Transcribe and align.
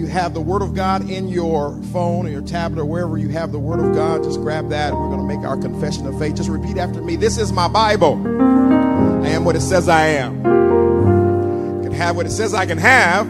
you 0.00 0.06
have 0.06 0.32
the 0.32 0.40
Word 0.40 0.62
of 0.62 0.74
God 0.74 1.10
in 1.10 1.28
your 1.28 1.80
phone 1.92 2.26
or 2.26 2.30
your 2.30 2.40
tablet 2.40 2.82
or 2.82 2.86
wherever 2.86 3.18
you 3.18 3.28
have 3.28 3.52
the 3.52 3.58
Word 3.58 3.80
of 3.80 3.94
God, 3.94 4.24
just 4.24 4.40
grab 4.40 4.70
that. 4.70 4.94
We're 4.94 5.08
going 5.08 5.20
to 5.20 5.26
make 5.26 5.46
our 5.46 5.58
confession 5.58 6.06
of 6.06 6.18
faith. 6.18 6.36
Just 6.36 6.48
repeat 6.48 6.78
after 6.78 7.02
me 7.02 7.16
This 7.16 7.36
is 7.36 7.52
my 7.52 7.68
Bible. 7.68 8.14
I 9.22 9.28
am 9.28 9.44
what 9.44 9.56
it 9.56 9.60
says 9.60 9.90
I 9.90 10.06
am. 10.06 10.40
I 10.40 11.82
can 11.82 11.92
have 11.92 12.16
what 12.16 12.24
it 12.24 12.30
says 12.30 12.54
I 12.54 12.64
can 12.64 12.78
have. 12.78 13.26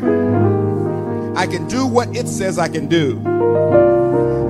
I 1.37 1.46
can 1.48 1.67
do 1.67 1.87
what 1.87 2.14
it 2.16 2.29
says 2.29 2.56
I 2.56 2.68
can 2.68 2.87
do. 2.87 3.21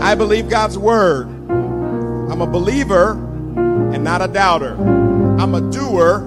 I 0.03 0.15
believe 0.15 0.51
God's 0.51 0.77
Word. 0.77 1.27
I'm 1.27 2.43
a 2.43 2.47
believer 2.47 3.13
and 3.13 4.05
not 4.05 4.21
a 4.21 4.29
doubter. 4.29 4.75
I'm 4.75 5.55
a 5.55 5.71
doer 5.73 6.19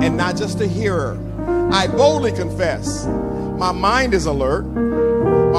and 0.00 0.16
not 0.16 0.36
just 0.36 0.60
a 0.60 0.68
hearer. 0.68 1.18
I 1.72 1.88
boldly 1.88 2.30
confess 2.30 3.04
my 3.58 3.72
mind 3.72 4.14
is 4.14 4.26
alert. 4.26 4.64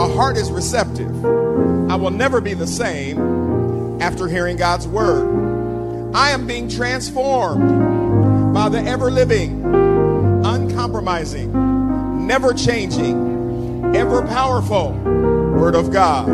My 0.06 0.14
heart 0.14 0.38
is 0.38 0.52
receptive. 0.52 1.26
I 1.26 1.96
will 1.96 2.12
never 2.12 2.40
be 2.40 2.54
the 2.54 2.68
same 2.68 4.00
after 4.00 4.28
hearing 4.28 4.56
God's 4.56 4.88
word. 4.88 6.14
I 6.14 6.30
am 6.30 6.46
being 6.46 6.70
transformed 6.70 8.54
by 8.54 8.70
the 8.70 8.84
ever 8.84 9.10
living, 9.10 9.66
uncompromising, 10.46 12.28
never 12.28 12.54
changing, 12.54 13.96
ever 13.96 14.22
powerful 14.28 14.92
word 14.92 15.74
of 15.74 15.92
God. 15.92 16.30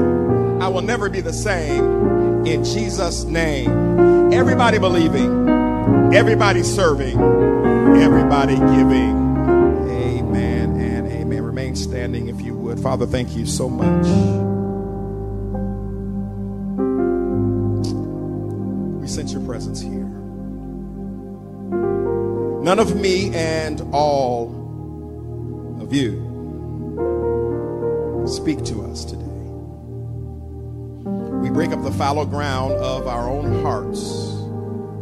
I 0.62 0.68
will 0.68 0.82
never 0.82 1.10
be 1.10 1.22
the 1.22 1.32
same 1.32 2.46
in 2.46 2.66
Jesus' 2.66 3.24
name. 3.24 4.34
Everybody 4.34 4.80
believing, 4.80 5.48
everybody 6.14 6.64
serving, 6.64 7.18
everybody 7.18 8.56
giving 8.56 9.21
standing 12.02 12.30
if 12.30 12.42
you 12.42 12.56
would. 12.56 12.80
Father, 12.80 13.06
thank 13.06 13.36
you 13.38 13.46
so 13.46 13.70
much. 13.70 14.08
We 19.00 19.08
sense 19.08 19.32
your 19.32 19.46
presence 19.46 19.80
here. 19.80 20.10
None 22.64 22.80
of 22.80 23.00
me 23.00 23.32
and 23.36 23.82
all 23.92 24.50
of 25.80 25.94
you. 25.94 26.28
Speak 28.26 28.64
to 28.66 28.82
us 28.82 29.06
today. 29.06 29.22
We 31.44 31.52
break 31.52 31.70
up 31.70 31.84
the 31.84 31.92
fallow 31.92 32.26
ground 32.26 32.74
of 32.74 33.06
our 33.06 33.30
own 33.30 33.62
hearts 33.62 34.00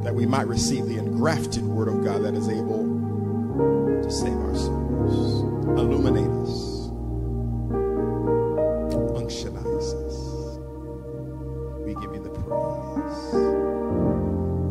that 0.03 0.13
we 0.13 0.25
might 0.25 0.47
receive 0.47 0.85
the 0.85 0.97
engrafted 0.97 1.63
word 1.63 1.87
of 1.87 2.03
God 2.03 2.23
that 2.23 2.33
is 2.33 2.49
able 2.49 2.83
to 4.03 4.11
save 4.11 4.33
our 4.33 4.55
souls. 4.55 5.43
Illuminate 5.79 6.27
us. 6.45 6.68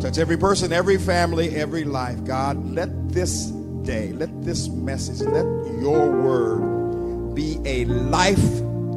Touch 0.08 0.16
every 0.16 0.38
person, 0.38 0.72
every 0.72 0.96
family, 0.96 1.54
every 1.54 1.84
life. 1.84 2.24
God, 2.24 2.64
let 2.70 3.10
this 3.10 3.48
day, 3.82 4.10
let 4.12 4.42
this 4.42 4.66
message, 4.68 5.20
let 5.20 5.44
your 5.82 6.10
word 6.10 7.34
be 7.34 7.58
a 7.66 7.84
life 7.84 8.40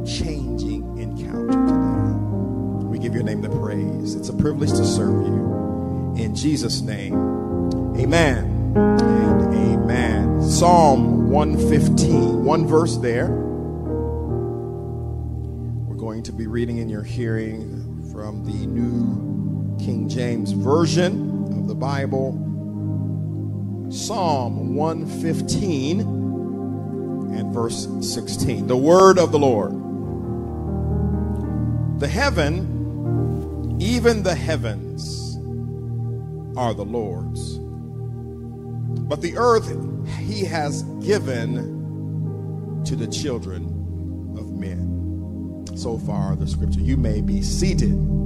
changing 0.06 0.96
encounter 0.96 1.52
today. 1.52 2.86
We 2.88 2.98
give 2.98 3.12
your 3.12 3.24
name 3.24 3.42
the 3.42 3.50
praise. 3.50 4.14
It's 4.14 4.30
a 4.30 4.32
privilege 4.32 4.70
to 4.70 4.86
serve 4.86 5.26
you. 5.26 6.14
In 6.16 6.34
Jesus' 6.34 6.80
name, 6.80 7.14
amen 7.94 8.72
and 8.74 9.54
amen. 9.54 10.42
Psalm 10.42 11.28
115, 11.28 12.42
one 12.42 12.66
verse 12.66 12.96
there. 12.96 13.28
We're 15.86 15.94
going 15.94 16.22
to 16.22 16.32
be 16.32 16.46
reading 16.46 16.78
in 16.78 16.88
your 16.88 17.02
hearing 17.02 18.10
from 18.10 18.46
the 18.46 18.66
New 18.66 19.31
King 19.84 20.08
James 20.08 20.52
Version 20.52 21.58
of 21.58 21.66
the 21.66 21.74
Bible, 21.74 22.32
Psalm 23.90 24.76
115 24.76 26.00
and 26.00 27.52
verse 27.52 27.88
16. 28.00 28.68
The 28.68 28.76
word 28.76 29.18
of 29.18 29.32
the 29.32 29.40
Lord. 29.40 29.72
The 31.98 32.06
heaven, 32.06 33.76
even 33.80 34.22
the 34.22 34.36
heavens, 34.36 35.36
are 36.56 36.74
the 36.74 36.84
Lord's. 36.84 37.58
But 39.08 39.20
the 39.20 39.36
earth 39.36 39.68
he 40.20 40.44
has 40.44 40.84
given 41.04 42.84
to 42.84 42.94
the 42.94 43.08
children 43.08 43.64
of 44.38 44.52
men. 44.52 45.66
So 45.76 45.98
far, 45.98 46.36
the 46.36 46.46
scripture. 46.46 46.78
You 46.78 46.96
may 46.96 47.20
be 47.20 47.42
seated. 47.42 48.21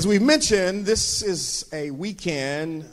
As 0.00 0.06
we 0.06 0.18
mentioned, 0.18 0.86
this 0.86 1.22
is 1.22 1.68
a 1.74 1.90
weekend, 1.90 2.86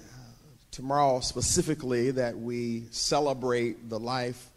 tomorrow 0.71 1.21
specifically, 1.21 2.11
that 2.11 2.37
we 2.37 2.83
celebrate 2.91 3.87
the 3.87 3.97
life 3.97 4.49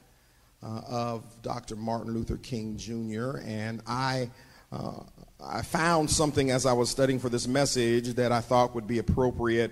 uh, 0.61 0.81
of 0.89 1.43
Dr. 1.43 1.77
Martin 1.77 2.13
Luther 2.13 2.39
King 2.39 2.77
Jr. 2.77 3.39
And 3.45 3.83
I, 3.87 4.31
uh, 4.73 4.95
I 5.41 5.63
found 5.63 6.11
something 6.11 6.51
as 6.51 6.67
I 6.67 6.73
was 6.73 6.91
studying 6.91 7.21
for 7.21 7.29
this 7.29 7.47
message 7.47 8.15
that 8.15 8.33
I 8.33 8.41
thought 8.41 8.75
would 8.75 8.89
be 8.89 8.99
appropriate 8.99 9.71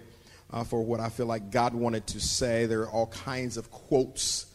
uh, 0.53 0.63
for 0.63 0.81
what 0.81 1.01
I 1.01 1.09
feel 1.09 1.27
like 1.27 1.51
God 1.51 1.75
wanted 1.75 2.07
to 2.07 2.21
say. 2.21 2.67
There 2.67 2.83
are 2.83 2.91
all 2.91 3.09
kinds 3.09 3.57
of 3.57 3.73
quotes 3.73 4.55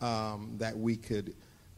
um, 0.00 0.54
that 0.58 0.78
we 0.78 0.94
could 0.94 1.34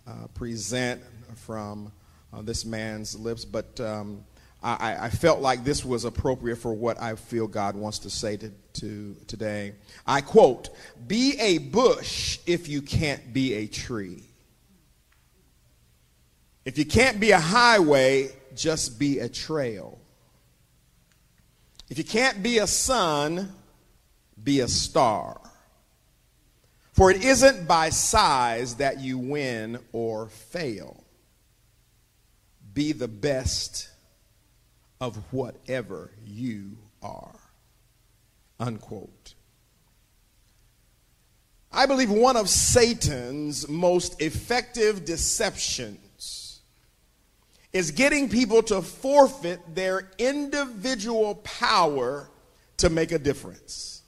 uh, 0.06 0.26
present 0.34 1.00
from 1.36 1.90
uh, 2.34 2.42
this 2.42 2.66
man's 2.66 3.18
lips, 3.18 3.46
but 3.46 3.80
um, 3.80 4.26
I, 4.66 5.04
I, 5.04 5.10
felt 5.10 5.40
like 5.40 5.62
this 5.62 5.84
was 5.84 6.04
appropriate 6.04 6.56
for 6.56 6.74
what 6.74 7.00
I 7.00 7.14
feel 7.14 7.46
God 7.46 7.76
wants 7.76 8.00
to 8.00 8.10
say 8.10 8.36
to, 8.36 8.50
to 8.80 9.16
today. 9.28 9.74
I 10.04 10.22
quote, 10.22 10.70
Be 11.06 11.38
a 11.38 11.58
bush 11.58 12.40
if 12.46 12.68
you 12.68 12.82
can't 12.82 13.32
be 13.32 13.54
a 13.54 13.68
tree. 13.68 14.24
If 16.64 16.78
you 16.78 16.84
can't 16.84 17.20
be 17.20 17.30
a 17.30 17.38
highway, 17.38 18.30
just 18.56 18.98
be 18.98 19.20
a 19.20 19.28
trail. 19.28 20.00
If 21.88 21.98
you 21.98 22.04
can't 22.04 22.42
be 22.42 22.58
a 22.58 22.66
sun, 22.66 23.52
be 24.42 24.58
a 24.60 24.68
star. 24.68 25.40
For 26.92 27.12
it 27.12 27.24
isn't 27.24 27.68
by 27.68 27.90
size 27.90 28.76
that 28.76 28.98
you 28.98 29.16
win 29.16 29.78
or 29.92 30.26
fail. 30.26 31.04
Be 32.74 32.90
the 32.90 33.06
best 33.06 33.90
of 35.00 35.16
whatever 35.32 36.10
you 36.24 36.76
are. 37.02 37.38
Unquote. 38.58 39.34
I 41.72 41.84
believe 41.86 42.10
one 42.10 42.36
of 42.36 42.48
Satan's 42.48 43.68
most 43.68 44.22
effective 44.22 45.04
deceptions 45.04 46.60
is 47.72 47.90
getting 47.90 48.30
people 48.30 48.62
to 48.62 48.80
forfeit 48.80 49.60
their 49.74 50.10
individual 50.16 51.34
power 51.36 52.30
to 52.78 52.88
make 52.88 53.12
a 53.12 53.18
difference. 53.18 54.02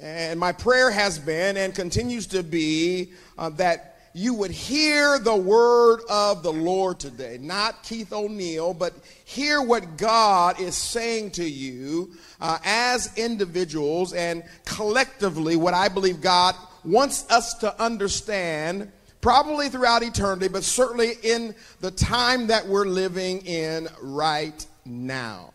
And 0.00 0.38
my 0.38 0.52
prayer 0.52 0.90
has 0.90 1.18
been 1.18 1.56
and 1.56 1.74
continues 1.74 2.28
to 2.28 2.44
be 2.44 3.12
uh, 3.36 3.48
that 3.50 3.93
you 4.16 4.32
would 4.32 4.52
hear 4.52 5.18
the 5.18 5.34
word 5.34 6.00
of 6.08 6.44
the 6.44 6.52
Lord 6.52 7.00
today. 7.00 7.36
Not 7.40 7.82
Keith 7.82 8.12
O'Neill, 8.12 8.72
but 8.72 8.94
hear 9.24 9.60
what 9.60 9.96
God 9.98 10.60
is 10.60 10.76
saying 10.76 11.32
to 11.32 11.44
you 11.44 12.12
uh, 12.40 12.58
as 12.64 13.12
individuals 13.18 14.12
and 14.12 14.44
collectively 14.64 15.56
what 15.56 15.74
I 15.74 15.88
believe 15.88 16.20
God 16.20 16.54
wants 16.84 17.28
us 17.28 17.54
to 17.54 17.82
understand 17.82 18.92
probably 19.20 19.68
throughout 19.68 20.04
eternity, 20.04 20.46
but 20.46 20.62
certainly 20.62 21.14
in 21.24 21.52
the 21.80 21.90
time 21.90 22.46
that 22.46 22.68
we're 22.68 22.86
living 22.86 23.44
in 23.46 23.88
right 24.00 24.64
now. 24.84 25.50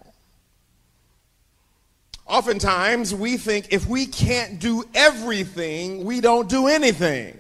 Oftentimes, 2.26 3.16
we 3.16 3.38
think 3.38 3.72
if 3.72 3.88
we 3.88 4.06
can't 4.06 4.60
do 4.60 4.84
everything, 4.94 6.04
we 6.04 6.20
don't 6.20 6.50
do 6.50 6.68
anything. 6.68 7.39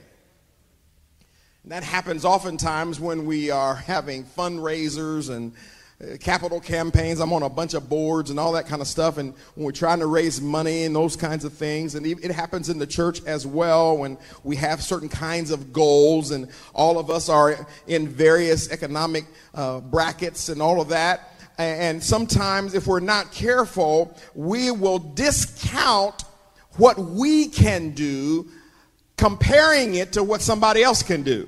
That 1.69 1.83
happens 1.83 2.25
oftentimes 2.25 2.99
when 2.99 3.27
we 3.27 3.51
are 3.51 3.75
having 3.75 4.23
fundraisers 4.23 5.29
and 5.29 5.53
uh, 6.01 6.17
capital 6.17 6.59
campaigns. 6.59 7.19
I'm 7.19 7.31
on 7.31 7.43
a 7.43 7.49
bunch 7.49 7.75
of 7.75 7.87
boards 7.87 8.31
and 8.31 8.39
all 8.39 8.53
that 8.53 8.65
kind 8.65 8.81
of 8.81 8.87
stuff. 8.87 9.19
And 9.19 9.35
when 9.53 9.65
we're 9.65 9.71
trying 9.71 9.99
to 9.99 10.07
raise 10.07 10.41
money 10.41 10.85
and 10.85 10.95
those 10.95 11.15
kinds 11.15 11.45
of 11.45 11.53
things, 11.53 11.93
and 11.93 12.07
it 12.07 12.31
happens 12.31 12.69
in 12.69 12.79
the 12.79 12.87
church 12.87 13.23
as 13.27 13.45
well 13.45 13.99
when 13.99 14.17
we 14.43 14.55
have 14.55 14.81
certain 14.81 15.09
kinds 15.09 15.51
of 15.51 15.71
goals, 15.71 16.31
and 16.31 16.49
all 16.73 16.97
of 16.97 17.11
us 17.11 17.29
are 17.29 17.67
in 17.85 18.07
various 18.07 18.71
economic 18.71 19.25
uh, 19.53 19.79
brackets 19.79 20.49
and 20.49 20.63
all 20.63 20.81
of 20.81 20.89
that. 20.89 21.39
and 21.59 22.03
sometimes 22.03 22.73
if 22.73 22.87
we're 22.87 22.99
not 22.99 23.31
careful, 23.31 24.17
we 24.33 24.71
will 24.71 24.97
discount 24.97 26.23
what 26.77 26.97
we 26.97 27.47
can 27.47 27.91
do, 27.91 28.49
comparing 29.17 29.93
it 29.93 30.13
to 30.13 30.23
what 30.23 30.41
somebody 30.41 30.81
else 30.81 31.03
can 31.03 31.21
do. 31.21 31.47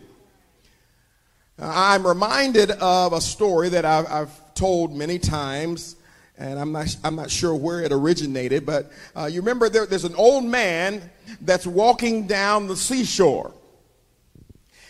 I'm 1.59 2.06
reminded 2.06 2.71
of 2.71 3.13
a 3.13 3.21
story 3.21 3.69
that 3.69 3.86
I've, 3.86 4.07
I've 4.07 4.53
told 4.53 4.95
many 4.95 5.19
times, 5.19 5.95
and 6.38 6.59
I'm 6.59 6.71
not, 6.71 6.95
I'm 7.03 7.15
not 7.15 7.30
sure 7.30 7.56
where 7.56 7.81
it 7.81 7.92
originated, 7.92 8.65
but 8.65 8.92
uh, 9.15 9.25
you 9.25 9.42
remember 9.42 9.69
there, 9.69 9.86
there's 9.86 10.06
an 10.06 10.15
old 10.15 10.44
man 10.44 11.09
that's 11.42 11.68
walking 11.68 12.27
down 12.27 12.68
the 12.68 12.75
seashore. 12.75 13.53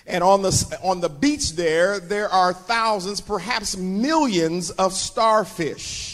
And 0.07 0.23
on 0.23 0.41
the, 0.41 0.79
on 0.83 0.99
the 0.99 1.09
beach 1.09 1.53
there, 1.53 1.99
there 1.99 2.27
are 2.29 2.53
thousands, 2.53 3.21
perhaps 3.21 3.77
millions 3.77 4.71
of 4.71 4.93
starfish 4.93 6.10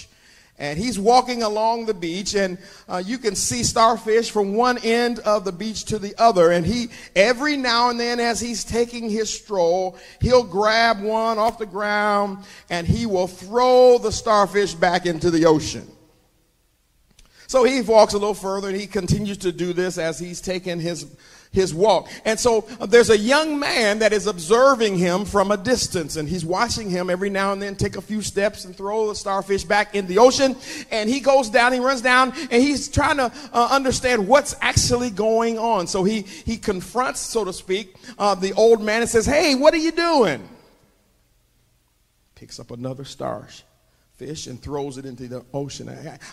and 0.59 0.80
he's 0.80 0.98
walking 0.98 1.44
along 1.44 1.86
the 1.86 1.94
beach 1.94 2.33
and 2.33 2.57
uh, 2.89 3.01
you 3.06 3.18
can 3.18 3.36
see 3.36 3.63
starfish 3.63 4.31
from 4.31 4.56
one 4.56 4.80
end 4.80 5.19
of 5.19 5.45
the 5.45 5.51
beach 5.51 5.86
to 5.86 6.00
the 6.00 6.15
other. 6.18 6.51
And 6.51 6.65
he 6.65 6.89
every 7.15 7.57
now 7.57 7.89
and 7.89 8.00
then 8.00 8.19
as 8.19 8.39
he's 8.39 8.63
taking 8.63 9.09
his 9.09 9.30
stroll 9.30 9.98
he'll 10.19 10.44
grab 10.44 11.01
one 11.01 11.38
off 11.38 11.59
the 11.59 11.65
ground 11.65 12.44
and 12.69 12.88
he 12.88 13.06
will 13.06 13.27
throw 13.27 13.98
the 14.00 14.12
starfish 14.12 14.74
back 14.74 15.06
into 15.06 15.30
the 15.30 15.45
ocean. 15.45 15.88
So 17.48 17.63
he 17.63 17.81
walks 17.81 18.13
a 18.13 18.18
little 18.18 18.33
further 18.33 18.68
and 18.68 18.77
he 18.77 18.88
continues 18.88 19.38
to 19.39 19.51
do 19.51 19.71
this 19.74 19.98
as 19.98 20.19
he's 20.19 20.42
taking 20.42 20.80
his 20.80 21.06
his 21.51 21.73
walk. 21.73 22.09
And 22.25 22.39
so 22.39 22.67
uh, 22.79 22.85
there's 22.85 23.09
a 23.09 23.17
young 23.17 23.59
man 23.59 23.99
that 23.99 24.13
is 24.13 24.27
observing 24.27 24.97
him 24.97 25.25
from 25.25 25.51
a 25.51 25.57
distance, 25.57 26.15
and 26.15 26.27
he's 26.27 26.45
watching 26.45 26.89
him 26.89 27.09
every 27.09 27.29
now 27.29 27.53
and 27.53 27.61
then 27.61 27.75
take 27.75 27.95
a 27.95 28.01
few 28.01 28.21
steps 28.21 28.65
and 28.65 28.75
throw 28.75 29.07
the 29.07 29.15
starfish 29.15 29.63
back 29.63 29.95
in 29.95 30.07
the 30.07 30.17
ocean. 30.17 30.55
And 30.91 31.09
he 31.09 31.19
goes 31.19 31.49
down, 31.49 31.73
he 31.73 31.79
runs 31.79 32.01
down, 32.01 32.33
and 32.51 32.61
he's 32.61 32.88
trying 32.88 33.17
to 33.17 33.31
uh, 33.53 33.67
understand 33.71 34.27
what's 34.27 34.55
actually 34.61 35.09
going 35.09 35.57
on. 35.57 35.88
So 35.88 36.03
he, 36.03 36.21
he 36.21 36.57
confronts, 36.57 37.19
so 37.19 37.45
to 37.45 37.53
speak, 37.53 37.95
uh, 38.17 38.35
the 38.35 38.53
old 38.53 38.81
man 38.81 39.01
and 39.01 39.09
says, 39.09 39.25
Hey, 39.25 39.55
what 39.55 39.73
are 39.73 39.77
you 39.77 39.91
doing? 39.91 40.47
Picks 42.35 42.59
up 42.59 42.71
another 42.71 43.03
starfish 43.03 43.63
fish 44.18 44.48
and 44.48 44.60
throws 44.60 44.98
it 44.98 45.06
into 45.06 45.28
the 45.28 45.46
ocean. 45.54 45.90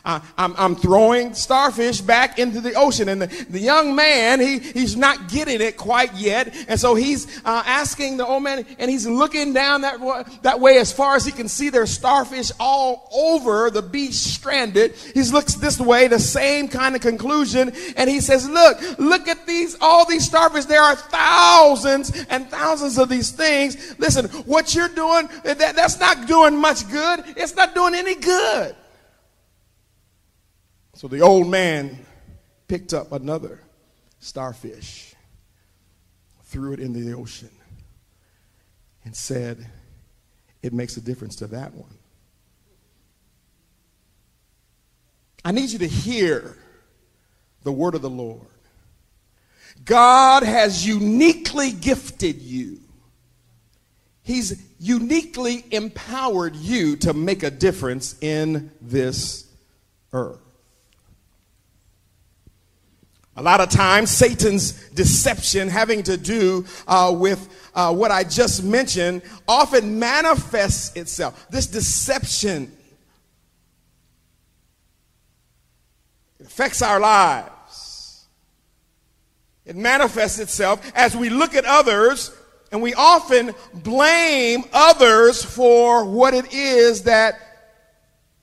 I, 0.06 0.22
am 0.36 0.74
throwing 0.74 1.34
starfish 1.34 2.00
back 2.00 2.38
into 2.38 2.62
the 2.62 2.72
ocean. 2.74 3.10
And 3.10 3.20
the, 3.20 3.46
the 3.50 3.60
young 3.60 3.94
man, 3.94 4.40
he, 4.40 4.58
he's 4.58 4.96
not 4.96 5.28
getting 5.28 5.60
it 5.60 5.76
quite 5.76 6.14
yet. 6.14 6.54
And 6.66 6.80
so 6.80 6.94
he's 6.94 7.26
uh, 7.44 7.62
asking 7.66 8.16
the 8.16 8.26
old 8.26 8.42
man, 8.42 8.64
and 8.78 8.90
he's 8.90 9.06
looking 9.06 9.52
down 9.52 9.82
that, 9.82 10.00
that 10.42 10.60
way 10.60 10.78
as 10.78 10.92
far 10.92 11.14
as 11.14 11.26
he 11.26 11.32
can 11.32 11.46
see 11.46 11.68
there's 11.68 11.90
starfish 11.90 12.50
all 12.58 13.06
over 13.12 13.70
the 13.70 13.82
beach 13.82 14.14
stranded. 14.14 14.94
He 14.94 15.22
looks 15.24 15.54
this 15.54 15.78
way, 15.78 16.08
the 16.08 16.18
same 16.18 16.68
kind 16.68 16.96
of 16.96 17.02
conclusion. 17.02 17.72
And 17.98 18.08
he 18.08 18.20
says, 18.20 18.48
look, 18.48 18.78
look 18.98 19.28
at 19.28 19.46
these, 19.46 19.76
all 19.82 20.06
these 20.06 20.24
starfish. 20.24 20.64
There 20.64 20.80
are 20.80 20.96
thousands 20.96 22.24
and 22.30 22.48
thousands 22.48 22.96
of 22.96 23.10
these 23.10 23.30
things. 23.30 23.94
Listen, 23.98 24.26
what 24.46 24.74
you're 24.74 24.88
doing, 24.88 25.28
that, 25.44 25.58
that's 25.58 26.00
not 26.00 26.26
doing 26.26 26.56
much 26.56 26.88
good. 26.90 27.24
It's 27.36 27.54
not 27.54 27.73
doing 27.74 27.94
any 27.94 28.14
good. 28.14 28.74
So 30.94 31.08
the 31.08 31.20
old 31.20 31.48
man 31.48 32.06
picked 32.68 32.94
up 32.94 33.12
another 33.12 33.60
starfish, 34.20 35.14
threw 36.44 36.72
it 36.72 36.80
into 36.80 37.00
the 37.00 37.14
ocean, 37.14 37.50
and 39.04 39.14
said, 39.14 39.66
It 40.62 40.72
makes 40.72 40.96
a 40.96 41.00
difference 41.00 41.36
to 41.36 41.46
that 41.48 41.74
one. 41.74 41.98
I 45.44 45.52
need 45.52 45.70
you 45.70 45.80
to 45.80 45.88
hear 45.88 46.56
the 47.64 47.72
word 47.72 47.94
of 47.94 48.02
the 48.02 48.10
Lord. 48.10 48.46
God 49.84 50.42
has 50.42 50.86
uniquely 50.86 51.72
gifted 51.72 52.40
you 52.40 52.78
He's 54.24 54.58
uniquely 54.84 55.64
empowered 55.70 56.54
you 56.54 56.94
to 56.94 57.14
make 57.14 57.42
a 57.42 57.50
difference 57.50 58.16
in 58.20 58.70
this 58.82 59.46
earth. 60.12 60.40
A 63.36 63.42
lot 63.42 63.60
of 63.60 63.70
times, 63.70 64.10
Satan's 64.10 64.72
deception 64.90 65.68
having 65.68 66.02
to 66.04 66.18
do 66.18 66.66
uh, 66.86 67.12
with 67.16 67.70
uh, 67.74 67.92
what 67.94 68.10
I 68.10 68.24
just 68.24 68.62
mentioned 68.62 69.22
often 69.48 69.98
manifests 69.98 70.94
itself. 70.94 71.46
This 71.50 71.66
deception 71.66 72.70
it 76.38 76.46
affects 76.46 76.82
our 76.82 77.00
lives. 77.00 78.26
It 79.64 79.76
manifests 79.76 80.38
itself 80.38 80.92
as 80.94 81.16
we 81.16 81.30
look 81.30 81.54
at 81.54 81.64
others 81.64 82.30
and 82.74 82.82
we 82.82 82.92
often 82.92 83.54
blame 83.72 84.64
others 84.72 85.44
for 85.44 86.04
what 86.04 86.34
it 86.34 86.52
is 86.52 87.04
that 87.04 87.38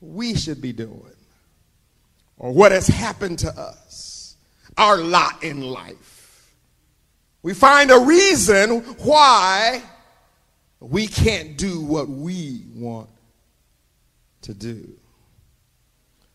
we 0.00 0.34
should 0.34 0.58
be 0.62 0.72
doing 0.72 1.12
or 2.38 2.50
what 2.50 2.72
has 2.72 2.86
happened 2.86 3.40
to 3.40 3.50
us, 3.50 4.36
our 4.78 4.96
lot 4.96 5.44
in 5.44 5.60
life. 5.60 6.50
We 7.42 7.52
find 7.52 7.90
a 7.90 7.98
reason 7.98 8.80
why 9.00 9.82
we 10.80 11.08
can't 11.08 11.58
do 11.58 11.82
what 11.82 12.08
we 12.08 12.64
want 12.74 13.10
to 14.40 14.54
do. 14.54 14.94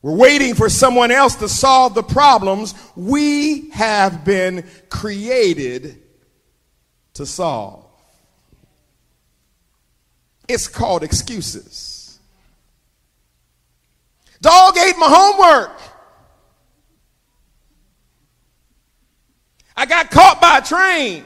We're 0.03 0.15
waiting 0.15 0.53
for 0.53 0.69
someone 0.69 1.09
else 1.09 1.33
to 1.38 1.49
solve 1.49 1.95
the 1.95 2.03
problems 2.03 2.75
we 2.95 3.71
have 3.71 4.23
been 4.23 4.67
created 4.88 6.03
to 7.15 7.25
solve. 7.25 7.86
It's 10.47 10.67
called 10.67 11.03
excuses. 11.03 12.19
Dog 14.41 14.77
ate 14.77 14.97
my 14.97 15.07
homework. 15.09 15.79
I 19.75 19.85
got 19.85 20.09
caught 20.09 20.41
by 20.41 20.59
a 20.59 20.61
train. 20.61 21.23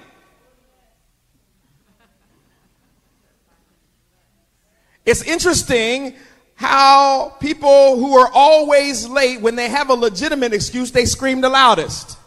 It's 5.06 5.23
interesting 5.23 6.15
how 6.56 7.35
people 7.39 7.97
who 7.97 8.18
are 8.18 8.29
always 8.31 9.07
late, 9.07 9.42
when 9.42 9.56
they 9.56 9.69
have 9.69 9.90
a 9.90 9.94
legitimate 9.94 10.54
excuse, 10.54 10.92
they 10.92 11.06
scream 11.06 11.42
the 11.42 11.49
loudest. 11.49 12.18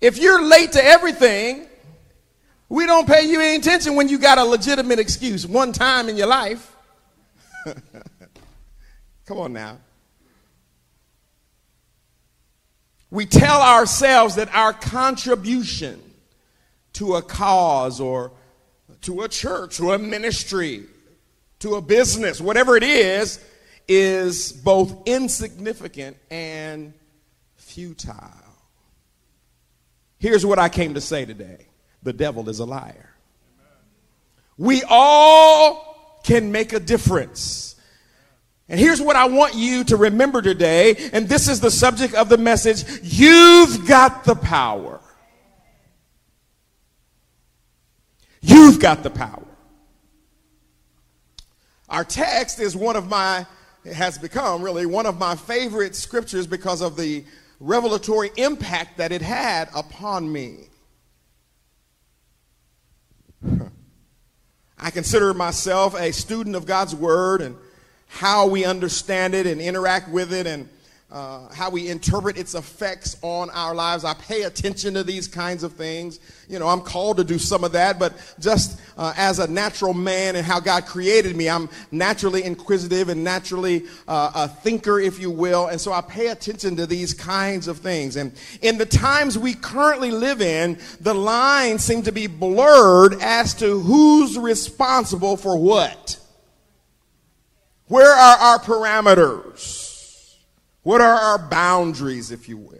If 0.00 0.18
you're 0.18 0.44
late 0.44 0.72
to 0.72 0.84
everything, 0.84 1.68
we 2.68 2.86
don't 2.86 3.06
pay 3.06 3.28
you 3.28 3.40
any 3.40 3.56
attention 3.56 3.94
when 3.94 4.08
you 4.08 4.18
got 4.18 4.38
a 4.38 4.44
legitimate 4.44 4.98
excuse 4.98 5.46
one 5.46 5.72
time 5.72 6.08
in 6.08 6.16
your 6.16 6.26
life. 6.26 6.74
Come 9.26 9.38
on 9.38 9.52
now. 9.52 9.78
We 13.10 13.26
tell 13.26 13.60
ourselves 13.60 14.34
that 14.36 14.52
our 14.54 14.72
contribution 14.72 16.00
to 16.94 17.14
a 17.14 17.22
cause 17.22 18.00
or 18.00 18.32
to 19.02 19.22
a 19.22 19.28
church 19.28 19.78
or 19.78 19.94
a 19.94 19.98
ministry, 19.98 20.84
to 21.60 21.74
a 21.76 21.80
business, 21.80 22.40
whatever 22.40 22.76
it 22.76 22.82
is, 22.82 23.38
is 23.86 24.52
both 24.52 25.06
insignificant 25.06 26.16
and 26.30 26.94
futile. 27.56 28.16
Here's 30.18 30.44
what 30.44 30.58
I 30.58 30.68
came 30.68 30.94
to 30.94 31.00
say 31.00 31.24
today 31.24 31.66
the 32.04 32.12
devil 32.12 32.48
is 32.48 32.60
a 32.60 32.64
liar. 32.64 33.10
We 34.56 34.82
all 34.88 36.20
can 36.22 36.52
make 36.52 36.72
a 36.72 36.80
difference. 36.80 37.74
And 38.68 38.78
here's 38.80 39.00
what 39.00 39.16
I 39.16 39.26
want 39.26 39.54
you 39.54 39.84
to 39.84 39.96
remember 39.96 40.40
today, 40.40 41.10
and 41.12 41.28
this 41.28 41.48
is 41.48 41.60
the 41.60 41.70
subject 41.70 42.14
of 42.14 42.28
the 42.28 42.38
message 42.38 42.84
you've 43.02 43.86
got 43.86 44.24
the 44.24 44.34
power. 44.34 45.00
You've 48.40 48.80
got 48.80 49.02
the 49.02 49.10
power. 49.10 49.42
Our 51.88 52.04
text 52.04 52.60
is 52.60 52.74
one 52.74 52.96
of 52.96 53.08
my, 53.08 53.46
it 53.84 53.94
has 53.94 54.18
become 54.18 54.62
really 54.62 54.86
one 54.86 55.06
of 55.06 55.18
my 55.18 55.34
favorite 55.34 55.94
scriptures 55.94 56.46
because 56.46 56.80
of 56.80 56.96
the 56.96 57.24
revelatory 57.60 58.30
impact 58.36 58.98
that 58.98 59.12
it 59.12 59.22
had 59.22 59.68
upon 59.74 60.30
me. 60.30 60.68
I 64.84 64.90
consider 64.90 65.32
myself 65.32 65.98
a 65.98 66.12
student 66.12 66.54
of 66.54 66.66
God's 66.66 66.94
Word 66.94 67.40
and 67.40 67.56
how 68.06 68.48
we 68.48 68.66
understand 68.66 69.34
it 69.34 69.46
and 69.46 69.58
interact 69.58 70.10
with 70.10 70.30
it. 70.30 70.46
And 70.46 70.68
uh, 71.14 71.46
how 71.54 71.70
we 71.70 71.88
interpret 71.88 72.36
its 72.36 72.56
effects 72.56 73.16
on 73.22 73.48
our 73.50 73.72
lives. 73.72 74.04
I 74.04 74.14
pay 74.14 74.42
attention 74.42 74.94
to 74.94 75.04
these 75.04 75.28
kinds 75.28 75.62
of 75.62 75.74
things. 75.74 76.18
You 76.48 76.58
know, 76.58 76.66
I'm 76.66 76.80
called 76.80 77.18
to 77.18 77.24
do 77.24 77.38
some 77.38 77.62
of 77.62 77.70
that, 77.70 78.00
but 78.00 78.14
just 78.40 78.80
uh, 78.98 79.14
as 79.16 79.38
a 79.38 79.46
natural 79.46 79.94
man 79.94 80.34
and 80.34 80.44
how 80.44 80.58
God 80.58 80.86
created 80.86 81.36
me, 81.36 81.48
I'm 81.48 81.70
naturally 81.92 82.42
inquisitive 82.42 83.10
and 83.10 83.22
naturally 83.22 83.84
uh, 84.08 84.32
a 84.34 84.48
thinker, 84.48 84.98
if 84.98 85.20
you 85.20 85.30
will. 85.30 85.68
And 85.68 85.80
so 85.80 85.92
I 85.92 86.00
pay 86.00 86.28
attention 86.28 86.74
to 86.76 86.86
these 86.86 87.14
kinds 87.14 87.68
of 87.68 87.78
things. 87.78 88.16
And 88.16 88.32
in 88.60 88.76
the 88.76 88.86
times 88.86 89.38
we 89.38 89.54
currently 89.54 90.10
live 90.10 90.42
in, 90.42 90.80
the 91.00 91.14
lines 91.14 91.84
seem 91.84 92.02
to 92.02 92.12
be 92.12 92.26
blurred 92.26 93.22
as 93.22 93.54
to 93.54 93.78
who's 93.78 94.36
responsible 94.36 95.36
for 95.36 95.56
what. 95.56 96.18
Where 97.86 98.12
are 98.12 98.36
our 98.36 98.58
parameters? 98.58 99.83
What 100.84 101.00
are 101.00 101.14
our 101.14 101.38
boundaries, 101.38 102.30
if 102.30 102.48
you 102.48 102.56
will? 102.58 102.78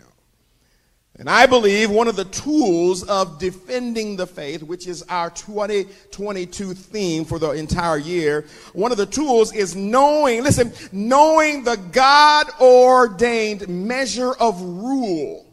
And 1.16 1.30
I 1.30 1.46
believe 1.46 1.90
one 1.90 2.08
of 2.08 2.16
the 2.16 2.24
tools 2.24 3.04
of 3.04 3.38
defending 3.38 4.16
the 4.16 4.26
faith, 4.26 4.62
which 4.62 4.86
is 4.86 5.04
our 5.08 5.30
2022 5.30 6.74
theme 6.74 7.24
for 7.24 7.38
the 7.38 7.52
entire 7.52 7.98
year, 7.98 8.46
one 8.72 8.90
of 8.90 8.98
the 8.98 9.06
tools 9.06 9.54
is 9.54 9.76
knowing, 9.76 10.42
listen, 10.42 10.72
knowing 10.92 11.62
the 11.62 11.76
God 11.76 12.48
ordained 12.60 13.68
measure 13.68 14.32
of 14.34 14.60
rule 14.60 15.46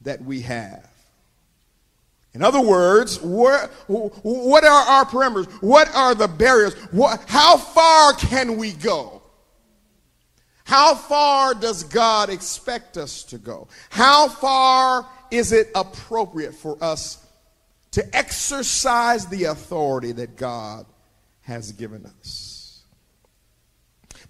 that 0.00 0.24
we 0.24 0.40
have. 0.40 0.88
In 2.32 2.42
other 2.42 2.60
words, 2.60 3.20
what, 3.20 3.70
what 3.86 4.64
are 4.64 4.70
our 4.70 5.04
parameters? 5.04 5.46
What 5.62 5.94
are 5.94 6.14
the 6.14 6.28
barriers? 6.28 6.74
What, 6.90 7.22
how 7.28 7.58
far 7.58 8.14
can 8.14 8.56
we 8.56 8.72
go? 8.72 9.19
How 10.70 10.94
far 10.94 11.52
does 11.52 11.82
God 11.82 12.30
expect 12.30 12.96
us 12.96 13.24
to 13.24 13.38
go? 13.38 13.66
How 13.88 14.28
far 14.28 15.04
is 15.32 15.50
it 15.50 15.68
appropriate 15.74 16.54
for 16.54 16.78
us 16.80 17.26
to 17.90 18.16
exercise 18.16 19.26
the 19.26 19.46
authority 19.46 20.12
that 20.12 20.36
God 20.36 20.86
has 21.40 21.72
given 21.72 22.06
us? 22.06 22.84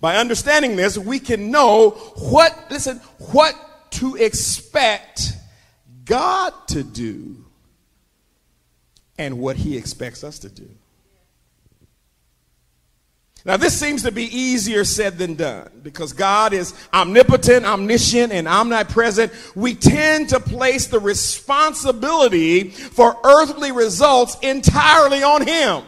By 0.00 0.16
understanding 0.16 0.76
this, 0.76 0.96
we 0.96 1.20
can 1.20 1.50
know 1.50 1.90
what, 1.90 2.56
listen, 2.70 2.96
what 3.32 3.54
to 3.90 4.16
expect 4.16 5.34
God 6.06 6.54
to 6.68 6.82
do 6.82 7.44
and 9.18 9.38
what 9.38 9.56
He 9.56 9.76
expects 9.76 10.24
us 10.24 10.38
to 10.38 10.48
do. 10.48 10.70
Now, 13.44 13.56
this 13.56 13.78
seems 13.78 14.02
to 14.02 14.12
be 14.12 14.24
easier 14.24 14.84
said 14.84 15.16
than 15.16 15.34
done 15.34 15.80
because 15.82 16.12
God 16.12 16.52
is 16.52 16.74
omnipotent, 16.92 17.64
omniscient, 17.64 18.32
and 18.32 18.46
omnipresent. 18.46 19.32
We 19.54 19.74
tend 19.74 20.28
to 20.30 20.40
place 20.40 20.88
the 20.88 21.00
responsibility 21.00 22.68
for 22.68 23.16
earthly 23.24 23.72
results 23.72 24.36
entirely 24.42 25.22
on 25.22 25.46
Him. 25.46 25.84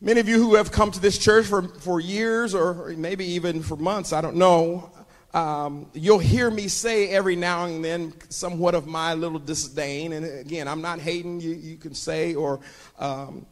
Many 0.00 0.20
of 0.20 0.28
you 0.28 0.36
who 0.36 0.56
have 0.56 0.70
come 0.70 0.90
to 0.90 1.00
this 1.00 1.16
church 1.16 1.46
for, 1.46 1.62
for 1.62 1.98
years 1.98 2.54
or 2.54 2.88
maybe 2.96 3.24
even 3.24 3.62
for 3.62 3.76
months, 3.76 4.12
I 4.12 4.20
don't 4.20 4.36
know, 4.36 4.90
um, 5.34 5.86
you'll 5.92 6.20
hear 6.20 6.48
me 6.48 6.68
say 6.68 7.08
every 7.08 7.34
now 7.34 7.64
and 7.64 7.84
then 7.84 8.14
somewhat 8.28 8.76
of 8.76 8.86
my 8.86 9.14
little 9.14 9.40
disdain. 9.40 10.12
And 10.12 10.24
again, 10.24 10.68
I'm 10.68 10.80
not 10.80 11.00
hating, 11.00 11.40
you, 11.40 11.50
you 11.50 11.76
can 11.76 11.92
say 11.92 12.34
or 12.36 12.60
um, 13.00 13.44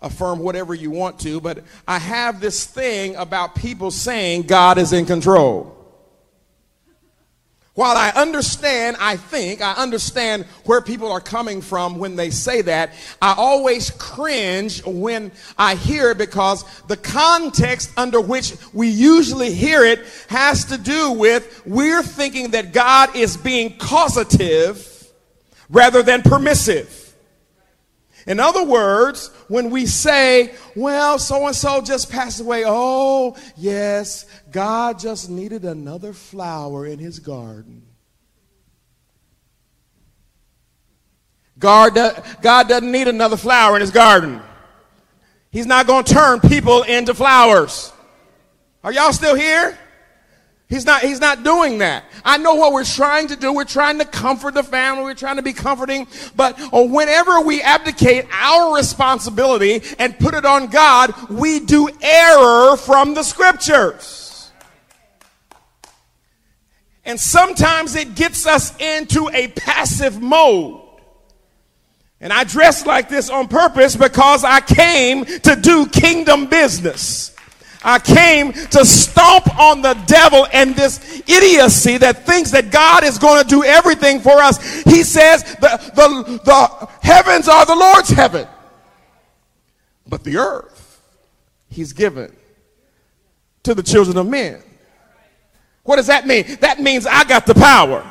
affirm 0.00 0.38
whatever 0.38 0.74
you 0.74 0.90
want 0.90 1.20
to, 1.20 1.38
but 1.40 1.62
I 1.86 1.98
have 1.98 2.40
this 2.40 2.64
thing 2.64 3.16
about 3.16 3.54
people 3.54 3.90
saying 3.90 4.44
God 4.44 4.78
is 4.78 4.94
in 4.94 5.04
control. 5.04 5.75
While 7.76 7.94
I 7.94 8.08
understand, 8.08 8.96
I 8.98 9.18
think, 9.18 9.60
I 9.60 9.74
understand 9.74 10.46
where 10.64 10.80
people 10.80 11.12
are 11.12 11.20
coming 11.20 11.60
from 11.60 11.98
when 11.98 12.16
they 12.16 12.30
say 12.30 12.62
that, 12.62 12.94
I 13.20 13.34
always 13.36 13.90
cringe 13.90 14.82
when 14.86 15.30
I 15.58 15.74
hear 15.74 16.12
it 16.12 16.16
because 16.16 16.64
the 16.84 16.96
context 16.96 17.92
under 17.98 18.18
which 18.18 18.54
we 18.72 18.88
usually 18.88 19.52
hear 19.52 19.84
it 19.84 20.06
has 20.28 20.64
to 20.66 20.78
do 20.78 21.12
with 21.12 21.62
we're 21.66 22.02
thinking 22.02 22.52
that 22.52 22.72
God 22.72 23.14
is 23.14 23.36
being 23.36 23.76
causative 23.76 25.12
rather 25.68 26.02
than 26.02 26.22
permissive. 26.22 27.05
In 28.26 28.40
other 28.40 28.64
words, 28.64 29.28
when 29.48 29.70
we 29.70 29.86
say, 29.86 30.52
well, 30.74 31.18
so 31.18 31.46
and 31.46 31.54
so 31.54 31.80
just 31.80 32.10
passed 32.10 32.40
away, 32.40 32.64
oh, 32.66 33.36
yes, 33.56 34.26
God 34.50 34.98
just 34.98 35.30
needed 35.30 35.64
another 35.64 36.12
flower 36.12 36.84
in 36.86 36.98
his 36.98 37.20
garden. 37.20 37.82
God, 41.58 41.94
God 42.42 42.68
doesn't 42.68 42.90
need 42.90 43.08
another 43.08 43.36
flower 43.36 43.76
in 43.76 43.80
his 43.80 43.92
garden. 43.92 44.42
He's 45.50 45.66
not 45.66 45.86
going 45.86 46.04
to 46.04 46.12
turn 46.12 46.40
people 46.40 46.82
into 46.82 47.14
flowers. 47.14 47.92
Are 48.82 48.92
y'all 48.92 49.12
still 49.12 49.36
here? 49.36 49.78
He's 50.68 50.84
not, 50.84 51.02
he's 51.02 51.20
not 51.20 51.44
doing 51.44 51.78
that. 51.78 52.04
I 52.24 52.38
know 52.38 52.56
what 52.56 52.72
we're 52.72 52.84
trying 52.84 53.28
to 53.28 53.36
do. 53.36 53.52
We're 53.52 53.64
trying 53.64 53.98
to 54.00 54.04
comfort 54.04 54.54
the 54.54 54.64
family. 54.64 55.04
We're 55.04 55.14
trying 55.14 55.36
to 55.36 55.42
be 55.42 55.52
comforting. 55.52 56.08
But 56.34 56.60
uh, 56.74 56.82
whenever 56.82 57.40
we 57.40 57.62
abdicate 57.62 58.26
our 58.32 58.74
responsibility 58.74 59.80
and 60.00 60.18
put 60.18 60.34
it 60.34 60.44
on 60.44 60.66
God, 60.66 61.14
we 61.30 61.60
do 61.60 61.88
error 62.02 62.76
from 62.76 63.14
the 63.14 63.22
scriptures. 63.22 64.50
And 67.04 67.20
sometimes 67.20 67.94
it 67.94 68.16
gets 68.16 68.48
us 68.48 68.76
into 68.80 69.30
a 69.32 69.46
passive 69.48 70.20
mode. 70.20 70.80
And 72.20 72.32
I 72.32 72.42
dress 72.42 72.84
like 72.84 73.08
this 73.08 73.30
on 73.30 73.46
purpose 73.46 73.94
because 73.94 74.42
I 74.42 74.58
came 74.58 75.24
to 75.24 75.54
do 75.54 75.86
kingdom 75.86 76.46
business. 76.46 77.35
I 77.86 78.00
came 78.00 78.52
to 78.52 78.84
stomp 78.84 79.56
on 79.56 79.80
the 79.80 79.94
devil 80.06 80.44
and 80.52 80.74
this 80.74 81.22
idiocy 81.28 81.98
that 81.98 82.26
thinks 82.26 82.50
that 82.50 82.72
God 82.72 83.04
is 83.04 83.16
going 83.16 83.44
to 83.44 83.48
do 83.48 83.62
everything 83.62 84.18
for 84.18 84.32
us. 84.32 84.82
He 84.82 85.04
says 85.04 85.44
the, 85.60 85.78
the, 85.94 86.40
the 86.44 86.88
heavens 87.00 87.48
are 87.48 87.64
the 87.64 87.76
Lord's 87.76 88.10
heaven, 88.10 88.48
but 90.08 90.24
the 90.24 90.36
earth 90.36 91.00
he's 91.70 91.92
given 91.92 92.34
to 93.62 93.72
the 93.72 93.84
children 93.84 94.16
of 94.16 94.26
men. 94.26 94.60
What 95.84 95.96
does 95.96 96.08
that 96.08 96.26
mean? 96.26 96.56
That 96.62 96.80
means 96.80 97.06
I 97.06 97.22
got 97.22 97.46
the 97.46 97.54
power. 97.54 98.04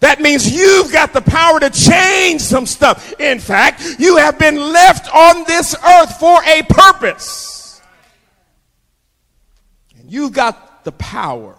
That 0.00 0.22
means 0.22 0.50
you've 0.50 0.90
got 0.90 1.12
the 1.12 1.20
power 1.20 1.60
to 1.60 1.68
change 1.68 2.40
some 2.40 2.64
stuff. 2.64 3.12
In 3.20 3.40
fact, 3.40 3.82
you 3.98 4.16
have 4.16 4.38
been 4.38 4.56
left 4.56 5.14
on 5.14 5.44
this 5.44 5.76
earth 5.84 6.18
for 6.18 6.42
a 6.44 6.62
purpose. 6.62 7.55
You've 10.08 10.32
got 10.32 10.84
the 10.84 10.92
power 10.92 11.56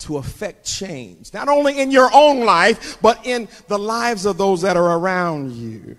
to 0.00 0.16
affect 0.16 0.66
change, 0.66 1.32
not 1.32 1.48
only 1.48 1.78
in 1.78 1.90
your 1.90 2.10
own 2.12 2.44
life, 2.44 3.00
but 3.00 3.24
in 3.24 3.48
the 3.68 3.78
lives 3.78 4.26
of 4.26 4.36
those 4.36 4.62
that 4.62 4.76
are 4.76 4.98
around 4.98 5.52
you. 5.52 5.96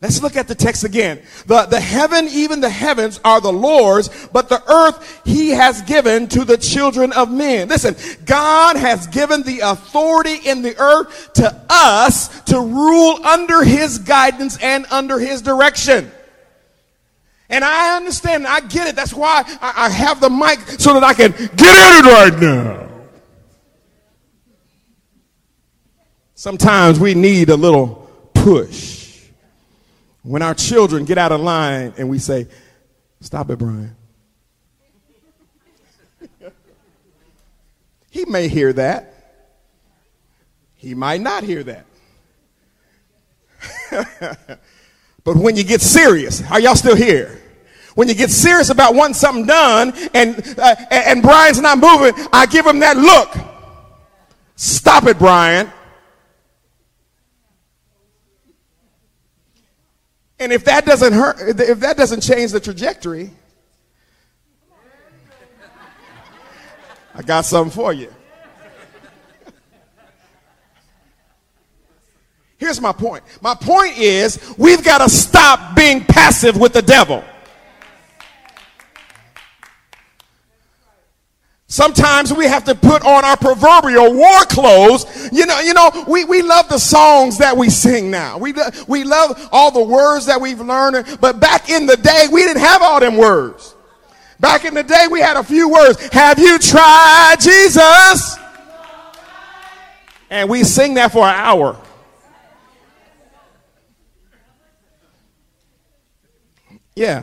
Let's 0.00 0.22
look 0.22 0.36
at 0.36 0.46
the 0.46 0.54
text 0.54 0.84
again. 0.84 1.20
The, 1.46 1.62
the 1.62 1.80
heaven, 1.80 2.28
even 2.28 2.60
the 2.60 2.70
heavens 2.70 3.18
are 3.24 3.40
the 3.40 3.52
Lord's, 3.52 4.28
but 4.28 4.48
the 4.48 4.62
earth 4.70 5.22
he 5.24 5.50
has 5.50 5.82
given 5.82 6.28
to 6.28 6.44
the 6.44 6.56
children 6.56 7.12
of 7.12 7.32
men. 7.32 7.66
Listen, 7.66 7.96
God 8.24 8.76
has 8.76 9.08
given 9.08 9.42
the 9.42 9.58
authority 9.60 10.36
in 10.48 10.62
the 10.62 10.78
earth 10.78 11.32
to 11.34 11.66
us 11.68 12.42
to 12.42 12.60
rule 12.60 13.26
under 13.26 13.64
his 13.64 13.98
guidance 13.98 14.56
and 14.62 14.86
under 14.92 15.18
his 15.18 15.42
direction. 15.42 16.12
And 17.50 17.64
I 17.64 17.96
understand, 17.96 18.46
I 18.46 18.60
get 18.60 18.88
it. 18.88 18.96
That's 18.96 19.14
why 19.14 19.42
I, 19.60 19.86
I 19.86 19.88
have 19.88 20.20
the 20.20 20.28
mic 20.28 20.58
so 20.78 20.92
that 20.94 21.02
I 21.02 21.14
can 21.14 21.32
get 21.32 21.50
in 21.50 22.04
it 22.04 22.12
right 22.12 22.38
now. 22.38 22.88
Sometimes 26.34 27.00
we 27.00 27.14
need 27.14 27.48
a 27.48 27.56
little 27.56 28.10
push. 28.34 29.24
When 30.22 30.42
our 30.42 30.54
children 30.54 31.04
get 31.04 31.16
out 31.16 31.32
of 31.32 31.40
line 31.40 31.94
and 31.96 32.08
we 32.08 32.18
say, 32.18 32.48
Stop 33.20 33.50
it, 33.50 33.58
Brian. 33.58 33.96
he 38.10 38.24
may 38.26 38.46
hear 38.46 38.72
that. 38.74 39.14
He 40.76 40.94
might 40.94 41.20
not 41.20 41.42
hear 41.42 41.64
that. 41.64 41.86
But 45.28 45.36
when 45.36 45.56
you 45.56 45.62
get 45.62 45.82
serious, 45.82 46.42
are 46.50 46.58
y'all 46.58 46.74
still 46.74 46.96
here? 46.96 47.38
When 47.94 48.08
you 48.08 48.14
get 48.14 48.30
serious 48.30 48.70
about 48.70 48.94
wanting 48.94 49.12
something 49.12 49.44
done 49.44 49.92
and, 50.14 50.54
uh, 50.58 50.74
and 50.90 51.20
Brian's 51.20 51.60
not 51.60 51.76
moving, 51.76 52.14
I 52.32 52.46
give 52.46 52.66
him 52.66 52.78
that 52.78 52.96
look. 52.96 53.36
Stop 54.56 55.04
it, 55.04 55.18
Brian. 55.18 55.70
And 60.38 60.50
if 60.50 60.64
that 60.64 60.86
doesn't 60.86 61.12
hurt, 61.12 61.60
if 61.60 61.80
that 61.80 61.98
doesn't 61.98 62.22
change 62.22 62.52
the 62.52 62.60
trajectory, 62.60 63.30
I 67.14 67.20
got 67.20 67.44
something 67.44 67.70
for 67.70 67.92
you. 67.92 68.10
Here's 72.58 72.80
my 72.80 72.92
point. 72.92 73.22
My 73.40 73.54
point 73.54 73.96
is 73.98 74.54
we've 74.58 74.84
got 74.84 74.98
to 74.98 75.08
stop 75.08 75.76
being 75.76 76.04
passive 76.04 76.56
with 76.56 76.72
the 76.72 76.82
devil. 76.82 77.24
Sometimes 81.70 82.32
we 82.32 82.46
have 82.46 82.64
to 82.64 82.74
put 82.74 83.04
on 83.04 83.24
our 83.24 83.36
proverbial 83.36 84.14
war 84.14 84.40
clothes. 84.46 85.30
You 85.30 85.46
know, 85.46 85.60
you 85.60 85.74
know, 85.74 86.04
we, 86.08 86.24
we 86.24 86.42
love 86.42 86.68
the 86.68 86.78
songs 86.78 87.38
that 87.38 87.56
we 87.56 87.68
sing 87.68 88.10
now. 88.10 88.38
We, 88.38 88.54
we 88.88 89.04
love 89.04 89.48
all 89.52 89.70
the 89.70 89.84
words 89.84 90.26
that 90.26 90.40
we've 90.40 90.60
learned. 90.60 91.18
But 91.20 91.40
back 91.40 91.68
in 91.68 91.86
the 91.86 91.96
day, 91.96 92.26
we 92.32 92.42
didn't 92.42 92.62
have 92.62 92.82
all 92.82 92.98
them 92.98 93.16
words. 93.18 93.76
Back 94.40 94.64
in 94.64 94.72
the 94.72 94.82
day, 94.82 95.08
we 95.10 95.20
had 95.20 95.36
a 95.36 95.42
few 95.42 95.68
words. 95.68 96.08
Have 96.08 96.38
you 96.38 96.58
tried 96.58 97.36
Jesus? 97.38 98.36
And 100.30 100.48
we 100.48 100.64
sing 100.64 100.94
that 100.94 101.12
for 101.12 101.24
an 101.26 101.34
hour. 101.34 101.78
Yeah. 106.98 107.22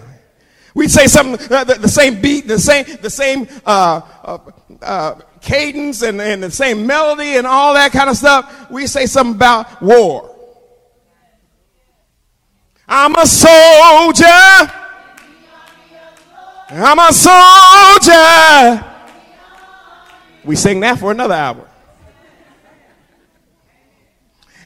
We'd 0.73 0.89
say 0.89 1.07
something, 1.07 1.51
uh, 1.51 1.65
the, 1.65 1.73
the, 1.75 1.89
same 1.89 2.21
beat, 2.21 2.47
the 2.47 2.59
same, 2.59 2.85
the 3.01 3.09
same 3.09 3.47
uh, 3.65 4.01
uh, 4.23 4.37
uh, 4.81 5.15
cadence, 5.41 6.01
and, 6.01 6.21
and 6.21 6.43
the 6.43 6.51
same 6.51 6.87
melody, 6.87 7.35
and 7.35 7.45
all 7.45 7.73
that 7.73 7.91
kind 7.91 8.09
of 8.09 8.15
stuff. 8.15 8.69
We 8.71 8.87
say 8.87 9.05
something 9.05 9.35
about 9.35 9.81
war. 9.81 10.33
I'm 12.87 13.15
a 13.15 13.25
soldier. 13.25 14.25
I'm 16.69 16.99
a 16.99 17.11
soldier. 17.13 18.85
We 20.45 20.55
sing 20.55 20.79
that 20.81 20.99
for 20.99 21.11
another 21.11 21.35
hour. 21.35 21.69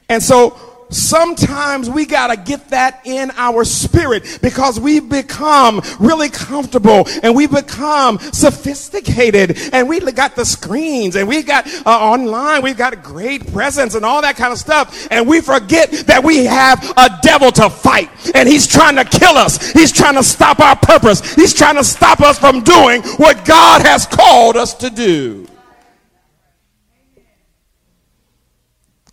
And 0.08 0.22
so 0.22 0.69
sometimes 0.90 1.88
we 1.88 2.04
got 2.04 2.28
to 2.28 2.36
get 2.36 2.68
that 2.68 3.00
in 3.04 3.30
our 3.36 3.64
spirit 3.64 4.38
because 4.42 4.78
we've 4.78 5.08
become 5.08 5.80
really 5.98 6.28
comfortable 6.28 7.06
and 7.22 7.34
we've 7.34 7.50
become 7.50 8.18
sophisticated 8.18 9.58
and 9.72 9.88
we 9.88 10.00
got 10.12 10.36
the 10.36 10.44
screens 10.44 11.16
and 11.16 11.28
we 11.28 11.42
got 11.42 11.66
uh, 11.86 11.90
online, 11.90 12.62
we've 12.62 12.76
got 12.76 13.02
great 13.02 13.52
presence 13.52 13.94
and 13.94 14.04
all 14.04 14.22
that 14.22 14.36
kind 14.36 14.52
of 14.52 14.58
stuff. 14.58 15.08
And 15.10 15.28
we 15.28 15.40
forget 15.40 15.90
that 16.06 16.22
we 16.22 16.44
have 16.44 16.82
a 16.96 17.08
devil 17.22 17.50
to 17.52 17.70
fight 17.70 18.10
and 18.34 18.48
he's 18.48 18.66
trying 18.66 18.96
to 18.96 19.04
kill 19.04 19.36
us. 19.36 19.70
He's 19.72 19.92
trying 19.92 20.16
to 20.16 20.24
stop 20.24 20.60
our 20.60 20.76
purpose. 20.76 21.34
He's 21.34 21.54
trying 21.54 21.76
to 21.76 21.84
stop 21.84 22.20
us 22.20 22.38
from 22.38 22.62
doing 22.62 23.02
what 23.16 23.44
God 23.44 23.82
has 23.82 24.06
called 24.06 24.56
us 24.56 24.74
to 24.74 24.90
do. 24.90 25.46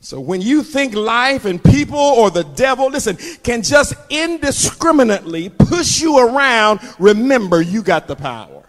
So 0.07 0.21
when 0.21 0.39
you 0.39 0.63
think 0.63 0.95
life 0.95 1.43
and 1.43 1.61
people 1.61 1.99
or 1.99 2.31
the 2.31 2.45
devil, 2.45 2.89
listen, 2.89 3.17
can 3.43 3.61
just 3.61 3.93
indiscriminately 4.09 5.49
push 5.49 5.99
you 5.99 6.17
around, 6.17 6.79
remember 6.97 7.61
you 7.61 7.83
got 7.83 8.07
the 8.07 8.15
power. 8.15 8.63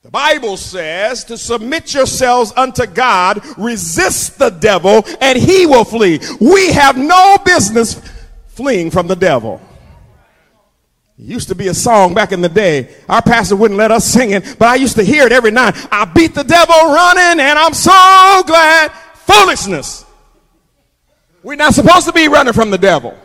The 0.00 0.10
Bible 0.10 0.56
says 0.56 1.24
to 1.24 1.36
submit 1.36 1.92
yourselves 1.92 2.54
unto 2.56 2.86
God, 2.86 3.42
resist 3.58 4.38
the 4.38 4.48
devil, 4.48 5.04
and 5.20 5.38
he 5.38 5.66
will 5.66 5.84
flee. 5.84 6.20
We 6.40 6.72
have 6.72 6.96
no 6.96 7.36
business 7.44 8.00
fleeing 8.46 8.90
from 8.90 9.08
the 9.08 9.16
devil. 9.16 9.60
Used 11.16 11.48
to 11.48 11.54
be 11.54 11.68
a 11.68 11.74
song 11.74 12.12
back 12.12 12.32
in 12.32 12.40
the 12.40 12.48
day. 12.48 12.92
Our 13.08 13.22
pastor 13.22 13.54
wouldn't 13.54 13.78
let 13.78 13.92
us 13.92 14.04
sing 14.04 14.32
it, 14.32 14.56
but 14.58 14.68
I 14.68 14.74
used 14.74 14.96
to 14.96 15.04
hear 15.04 15.26
it 15.26 15.32
every 15.32 15.52
night. 15.52 15.74
I 15.92 16.04
beat 16.06 16.34
the 16.34 16.42
devil 16.42 16.74
running 16.74 17.40
and 17.40 17.58
I'm 17.58 17.74
so 17.74 18.42
glad. 18.46 18.90
Foolishness. 19.14 20.04
We're 21.44 21.54
not 21.54 21.74
supposed 21.74 22.06
to 22.06 22.12
be 22.12 22.26
running 22.26 22.52
from 22.52 22.70
the 22.70 22.78
devil. 22.78 23.16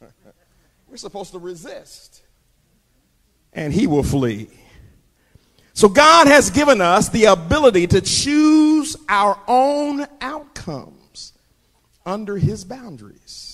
We're 0.88 0.96
supposed 0.96 1.32
to 1.32 1.38
resist 1.40 2.22
and 3.52 3.72
he 3.72 3.88
will 3.88 4.04
flee. 4.04 4.50
So 5.72 5.88
God 5.88 6.28
has 6.28 6.50
given 6.50 6.80
us 6.80 7.08
the 7.08 7.24
ability 7.24 7.88
to 7.88 8.00
choose 8.00 8.96
our 9.08 9.40
own 9.48 10.06
outcomes 10.20 11.32
under 12.06 12.36
his 12.36 12.64
boundaries. 12.64 13.49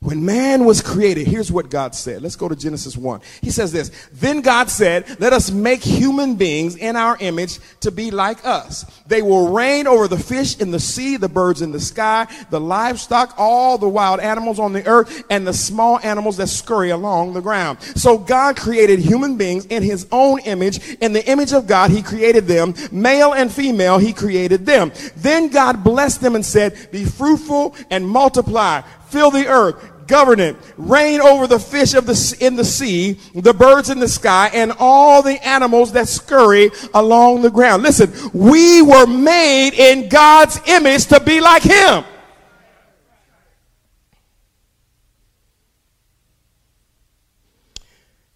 When 0.00 0.26
man 0.26 0.66
was 0.66 0.82
created, 0.82 1.26
here's 1.26 1.50
what 1.50 1.70
God 1.70 1.94
said. 1.94 2.20
Let's 2.20 2.36
go 2.36 2.50
to 2.50 2.54
Genesis 2.54 2.98
1. 2.98 3.22
He 3.40 3.50
says 3.50 3.72
this 3.72 3.90
Then 4.12 4.42
God 4.42 4.68
said, 4.68 5.18
Let 5.20 5.32
us 5.32 5.50
make 5.50 5.82
human 5.82 6.36
beings 6.36 6.76
in 6.76 6.96
our 6.96 7.16
image 7.18 7.58
to 7.80 7.90
be 7.90 8.10
like 8.10 8.44
us. 8.44 8.84
They 9.06 9.22
will 9.22 9.52
reign 9.52 9.86
over 9.86 10.06
the 10.06 10.18
fish 10.18 10.60
in 10.60 10.70
the 10.70 10.78
sea, 10.78 11.16
the 11.16 11.30
birds 11.30 11.62
in 11.62 11.72
the 11.72 11.80
sky, 11.80 12.26
the 12.50 12.60
livestock, 12.60 13.34
all 13.38 13.78
the 13.78 13.88
wild 13.88 14.20
animals 14.20 14.58
on 14.58 14.74
the 14.74 14.86
earth, 14.86 15.24
and 15.30 15.46
the 15.46 15.54
small 15.54 15.98
animals 16.00 16.36
that 16.36 16.48
scurry 16.48 16.90
along 16.90 17.32
the 17.32 17.40
ground. 17.40 17.80
So 17.80 18.18
God 18.18 18.56
created 18.56 18.98
human 18.98 19.38
beings 19.38 19.64
in 19.64 19.82
his 19.82 20.06
own 20.12 20.40
image. 20.40 20.78
In 20.96 21.14
the 21.14 21.26
image 21.26 21.54
of 21.54 21.66
God, 21.66 21.90
he 21.90 22.02
created 22.02 22.46
them. 22.46 22.74
Male 22.92 23.32
and 23.32 23.50
female, 23.50 23.96
he 23.96 24.12
created 24.12 24.66
them. 24.66 24.92
Then 25.16 25.48
God 25.48 25.82
blessed 25.82 26.20
them 26.20 26.34
and 26.34 26.44
said, 26.44 26.90
Be 26.92 27.06
fruitful 27.06 27.74
and 27.90 28.06
multiply 28.06 28.82
fill 29.08 29.30
the 29.30 29.46
earth, 29.46 30.06
govern 30.06 30.40
it, 30.40 30.56
reign 30.76 31.20
over 31.20 31.46
the 31.46 31.58
fish 31.58 31.94
of 31.94 32.06
the, 32.06 32.36
in 32.40 32.56
the 32.56 32.64
sea, 32.64 33.14
the 33.34 33.54
birds 33.54 33.90
in 33.90 33.98
the 33.98 34.08
sky, 34.08 34.50
and 34.52 34.72
all 34.78 35.22
the 35.22 35.44
animals 35.46 35.92
that 35.92 36.08
scurry 36.08 36.70
along 36.94 37.42
the 37.42 37.50
ground. 37.50 37.82
Listen, 37.82 38.12
we 38.32 38.82
were 38.82 39.06
made 39.06 39.74
in 39.74 40.08
God's 40.08 40.60
image 40.66 41.06
to 41.06 41.20
be 41.20 41.40
like 41.40 41.62
Him. 41.62 42.04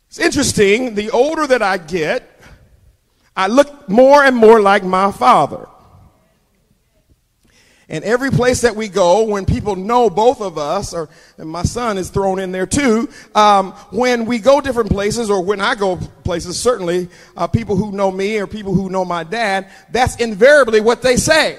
It's 0.09 0.19
interesting, 0.19 0.97
the 0.97 1.11
older 1.11 1.47
that 1.47 1.63
I 1.63 1.79
get, 1.79 2.43
I 3.37 3.47
look 3.47 3.89
more 3.89 4.25
and 4.25 4.37
more 4.37 4.61
like 4.61 4.83
my 4.83 5.13
father. 5.13 5.69
And 7.91 8.05
every 8.05 8.31
place 8.31 8.61
that 8.61 8.77
we 8.77 8.89
go, 8.89 9.25
when 9.25 9.45
people 9.45 9.75
know 9.75 10.09
both 10.09 10.41
of 10.41 10.57
us, 10.57 10.95
or 10.95 11.09
my 11.37 11.65
son 11.65 11.99
is 11.99 12.09
thrown 12.09 12.39
in 12.39 12.53
there 12.53 12.67
too, 12.67 13.09
um, 13.35 13.73
when 13.91 14.27
we 14.27 14.39
go 14.39 14.61
different 14.61 14.91
places, 14.91 15.29
or 15.29 15.43
when 15.43 15.61
I 15.61 15.75
go 15.75 15.97
places, 16.23 16.57
certainly 16.57 17.09
uh, 17.37 17.49
people 17.49 17.75
who 17.75 17.91
know 17.91 18.13
me 18.13 18.39
or 18.39 18.47
people 18.47 18.73
who 18.75 18.91
know 18.91 19.05
my 19.05 19.25
dad, 19.25 19.73
that's 19.91 20.15
invariably 20.17 20.81
what 20.81 21.03
they 21.03 21.17
say. 21.17 21.59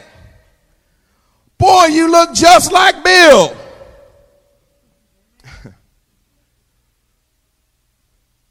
Boy, 1.58 1.88
you 1.88 2.10
look 2.10 2.34
just 2.34 2.72
like 2.72 3.04
Bill. 3.04 3.54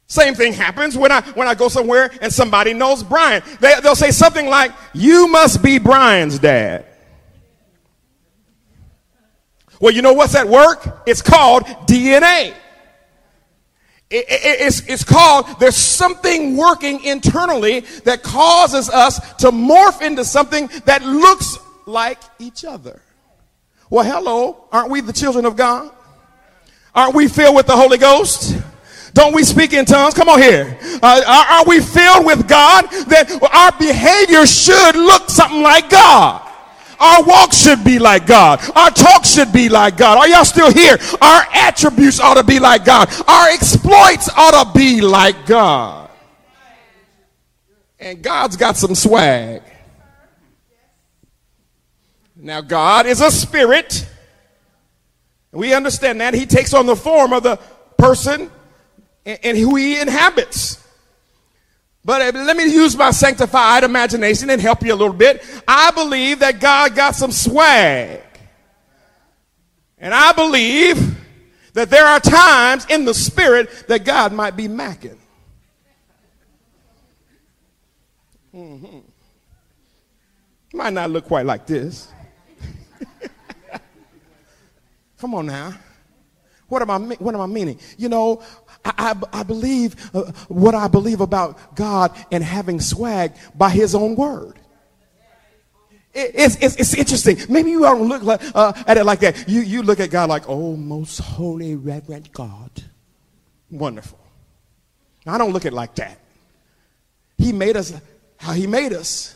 Same 0.05 0.35
thing 0.35 0.53
happens 0.53 0.95
when 0.95 1.11
I 1.11 1.21
when 1.31 1.47
I 1.47 1.55
go 1.55 1.67
somewhere 1.67 2.11
and 2.21 2.31
somebody 2.31 2.75
knows 2.75 3.01
Brian. 3.01 3.41
They, 3.59 3.73
they'll 3.81 3.95
say 3.95 4.11
something 4.11 4.45
like, 4.45 4.71
"You 4.93 5.27
must 5.27 5.63
be 5.63 5.79
Brian's 5.79 6.37
dad." 6.37 6.85
Well, 9.81 9.91
you 9.91 10.03
know 10.03 10.13
what's 10.13 10.35
at 10.35 10.47
work? 10.47 11.01
It's 11.07 11.23
called 11.23 11.63
DNA. 11.63 12.53
It, 14.11 14.25
it, 14.29 14.61
it's, 14.61 14.81
it's 14.87 15.03
called, 15.03 15.47
there's 15.59 15.75
something 15.75 16.55
working 16.55 17.03
internally 17.03 17.79
that 18.03 18.21
causes 18.21 18.89
us 18.89 19.19
to 19.37 19.51
morph 19.51 20.01
into 20.01 20.23
something 20.23 20.69
that 20.85 21.01
looks 21.01 21.57
like 21.87 22.19
each 22.37 22.63
other. 22.63 23.01
Well, 23.89 24.05
hello, 24.05 24.65
aren't 24.71 24.91
we 24.91 25.01
the 25.01 25.13
children 25.13 25.45
of 25.45 25.55
God? 25.55 25.91
Aren't 26.93 27.15
we 27.15 27.27
filled 27.27 27.55
with 27.55 27.65
the 27.65 27.75
Holy 27.75 27.97
Ghost? 27.97 28.61
Don't 29.13 29.33
we 29.33 29.43
speak 29.43 29.73
in 29.73 29.85
tongues? 29.85 30.13
Come 30.13 30.29
on 30.29 30.41
here. 30.41 30.77
Uh, 31.01 31.21
are, 31.25 31.59
are 31.59 31.65
we 31.65 31.79
filled 31.79 32.25
with 32.25 32.47
God? 32.47 32.83
That 33.07 33.31
our 33.51 33.77
behavior 33.79 34.45
should 34.45 34.95
look 34.95 35.29
something 35.29 35.61
like 35.61 35.89
God. 35.89 36.50
Our 37.01 37.23
walk 37.23 37.51
should 37.51 37.83
be 37.83 37.97
like 37.97 38.27
God. 38.27 38.59
Our 38.75 38.91
talk 38.91 39.25
should 39.25 39.51
be 39.51 39.69
like 39.69 39.97
God. 39.97 40.19
Are 40.19 40.27
y'all 40.27 40.45
still 40.45 40.71
here? 40.71 40.97
Our 41.19 41.47
attributes 41.51 42.19
ought 42.19 42.35
to 42.35 42.43
be 42.43 42.59
like 42.59 42.85
God. 42.85 43.09
Our 43.27 43.49
exploits 43.49 44.29
ought 44.37 44.63
to 44.63 44.77
be 44.77 45.01
like 45.01 45.47
God. 45.47 46.11
And 47.99 48.21
God's 48.21 48.55
got 48.55 48.77
some 48.77 48.93
swag. 48.93 49.63
Now, 52.35 52.61
God 52.61 53.05
is 53.07 53.21
a 53.21 53.31
spirit. 53.31 54.07
We 55.51 55.73
understand 55.73 56.21
that. 56.21 56.33
He 56.33 56.45
takes 56.45 56.73
on 56.73 56.85
the 56.85 56.95
form 56.95 57.33
of 57.33 57.43
the 57.43 57.57
person 57.97 58.51
and 59.25 59.57
who 59.57 59.75
he 59.75 59.99
inhabits. 59.99 60.80
But 62.03 62.33
let 62.33 62.57
me 62.57 62.63
use 62.63 62.97
my 62.97 63.11
sanctified 63.11 63.83
imagination 63.83 64.49
and 64.49 64.59
help 64.59 64.83
you 64.83 64.93
a 64.93 64.95
little 64.95 65.13
bit. 65.13 65.43
I 65.67 65.91
believe 65.91 66.39
that 66.39 66.59
God 66.59 66.95
got 66.95 67.15
some 67.15 67.31
swag. 67.31 68.21
And 69.99 70.13
I 70.13 70.31
believe 70.31 71.17
that 71.73 71.91
there 71.91 72.05
are 72.05 72.19
times 72.19 72.87
in 72.89 73.05
the 73.05 73.13
spirit 73.13 73.87
that 73.87 74.03
God 74.03 74.33
might 74.33 74.57
be 74.57 74.67
macking. 74.67 75.17
Mm-hmm. 78.53 78.99
Might 80.73 80.93
not 80.93 81.11
look 81.11 81.25
quite 81.25 81.45
like 81.45 81.67
this. 81.67 82.07
Come 85.19 85.35
on 85.35 85.45
now. 85.45 85.73
What 86.67 86.81
am 86.81 86.89
I, 86.89 86.97
what 87.15 87.35
am 87.35 87.41
I 87.41 87.45
meaning? 87.47 87.77
You 87.97 88.09
know, 88.09 88.41
I, 88.83 89.15
I, 89.31 89.43
believe 89.43 89.95
uh, 90.15 90.31
what 90.47 90.73
I 90.73 90.87
believe 90.87 91.21
about 91.21 91.75
God 91.75 92.15
and 92.31 92.43
having 92.43 92.79
swag 92.79 93.33
by 93.55 93.69
his 93.69 93.93
own 93.93 94.15
word. 94.15 94.59
It, 96.13 96.31
it's, 96.33 96.55
it's, 96.55 96.75
it's, 96.77 96.93
interesting. 96.93 97.37
Maybe 97.47 97.71
you 97.71 97.81
don't 97.81 98.07
look 98.07 98.23
like, 98.23 98.41
uh, 98.55 98.73
at 98.87 98.97
it 98.97 99.05
like 99.05 99.19
that. 99.19 99.47
You, 99.47 99.61
you 99.61 99.83
look 99.83 99.99
at 99.99 100.09
God 100.09 100.29
like, 100.29 100.43
oh, 100.47 100.75
most 100.75 101.19
holy, 101.19 101.75
reverend 101.75 102.31
God. 102.31 102.71
Wonderful. 103.69 104.19
I 105.25 105.37
don't 105.37 105.53
look 105.53 105.65
at 105.65 105.73
it 105.73 105.75
like 105.75 105.95
that. 105.95 106.17
He 107.37 107.51
made 107.51 107.77
us 107.77 107.93
how 108.37 108.53
he 108.53 108.67
made 108.67 108.93
us 108.93 109.35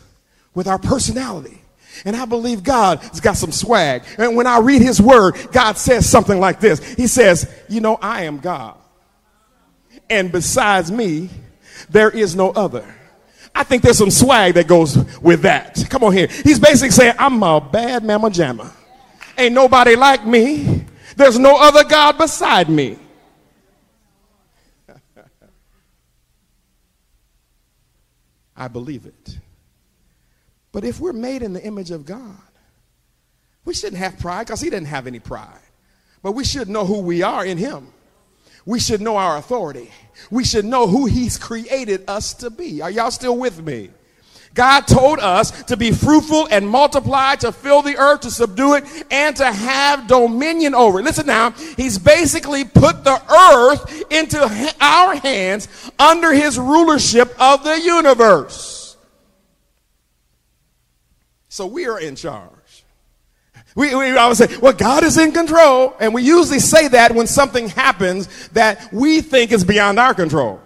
with 0.53 0.67
our 0.67 0.79
personality. 0.79 1.61
And 2.03 2.15
I 2.15 2.25
believe 2.25 2.63
God 2.63 2.99
has 2.99 3.21
got 3.21 3.37
some 3.37 3.51
swag. 3.51 4.03
And 4.17 4.35
when 4.35 4.47
I 4.47 4.59
read 4.59 4.81
his 4.81 5.01
word, 5.01 5.35
God 5.51 5.77
says 5.77 6.09
something 6.09 6.39
like 6.39 6.59
this. 6.59 6.83
He 6.95 7.07
says, 7.07 7.49
you 7.69 7.79
know, 7.79 7.97
I 8.01 8.23
am 8.23 8.39
God. 8.39 8.77
And 10.09 10.31
besides 10.31 10.91
me, 10.91 11.29
there 11.89 12.09
is 12.09 12.35
no 12.35 12.51
other. 12.51 12.85
I 13.53 13.63
think 13.63 13.83
there's 13.83 13.97
some 13.97 14.11
swag 14.11 14.55
that 14.55 14.67
goes 14.67 14.97
with 15.19 15.43
that. 15.43 15.85
Come 15.89 16.03
on 16.03 16.11
here. 16.13 16.27
He's 16.27 16.59
basically 16.59 16.91
saying, 16.91 17.15
I'm 17.17 17.41
a 17.41 17.61
bad 17.61 18.03
mama 18.03 18.29
jamma. 18.29 18.71
Ain't 19.37 19.53
nobody 19.53 19.95
like 19.95 20.25
me. 20.25 20.85
There's 21.15 21.39
no 21.39 21.57
other 21.57 21.85
God 21.85 22.17
beside 22.17 22.69
me. 22.69 22.97
I 28.57 28.67
believe 28.67 29.05
it. 29.05 29.39
But 30.73 30.83
if 30.83 30.99
we're 30.99 31.13
made 31.13 31.41
in 31.41 31.53
the 31.53 31.63
image 31.63 31.91
of 31.91 32.05
God, 32.05 32.35
we 33.63 33.73
shouldn't 33.73 33.99
have 33.99 34.19
pride 34.19 34.47
because 34.47 34.59
He 34.59 34.69
didn't 34.69 34.87
have 34.87 35.07
any 35.07 35.19
pride. 35.19 35.59
But 36.21 36.33
we 36.33 36.43
should 36.43 36.67
know 36.67 36.85
who 36.85 36.99
we 36.99 37.23
are 37.23 37.45
in 37.45 37.57
Him. 37.57 37.93
We 38.65 38.79
should 38.79 39.01
know 39.01 39.17
our 39.17 39.37
authority. 39.37 39.91
We 40.31 40.43
should 40.43 40.65
know 40.65 40.87
who 40.87 41.05
He's 41.05 41.37
created 41.37 42.03
us 42.07 42.33
to 42.35 42.49
be. 42.49 42.81
Are 42.81 42.89
y'all 42.89 43.11
still 43.11 43.37
with 43.37 43.63
me? 43.63 43.91
God 44.55 44.87
told 44.87 45.19
us 45.19 45.63
to 45.63 45.75
be 45.75 45.91
fruitful 45.91 46.47
and 46.49 46.67
multiply, 46.67 47.35
to 47.35 47.51
fill 47.51 47.81
the 47.81 47.97
earth, 47.97 48.21
to 48.21 48.31
subdue 48.31 48.75
it, 48.75 48.85
and 49.11 49.35
to 49.35 49.51
have 49.51 50.07
dominion 50.07 50.73
over 50.73 50.99
it. 50.99 51.03
Listen 51.03 51.27
now, 51.27 51.51
He's 51.51 51.99
basically 51.99 52.63
put 52.63 53.03
the 53.03 53.21
earth 53.31 54.03
into 54.09 54.41
our 54.79 55.15
hands 55.15 55.67
under 55.99 56.33
His 56.33 56.57
rulership 56.57 57.35
of 57.39 57.63
the 57.65 57.79
universe. 57.79 58.95
So 61.49 61.67
we 61.67 61.85
are 61.87 61.99
in 61.99 62.15
charge. 62.15 62.54
We, 63.75 63.93
we 63.93 64.15
always 64.15 64.37
say, 64.37 64.57
well, 64.57 64.73
God 64.73 65.03
is 65.03 65.17
in 65.17 65.33
control. 65.33 65.95
And 65.99 66.13
we 66.13 66.23
usually 66.23 66.59
say 66.59 66.87
that 66.87 67.13
when 67.13 67.27
something 67.27 67.67
happens 67.67 68.47
that 68.49 68.91
we 68.93 69.21
think 69.21 69.51
is 69.51 69.65
beyond 69.65 69.99
our 69.99 70.13
control. 70.13 70.61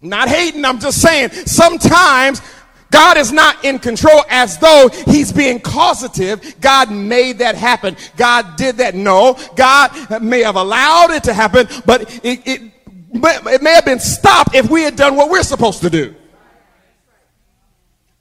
Not 0.00 0.28
hating, 0.28 0.64
I'm 0.64 0.78
just 0.78 1.02
saying 1.02 1.30
sometimes 1.30 2.40
God 2.90 3.16
is 3.16 3.32
not 3.32 3.64
in 3.64 3.80
control 3.80 4.24
as 4.30 4.58
though 4.58 4.88
he's 5.06 5.32
being 5.32 5.58
causative. 5.58 6.60
God 6.60 6.92
made 6.92 7.38
that 7.38 7.56
happen. 7.56 7.96
God 8.16 8.56
did 8.56 8.76
that. 8.76 8.94
No, 8.94 9.36
God 9.56 10.22
may 10.22 10.42
have 10.42 10.54
allowed 10.54 11.10
it 11.10 11.24
to 11.24 11.34
happen, 11.34 11.66
but 11.84 12.02
it, 12.24 12.46
it, 12.46 12.72
it 13.12 13.62
may 13.62 13.74
have 13.74 13.84
been 13.84 13.98
stopped 13.98 14.54
if 14.54 14.70
we 14.70 14.82
had 14.82 14.94
done 14.94 15.16
what 15.16 15.28
we're 15.28 15.42
supposed 15.42 15.80
to 15.80 15.90
do. 15.90 16.14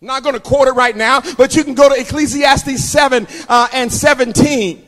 Not 0.06 0.22
going 0.22 0.36
to 0.36 0.40
quote 0.40 0.68
it 0.68 0.74
right 0.74 0.96
now, 0.96 1.22
but 1.36 1.56
you 1.56 1.64
can 1.64 1.74
go 1.74 1.90
to 1.90 2.00
Ecclesiastes 2.00 2.84
7 2.84 3.28
uh, 3.50 3.68
and 3.74 3.92
17. 3.92 4.88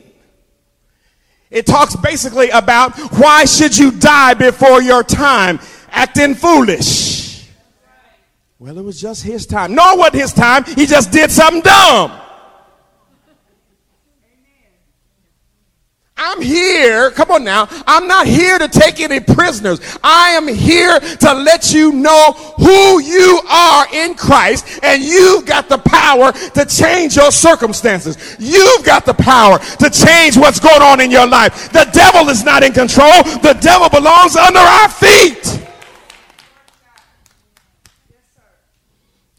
It 1.50 1.66
talks 1.66 1.96
basically 1.96 2.50
about 2.50 2.96
why 3.18 3.44
should 3.44 3.76
you 3.76 3.90
die 3.90 4.34
before 4.34 4.80
your 4.80 5.02
time, 5.02 5.58
acting 5.90 6.36
foolish. 6.36 7.48
Well, 8.60 8.78
it 8.78 8.84
was 8.84 9.00
just 9.00 9.24
his 9.24 9.44
time. 9.44 9.74
No, 9.74 9.94
it 9.94 9.98
wasn't 9.98 10.22
his 10.22 10.32
time. 10.32 10.64
He 10.64 10.86
just 10.86 11.10
did 11.10 11.32
something 11.32 11.62
dumb. 11.62 12.12
I'm 16.18 16.42
here, 16.42 17.12
come 17.12 17.30
on 17.30 17.44
now, 17.44 17.68
I'm 17.86 18.08
not 18.08 18.26
here 18.26 18.58
to 18.58 18.66
take 18.66 18.98
any 18.98 19.20
prisoners. 19.20 19.80
I 20.02 20.30
am 20.30 20.48
here 20.48 20.98
to 20.98 21.32
let 21.32 21.72
you 21.72 21.92
know 21.92 22.32
who 22.56 23.00
you 23.00 23.40
are 23.48 23.86
in 23.94 24.16
Christ, 24.16 24.80
and 24.82 25.00
you've 25.00 25.46
got 25.46 25.68
the 25.68 25.78
power 25.78 26.32
to 26.32 26.64
change 26.66 27.14
your 27.14 27.30
circumstances. 27.30 28.36
You've 28.40 28.84
got 28.84 29.06
the 29.06 29.14
power 29.14 29.60
to 29.60 29.90
change 29.90 30.36
what's 30.36 30.58
going 30.58 30.82
on 30.82 31.00
in 31.00 31.12
your 31.12 31.26
life. 31.26 31.70
The 31.70 31.88
devil 31.92 32.28
is 32.30 32.42
not 32.42 32.64
in 32.64 32.72
control, 32.72 33.22
the 33.22 33.56
devil 33.60 33.88
belongs 33.88 34.34
under 34.34 34.58
our 34.58 34.88
feet. 34.88 35.66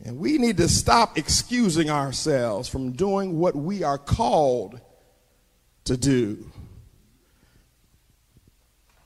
And 0.06 0.18
we 0.18 0.38
need 0.38 0.56
to 0.58 0.70
stop 0.70 1.18
excusing 1.18 1.90
ourselves 1.90 2.70
from 2.70 2.94
doing 2.94 3.38
what 3.38 3.54
we 3.54 3.84
are 3.84 3.98
called 3.98 4.80
to 5.84 5.98
do 5.98 6.50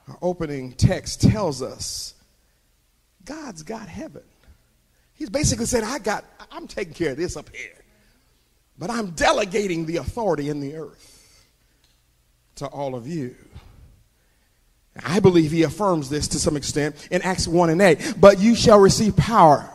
our 0.08 0.18
opening 0.22 0.74
text 0.74 1.22
tells 1.22 1.62
us 1.62 2.14
God's 3.26 3.64
got 3.64 3.88
heaven. 3.88 4.24
He's 5.14 5.30
basically 5.30 5.66
saying, 5.66 5.86
I 5.86 6.00
got, 6.00 6.26
I'm 6.52 6.68
taking 6.68 6.94
care 6.94 7.12
of 7.12 7.18
this 7.18 7.38
up 7.38 7.50
here. 7.54 7.84
But 8.78 8.90
I'm 8.90 9.12
delegating 9.12 9.86
the 9.86 9.98
authority 9.98 10.50
in 10.50 10.60
the 10.60 10.76
earth 10.76 11.48
to 12.56 12.68
all 12.68 12.96
of 12.96 13.08
you. 13.08 13.36
I 15.04 15.20
believe 15.20 15.52
he 15.52 15.64
affirms 15.64 16.10
this 16.10 16.28
to 16.30 16.40
some 16.40 16.56
extent 16.56 17.08
in 17.10 17.22
Acts 17.22 17.48
1 17.48 17.70
and 17.70 17.82
8. 17.82 18.16
But 18.20 18.40
you 18.40 18.56
shall 18.56 18.80
receive 18.80 19.16
power 19.16 19.70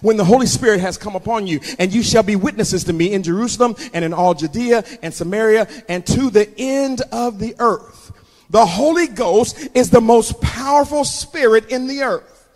when 0.00 0.16
the 0.16 0.24
Holy 0.24 0.46
Spirit 0.46 0.80
has 0.80 0.98
come 0.98 1.14
upon 1.14 1.46
you, 1.46 1.60
and 1.78 1.92
you 1.92 2.02
shall 2.02 2.24
be 2.24 2.34
witnesses 2.34 2.84
to 2.84 2.92
me 2.92 3.12
in 3.12 3.22
Jerusalem 3.22 3.76
and 3.92 4.04
in 4.04 4.12
all 4.12 4.34
Judea 4.34 4.84
and 5.02 5.14
Samaria 5.14 5.68
and 5.88 6.04
to 6.06 6.30
the 6.30 6.52
end 6.58 7.02
of 7.12 7.38
the 7.38 7.54
earth. 7.58 8.05
The 8.50 8.64
Holy 8.64 9.08
Ghost 9.08 9.68
is 9.74 9.90
the 9.90 10.00
most 10.00 10.40
powerful 10.40 11.04
spirit 11.04 11.70
in 11.70 11.86
the 11.86 12.02
earth. 12.02 12.48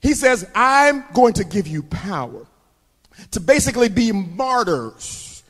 He 0.00 0.14
says, 0.14 0.48
I'm 0.54 1.04
going 1.14 1.34
to 1.34 1.44
give 1.44 1.66
you 1.66 1.82
power 1.82 2.46
to 3.30 3.40
basically 3.40 3.88
be 3.88 4.12
martyrs, 4.12 5.42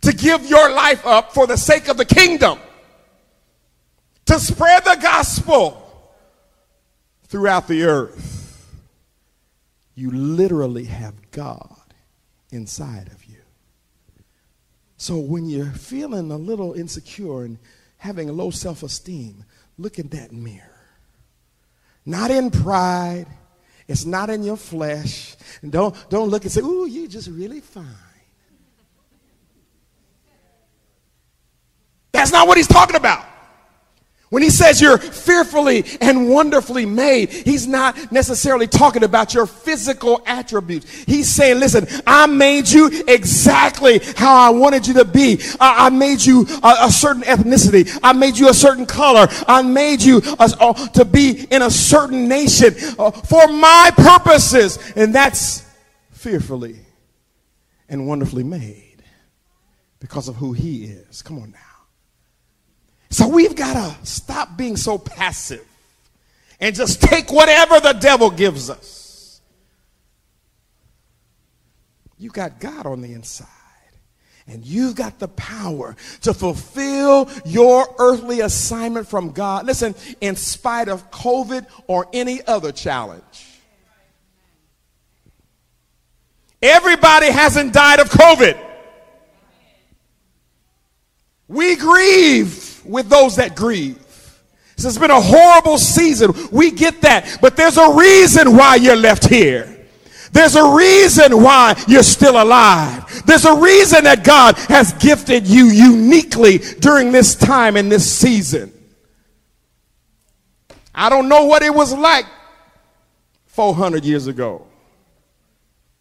to 0.00 0.12
give 0.12 0.46
your 0.46 0.70
life 0.70 1.06
up 1.06 1.34
for 1.34 1.46
the 1.46 1.56
sake 1.56 1.88
of 1.88 1.96
the 1.96 2.04
kingdom, 2.04 2.58
to 4.26 4.38
spread 4.40 4.84
the 4.84 4.98
gospel 5.00 5.86
throughout 7.24 7.68
the 7.68 7.84
earth. 7.84 8.74
You 9.94 10.10
literally 10.10 10.84
have 10.84 11.30
God 11.30 11.76
inside 12.50 13.08
of 13.08 13.24
you. 13.26 13.36
So 14.96 15.18
when 15.18 15.46
you're 15.46 15.66
feeling 15.66 16.30
a 16.30 16.36
little 16.36 16.72
insecure 16.72 17.44
and 17.44 17.58
having 18.00 18.34
low 18.34 18.50
self 18.50 18.82
esteem, 18.82 19.44
look 19.78 19.98
in 19.98 20.08
that 20.08 20.32
mirror. 20.32 20.66
Not 22.04 22.30
in 22.30 22.50
pride, 22.50 23.26
it's 23.86 24.06
not 24.06 24.30
in 24.30 24.42
your 24.42 24.56
flesh. 24.56 25.36
And 25.62 25.70
don't, 25.70 25.94
don't 26.08 26.30
look 26.30 26.42
and 26.42 26.50
say, 26.50 26.62
Ooh, 26.62 26.86
you're 26.86 27.06
just 27.08 27.28
really 27.28 27.60
fine. 27.60 27.84
That's 32.10 32.32
not 32.32 32.48
what 32.48 32.56
he's 32.56 32.66
talking 32.66 32.96
about. 32.96 33.24
When 34.30 34.44
he 34.44 34.50
says 34.50 34.80
you're 34.80 34.96
fearfully 34.96 35.84
and 36.00 36.28
wonderfully 36.28 36.86
made, 36.86 37.32
he's 37.32 37.66
not 37.66 38.12
necessarily 38.12 38.68
talking 38.68 39.02
about 39.02 39.34
your 39.34 39.44
physical 39.44 40.22
attributes. 40.24 40.88
He's 41.02 41.28
saying, 41.28 41.58
listen, 41.58 41.88
I 42.06 42.26
made 42.26 42.68
you 42.68 43.02
exactly 43.08 43.98
how 43.98 44.32
I 44.36 44.50
wanted 44.50 44.86
you 44.86 44.94
to 44.94 45.04
be. 45.04 45.40
I, 45.58 45.86
I 45.86 45.90
made 45.90 46.24
you 46.24 46.46
a, 46.62 46.76
a, 46.82 46.90
certain 46.92 47.22
ethnicity. 47.22 47.98
I 48.04 48.12
made 48.12 48.38
you 48.38 48.48
a 48.48 48.54
certain 48.54 48.86
color. 48.86 49.26
I 49.48 49.62
made 49.62 50.00
you 50.00 50.22
a, 50.38 50.90
to 50.94 51.04
be 51.04 51.46
in 51.50 51.62
a 51.62 51.70
certain 51.70 52.28
nation 52.28 52.74
uh, 53.00 53.10
for 53.10 53.48
my 53.48 53.90
purposes. 53.96 54.78
And 54.94 55.12
that's 55.12 55.68
fearfully 56.12 56.76
and 57.88 58.06
wonderfully 58.06 58.44
made 58.44 59.02
because 59.98 60.28
of 60.28 60.36
who 60.36 60.52
he 60.52 60.84
is. 60.84 61.20
Come 61.20 61.40
on 61.40 61.50
now. 61.50 61.69
So 63.10 63.26
we've 63.28 63.56
got 63.56 63.74
to 63.74 64.06
stop 64.06 64.56
being 64.56 64.76
so 64.76 64.96
passive 64.96 65.66
and 66.60 66.74
just 66.74 67.02
take 67.02 67.32
whatever 67.32 67.80
the 67.80 67.92
devil 67.92 68.30
gives 68.30 68.70
us. 68.70 69.40
You 72.18 72.30
got 72.30 72.60
God 72.60 72.86
on 72.86 73.00
the 73.00 73.12
inside. 73.12 73.46
And 74.46 74.64
you've 74.64 74.96
got 74.96 75.18
the 75.18 75.28
power 75.28 75.96
to 76.22 76.34
fulfill 76.34 77.30
your 77.44 77.86
earthly 77.98 78.40
assignment 78.40 79.06
from 79.08 79.30
God. 79.30 79.64
Listen, 79.64 79.94
in 80.20 80.34
spite 80.34 80.88
of 80.88 81.10
COVID 81.10 81.66
or 81.86 82.08
any 82.12 82.44
other 82.46 82.72
challenge. 82.72 83.22
Everybody 86.60 87.26
hasn't 87.26 87.72
died 87.72 88.00
of 88.00 88.10
COVID. 88.10 88.60
We 91.48 91.76
grieve 91.76 92.69
with 92.84 93.08
those 93.08 93.36
that 93.36 93.56
grieve. 93.56 93.98
It's 94.86 94.98
been 94.98 95.10
a 95.10 95.20
horrible 95.20 95.78
season. 95.78 96.32
We 96.50 96.70
get 96.70 97.02
that. 97.02 97.38
But 97.40 97.56
there's 97.56 97.76
a 97.76 97.94
reason 97.94 98.56
why 98.56 98.76
you're 98.76 98.96
left 98.96 99.26
here. 99.28 99.76
There's 100.32 100.54
a 100.54 100.74
reason 100.74 101.42
why 101.42 101.74
you're 101.88 102.02
still 102.02 102.40
alive. 102.40 103.24
There's 103.26 103.44
a 103.44 103.60
reason 103.60 104.04
that 104.04 104.24
God 104.24 104.56
has 104.68 104.92
gifted 104.94 105.46
you 105.46 105.66
uniquely 105.66 106.58
during 106.58 107.12
this 107.12 107.34
time 107.34 107.76
and 107.76 107.90
this 107.90 108.10
season. 108.10 108.72
I 110.94 111.08
don't 111.08 111.28
know 111.28 111.44
what 111.44 111.62
it 111.62 111.74
was 111.74 111.92
like 111.92 112.26
400 113.46 114.04
years 114.04 114.28
ago, 114.28 114.66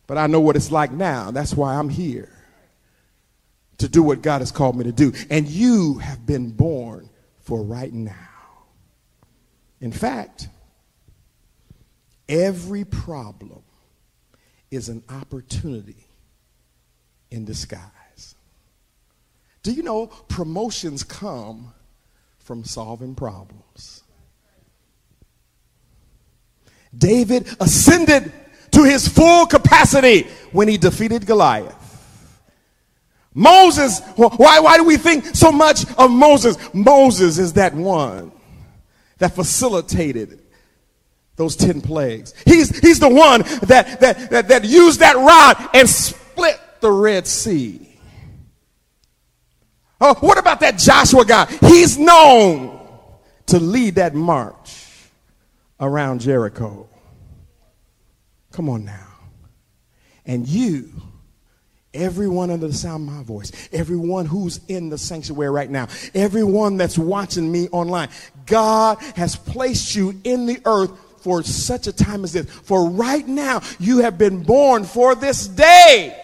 but 0.06 0.18
I 0.18 0.28
know 0.28 0.40
what 0.40 0.56
it's 0.56 0.72
like 0.72 0.92
now. 0.92 1.32
That's 1.32 1.54
why 1.54 1.76
I'm 1.76 1.90
here 1.90 2.39
to 3.80 3.90
do 3.90 4.04
what 4.04 4.22
God 4.22 4.40
has 4.40 4.52
called 4.52 4.76
me 4.76 4.84
to 4.86 4.92
do. 4.92 5.14
And 5.30 5.48
you 5.48 5.96
have 5.96 6.26
been 6.26 6.52
born 6.52 7.10
for 7.40 7.62
right 7.62 7.92
now. 7.92 8.14
In 9.82 9.92
fact, 9.92 10.48
every 12.28 12.86
problem 12.86 13.64
is 14.70 14.90
an 14.90 15.04
opportunity 15.10 16.06
in 17.32 17.46
disguise. 17.46 18.36
Do 19.64 19.72
you 19.72 19.84
know 19.84 20.08
promotions 20.08 21.04
come 21.04 21.74
from 22.38 22.64
solving 22.64 23.16
problems? 23.16 24.04
David 26.96 27.48
ascended 27.60 28.32
to 28.72 28.84
his 28.84 29.08
full 29.08 29.46
capacity 29.46 30.28
when 30.52 30.68
he 30.68 30.78
defeated 30.78 31.26
Goliath. 31.26 31.79
Moses, 33.34 34.02
why, 34.16 34.60
why 34.60 34.78
do 34.78 34.84
we 34.84 34.98
think 34.98 35.26
so 35.26 35.52
much 35.52 35.86
of 35.98 36.10
Moses? 36.12 36.58
Moses 36.74 37.38
is 37.38 37.54
that 37.54 37.74
one 37.74 38.32
that 39.20 39.36
facilitated 39.36 40.42
those 41.36 41.56
10 41.56 41.82
plagues. 41.82 42.34
He's, 42.46 42.78
he's 42.80 43.00
the 43.00 43.10
one 43.10 43.42
that, 43.64 44.00
that, 44.02 44.30
that, 44.30 44.48
that 44.50 44.66
used 44.66 45.00
that 45.00 45.16
rod 45.16 45.70
and 45.74 45.88
split 45.88 46.60
the 46.82 46.92
Red 46.92 47.28
Sea. 47.28 47.86
Oh, 50.02 50.16
what 50.16 50.38
about 50.38 50.62
that 50.62 50.78
Joshua 50.78 51.26
guy? 51.26 51.46
He's 51.62 51.98
known 51.98 52.80
to 53.48 53.60
lead 53.60 53.96
that 53.96 54.16
march 54.16 54.76
around 55.80 56.22
Jericho. 56.22 56.88
Come 58.52 58.70
on 58.70 58.86
now. 58.86 59.08
And 60.26 60.48
you, 60.48 60.90
everyone 61.94 62.52
under 62.52 62.68
the 62.68 62.74
sound 62.74 63.08
of 63.08 63.16
my 63.16 63.24
voice, 63.24 63.52
everyone 63.72 64.26
who's 64.26 64.60
in 64.68 64.90
the 64.90 64.98
sanctuary 64.98 65.50
right 65.50 65.70
now, 65.70 65.88
everyone 66.14 66.78
that's 66.78 66.98
watching 66.98 67.52
me 67.52 67.68
online, 67.70 68.10
God 68.46 68.98
has 69.16 69.36
placed 69.36 69.96
you 69.96 70.20
in 70.24 70.46
the 70.46 70.60
earth 70.66 70.92
for 71.22 71.44
such 71.44 71.88
a 71.88 71.94
time 71.94 72.24
as 72.24 72.34
this. 72.34 72.50
For 72.50 72.90
right 72.90 73.28
now, 73.28 73.62
you 73.80 74.00
have 74.00 74.18
been 74.18 74.44
born 74.44 74.84
for 74.84 75.16
this 75.16 75.48
day. 75.48 76.16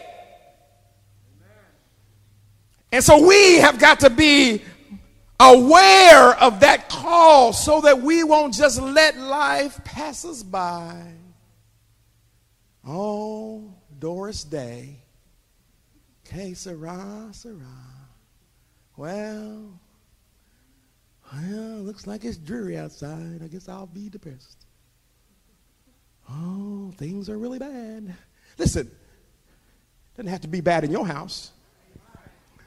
And 2.92 3.04
so 3.04 3.28
we 3.28 3.58
have 3.58 3.78
got 3.78 4.02
to 4.02 4.10
be 4.10 4.62
aware 5.40 6.34
of 6.36 6.62
that 6.62 6.88
call 6.88 7.52
so 7.52 7.82
that 7.82 8.02
we 8.02 8.24
won't 8.24 8.54
just 8.54 8.82
let 8.82 9.18
life 9.18 9.84
pass 9.84 10.24
us 10.24 10.44
by. 10.44 11.12
Oh, 12.88 13.74
Doris 14.00 14.44
Day. 14.44 15.05
Que 16.26 16.56
sera, 16.56 17.30
sera. 17.32 17.56
Well, 18.98 19.80
well, 21.34 21.80
looks 21.82 22.08
like 22.08 22.24
it's 22.24 22.38
dreary 22.38 22.78
outside. 22.78 23.42
I 23.44 23.48
guess 23.48 23.68
I'll 23.68 23.88
be 23.88 24.10
depressed. 24.10 24.66
Oh, 26.30 26.92
things 26.98 27.30
are 27.30 27.38
really 27.38 27.60
bad. 27.60 28.16
Listen, 28.58 28.90
doesn't 30.16 30.32
have 30.32 30.42
to 30.42 30.48
be 30.48 30.62
bad 30.62 30.84
in 30.84 30.92
your 30.92 31.06
house. 31.06 31.52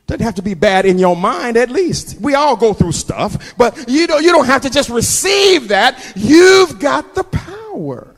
Doesn't 0.07 0.25
have 0.25 0.37
to 0.37 0.43
be 0.43 0.55
bad 0.55 0.87
in 0.87 0.99
your 0.99 1.17
mind, 1.17 1.57
at 1.57 1.71
least. 1.71 2.19
We 2.21 2.35
all 2.35 2.57
go 2.57 2.73
through 2.73 2.93
stuff, 2.93 3.55
but 3.59 3.89
you 3.89 4.07
don't, 4.07 4.23
you 4.23 4.33
don't 4.33 4.47
have 4.47 4.63
to 4.63 4.71
just 4.71 4.89
receive 4.89 5.69
that. 5.69 6.13
You've 6.17 6.79
got 6.79 7.15
the 7.15 7.25
power. 7.25 8.15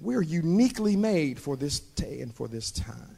We're 0.00 0.22
uniquely 0.22 0.96
made 0.96 1.40
for 1.40 1.56
this 1.56 1.80
day 1.80 2.20
and 2.20 2.32
for 2.32 2.46
this 2.46 2.70
time. 2.70 3.11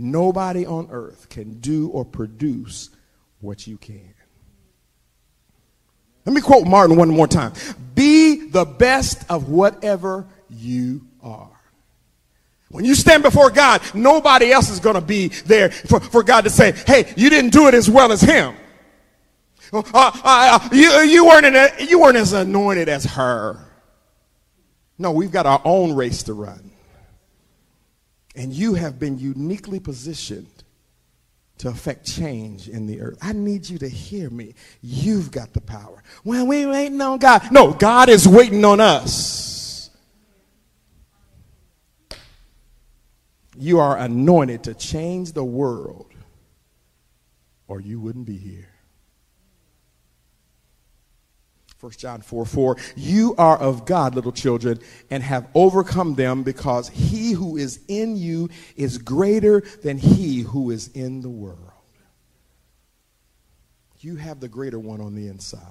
Nobody 0.00 0.64
on 0.64 0.88
earth 0.90 1.28
can 1.28 1.60
do 1.60 1.88
or 1.88 2.04
produce 2.04 2.90
what 3.40 3.66
you 3.66 3.76
can. 3.76 4.14
Let 6.24 6.34
me 6.34 6.40
quote 6.40 6.66
Martin 6.66 6.96
one 6.96 7.10
more 7.10 7.26
time. 7.26 7.52
Be 7.94 8.48
the 8.48 8.64
best 8.64 9.24
of 9.30 9.48
whatever 9.48 10.26
you 10.48 11.06
are. 11.22 11.50
When 12.70 12.84
you 12.84 12.94
stand 12.94 13.22
before 13.22 13.50
God, 13.50 13.82
nobody 13.94 14.52
else 14.52 14.70
is 14.70 14.80
going 14.80 14.94
to 14.94 15.00
be 15.00 15.28
there 15.28 15.70
for, 15.70 15.98
for 15.98 16.22
God 16.22 16.44
to 16.44 16.50
say, 16.50 16.72
hey, 16.86 17.12
you 17.16 17.28
didn't 17.28 17.50
do 17.50 17.66
it 17.68 17.74
as 17.74 17.90
well 17.90 18.12
as 18.12 18.20
him. 18.20 18.54
Uh, 19.72 19.82
uh, 19.92 20.12
uh, 20.24 20.68
you, 20.72 20.90
you, 21.02 21.26
weren't 21.26 21.46
in 21.46 21.88
you 21.88 22.00
weren't 22.00 22.16
as 22.16 22.32
anointed 22.32 22.88
as 22.88 23.04
her. 23.04 23.58
No, 24.98 25.12
we've 25.12 25.30
got 25.30 25.46
our 25.46 25.60
own 25.64 25.94
race 25.94 26.24
to 26.24 26.34
run. 26.34 26.69
And 28.36 28.52
you 28.52 28.74
have 28.74 28.98
been 28.98 29.18
uniquely 29.18 29.80
positioned 29.80 30.64
to 31.58 31.68
affect 31.68 32.06
change 32.06 32.68
in 32.68 32.86
the 32.86 33.02
earth. 33.02 33.18
I 33.20 33.32
need 33.32 33.68
you 33.68 33.76
to 33.78 33.88
hear 33.88 34.30
me. 34.30 34.54
You've 34.80 35.30
got 35.30 35.52
the 35.52 35.60
power. 35.60 36.02
Well, 36.24 36.46
we 36.46 36.64
waiting 36.64 37.00
on 37.02 37.18
God. 37.18 37.52
No, 37.52 37.72
God 37.72 38.08
is 38.08 38.26
waiting 38.26 38.64
on 38.64 38.80
us. 38.80 39.90
You 43.58 43.78
are 43.78 43.98
anointed 43.98 44.64
to 44.64 44.74
change 44.74 45.32
the 45.32 45.44
world, 45.44 46.10
or 47.68 47.78
you 47.78 48.00
wouldn't 48.00 48.24
be 48.24 48.38
here. 48.38 48.69
1 51.80 51.92
John 51.92 52.20
4 52.20 52.44
4, 52.44 52.76
you 52.94 53.34
are 53.38 53.56
of 53.56 53.86
God, 53.86 54.14
little 54.14 54.32
children, 54.32 54.80
and 55.08 55.22
have 55.22 55.48
overcome 55.54 56.14
them 56.14 56.42
because 56.42 56.90
he 56.90 57.32
who 57.32 57.56
is 57.56 57.80
in 57.88 58.16
you 58.16 58.50
is 58.76 58.98
greater 58.98 59.62
than 59.82 59.96
he 59.96 60.40
who 60.40 60.70
is 60.70 60.88
in 60.88 61.22
the 61.22 61.30
world. 61.30 61.72
You 64.00 64.16
have 64.16 64.40
the 64.40 64.48
greater 64.48 64.78
one 64.78 65.00
on 65.00 65.14
the 65.14 65.26
inside. 65.26 65.62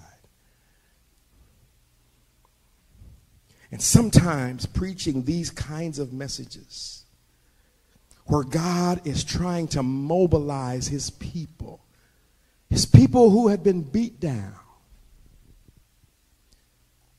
And 3.72 3.82
sometimes 3.82 4.66
preaching 4.66 5.26
these 5.26 5.52
kinds 5.52 6.00
of 6.00 6.12
messages 6.12 7.04
where 8.26 8.44
God 8.44 9.06
is 9.06 9.24
trying 9.24 9.68
to 9.70 9.84
mobilize 9.84 10.88
his 10.88 11.12
people, 11.12 11.86
his 12.68 12.88
people 12.88 13.30
who 13.30 13.50
have 13.50 13.64
been 13.64 13.84
beat 13.84 14.20
down 14.20 14.59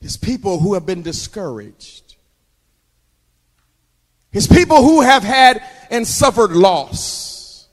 his 0.01 0.17
people 0.17 0.59
who 0.59 0.73
have 0.73 0.85
been 0.85 1.03
discouraged. 1.03 2.15
His 4.31 4.47
people 4.47 4.77
who 4.77 5.01
have 5.01 5.23
had 5.23 5.63
and 5.91 6.07
suffered 6.07 6.51
loss. 6.51 7.67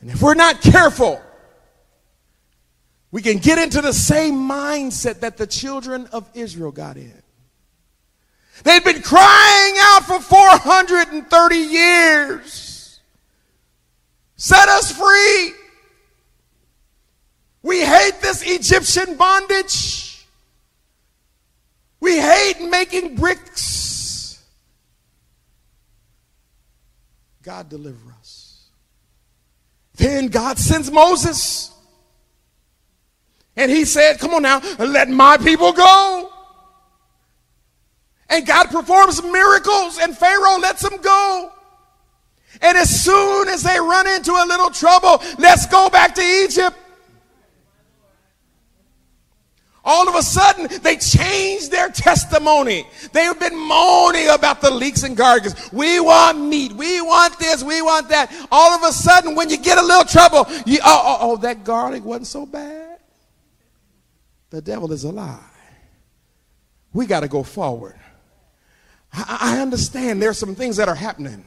And 0.00 0.10
if 0.10 0.22
we're 0.22 0.34
not 0.34 0.60
careful, 0.60 1.20
we 3.10 3.22
can 3.22 3.38
get 3.38 3.58
into 3.58 3.80
the 3.80 3.92
same 3.92 4.34
mindset 4.34 5.20
that 5.20 5.36
the 5.36 5.46
children 5.46 6.06
of 6.12 6.28
Israel 6.34 6.70
got 6.70 6.96
in. 6.96 7.22
They'd 8.62 8.84
been 8.84 9.02
crying 9.02 9.74
out 9.78 10.04
for 10.04 10.20
430 10.20 11.56
years. 11.56 13.00
Set 14.36 14.68
us 14.68 14.92
free. 14.92 15.52
We 17.62 17.84
hate 17.84 18.20
this 18.20 18.42
Egyptian 18.46 19.16
bondage. 19.16 20.05
We 22.00 22.18
hate 22.18 22.60
making 22.60 23.16
bricks. 23.16 24.42
God 27.42 27.68
deliver 27.68 28.10
us. 28.18 28.66
Then 29.94 30.28
God 30.28 30.58
sends 30.58 30.90
Moses. 30.90 31.72
And 33.56 33.70
he 33.70 33.84
said, 33.84 34.18
Come 34.18 34.34
on 34.34 34.42
now, 34.42 34.60
let 34.78 35.08
my 35.08 35.36
people 35.38 35.72
go. 35.72 36.32
And 38.28 38.46
God 38.46 38.66
performs 38.70 39.22
miracles, 39.22 39.98
and 39.98 40.16
Pharaoh 40.16 40.58
lets 40.58 40.82
them 40.82 41.00
go. 41.00 41.52
And 42.60 42.76
as 42.76 43.04
soon 43.04 43.48
as 43.48 43.62
they 43.62 43.78
run 43.78 44.06
into 44.08 44.32
a 44.32 44.44
little 44.46 44.70
trouble, 44.70 45.22
let's 45.38 45.66
go 45.66 45.88
back 45.88 46.14
to 46.16 46.22
Egypt. 46.22 46.76
All 49.88 50.08
of 50.08 50.16
a 50.16 50.22
sudden, 50.22 50.66
they 50.82 50.96
changed 50.96 51.70
their 51.70 51.88
testimony. 51.88 52.88
They've 53.12 53.38
been 53.38 53.56
moaning 53.56 54.28
about 54.28 54.60
the 54.60 54.70
leeks 54.70 55.04
and 55.04 55.16
gargles. 55.16 55.54
We 55.72 56.00
want 56.00 56.40
meat. 56.40 56.72
We 56.72 57.00
want 57.00 57.38
this. 57.38 57.62
We 57.62 57.80
want 57.82 58.08
that. 58.08 58.34
All 58.50 58.72
of 58.72 58.82
a 58.82 58.92
sudden, 58.92 59.36
when 59.36 59.48
you 59.48 59.56
get 59.56 59.78
a 59.78 59.82
little 59.82 60.04
trouble, 60.04 60.46
you, 60.66 60.80
oh, 60.84 61.02
oh, 61.04 61.18
oh, 61.20 61.36
that 61.36 61.62
garlic 61.62 62.04
wasn't 62.04 62.26
so 62.26 62.44
bad. 62.44 62.98
The 64.50 64.60
devil 64.60 64.90
is 64.92 65.04
a 65.04 65.12
lie. 65.12 65.38
We 66.92 67.06
got 67.06 67.20
to 67.20 67.28
go 67.28 67.44
forward. 67.44 67.98
I, 69.12 69.38
I 69.40 69.60
understand 69.60 70.20
there's 70.20 70.38
some 70.38 70.56
things 70.56 70.78
that 70.78 70.88
are 70.88 70.96
happening. 70.96 71.44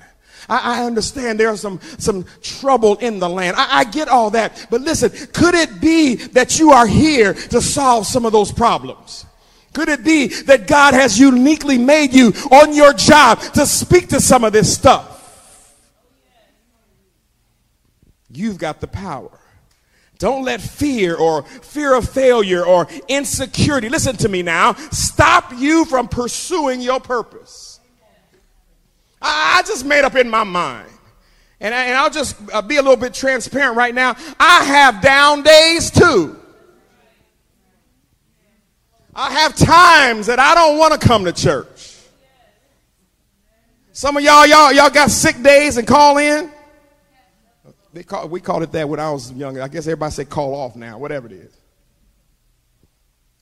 I, 0.47 0.82
I 0.82 0.86
understand 0.86 1.39
there's 1.39 1.62
some, 1.62 1.80
some 1.97 2.25
trouble 2.41 2.95
in 2.97 3.19
the 3.19 3.30
land. 3.30 3.58
I, 3.58 3.80
I 3.80 3.84
get 3.84 4.08
all 4.08 4.30
that. 4.32 4.67
But 4.69 4.82
listen, 4.82 5.10
could 5.34 5.56
it 5.56 5.82
be 5.82 6.15
that 6.15 6.60
you 6.60 6.71
are 6.71 6.88
here 6.88 7.34
to 7.34 7.62
solve 7.62 8.06
some 8.06 8.25
of 8.25 8.32
those 8.32 8.52
problems? 8.52 9.25
Could 9.73 9.89
it 9.89 10.04
be 10.04 10.28
that 10.43 10.67
God 10.67 10.93
has 10.93 11.19
uniquely 11.19 11.78
made 11.78 12.13
you 12.13 12.30
on 12.52 12.73
your 12.73 12.93
job 12.93 13.39
to 13.54 13.65
speak 13.65 14.10
to 14.10 14.19
some 14.19 14.43
of 14.43 14.54
this 14.54 14.73
stuff? 14.73 15.17
You've 18.32 18.58
got 18.58 18.80
the 18.80 18.88
power. 18.88 19.39
Don't 20.17 20.43
let 20.43 20.60
fear 20.60 21.15
or 21.15 21.43
fear 21.43 21.95
of 21.95 22.10
failure 22.10 22.65
or 22.65 22.88
insecurity, 23.08 23.88
listen 23.88 24.17
to 24.17 24.30
me 24.30 24.41
now, 24.41 24.73
stop 24.91 25.54
you 25.56 25.86
from 25.86 26.10
pursuing 26.10 26.82
your 26.82 26.99
purpose. 26.99 27.68
I, 29.21 29.62
just 29.65 29.86
made 29.86 30.03
up 30.05 30.15
in 30.15 30.29
my 30.29 30.43
mind. 30.43 30.89
And, 31.60 31.73
and 31.73 31.95
I'll 31.95 32.10
just 32.10 32.38
uh, 32.53 32.62
be 32.62 32.77
a 32.77 32.82
little 32.82 32.97
bit 32.97 33.13
transparent 33.13 33.75
right 33.75 33.93
now. 33.93 34.15
I 34.39 34.63
have 34.63 35.01
down 35.01 35.43
days 35.43 35.91
too. 35.91 36.39
I 39.13 39.32
have 39.32 39.55
times 39.55 40.27
that 40.27 40.39
I 40.39 40.55
don't 40.55 40.77
want 40.77 40.99
to 40.99 41.05
come 41.05 41.25
to 41.25 41.34
church. 41.34 41.97
Some 43.91 44.15
of 44.15 44.23
y'all, 44.23 44.47
y'all, 44.47 44.71
y'all 44.71 44.89
got 44.89 45.10
sick 45.10 45.41
days 45.43 45.75
and 45.75 45.86
call 45.86 46.17
in. 46.17 46.49
They 47.91 48.03
call, 48.03 48.29
we 48.29 48.39
called 48.39 48.63
it 48.63 48.71
that 48.71 48.88
when 48.88 48.99
I 48.99 49.12
was 49.12 49.32
younger. 49.34 49.62
I 49.62 49.67
guess 49.67 49.88
everybody 49.88 50.12
say 50.13 50.25
call 50.25 50.55
off 50.55 50.77
now, 50.77 50.97
whatever 50.97 51.27
it 51.27 51.34
is. 51.34 51.53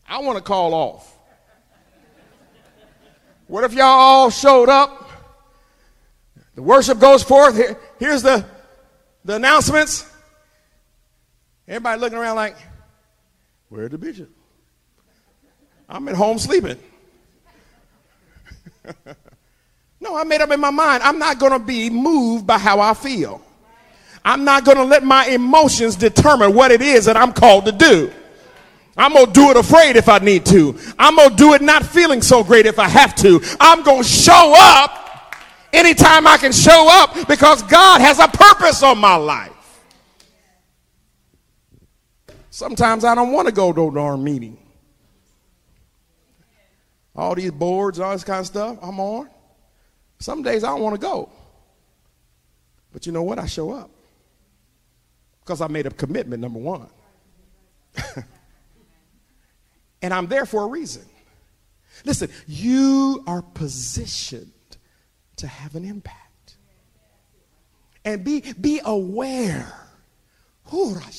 I 0.07 0.19
want 0.19 0.37
to 0.37 0.43
call 0.43 0.73
off. 0.73 1.13
What 3.47 3.63
if 3.63 3.73
y'all 3.73 3.85
all 3.85 4.29
showed 4.29 4.69
up 4.69 5.06
the 6.57 6.63
worship 6.63 6.99
goes 6.99 7.21
forth. 7.21 7.55
Here, 7.55 7.77
here's 7.99 8.23
the, 8.23 8.43
the 9.23 9.35
announcements. 9.35 10.09
Everybody 11.67 12.01
looking 12.01 12.17
around 12.17 12.35
like, 12.35 12.55
where's 13.69 13.91
the 13.91 13.99
bishop? 13.99 14.31
I'm 15.87 16.07
at 16.07 16.15
home 16.15 16.39
sleeping. 16.39 16.79
no, 19.99 20.17
I 20.17 20.23
made 20.23 20.41
up 20.41 20.49
in 20.49 20.59
my 20.59 20.71
mind. 20.71 21.03
I'm 21.03 21.19
not 21.19 21.37
going 21.37 21.51
to 21.51 21.59
be 21.59 21.91
moved 21.91 22.47
by 22.47 22.57
how 22.57 22.79
I 22.79 22.95
feel. 22.95 23.39
I'm 24.25 24.43
not 24.43 24.65
going 24.65 24.77
to 24.77 24.83
let 24.83 25.03
my 25.03 25.27
emotions 25.27 25.95
determine 25.95 26.55
what 26.55 26.71
it 26.71 26.81
is 26.81 27.05
that 27.05 27.15
I'm 27.15 27.33
called 27.33 27.65
to 27.65 27.71
do. 27.71 28.11
I'm 28.97 29.13
going 29.13 29.27
to 29.27 29.31
do 29.31 29.51
it 29.51 29.57
afraid 29.57 29.95
if 29.95 30.09
I 30.09 30.17
need 30.17 30.43
to. 30.47 30.75
I'm 30.97 31.17
going 31.17 31.29
to 31.29 31.35
do 31.35 31.53
it 31.53 31.61
not 31.61 31.85
feeling 31.85 32.23
so 32.23 32.43
great 32.43 32.65
if 32.65 32.79
I 32.79 32.87
have 32.87 33.13
to. 33.17 33.41
I'm 33.59 33.83
going 33.83 34.01
to 34.01 34.09
show 34.09 34.55
up 34.57 34.96
anytime 35.77 36.27
I 36.27 36.37
can 36.37 36.51
show 36.51 36.87
up 36.89 37.27
because 37.27 37.63
God 37.63 38.01
has 38.01 38.19
a 38.19 38.27
purpose 38.27 38.83
on 38.83 38.97
my 38.97 39.15
life. 39.15 39.53
Sometimes 42.49 43.03
I 43.03 43.13
don't 43.13 43.31
want 43.31 43.47
to 43.47 43.53
go 43.53 43.71
to 43.71 43.91
darn 43.91 44.23
meeting. 44.23 44.57
All 47.15 47.35
these 47.35 47.51
boards, 47.51 47.99
all 47.99 48.11
this 48.11 48.23
kind 48.23 48.39
of 48.39 48.47
stuff 48.47 48.77
I'm 48.81 48.99
on. 48.99 49.29
Some 50.19 50.41
days 50.41 50.63
I 50.63 50.69
don't 50.69 50.81
want 50.81 50.95
to 50.95 51.01
go. 51.01 51.29
But 52.91 53.05
you 53.05 53.11
know 53.11 53.23
what? 53.23 53.37
I 53.37 53.45
show 53.45 53.71
up. 53.71 53.91
Because 55.41 55.61
I 55.61 55.67
made 55.67 55.85
a 55.85 55.91
commitment, 55.91 56.41
number 56.41 56.59
one. 56.59 56.89
and 60.01 60.13
I'm 60.13 60.27
there 60.27 60.45
for 60.45 60.63
a 60.63 60.67
reason. 60.67 61.05
Listen, 62.05 62.29
you 62.47 63.23
are 63.27 63.41
positioned 63.41 64.51
to 65.37 65.47
have 65.47 65.75
an 65.75 65.85
impact. 65.85 66.57
And 68.05 68.23
be, 68.23 68.41
be 68.59 68.79
aware. 68.83 69.73
Ah, 70.71 71.09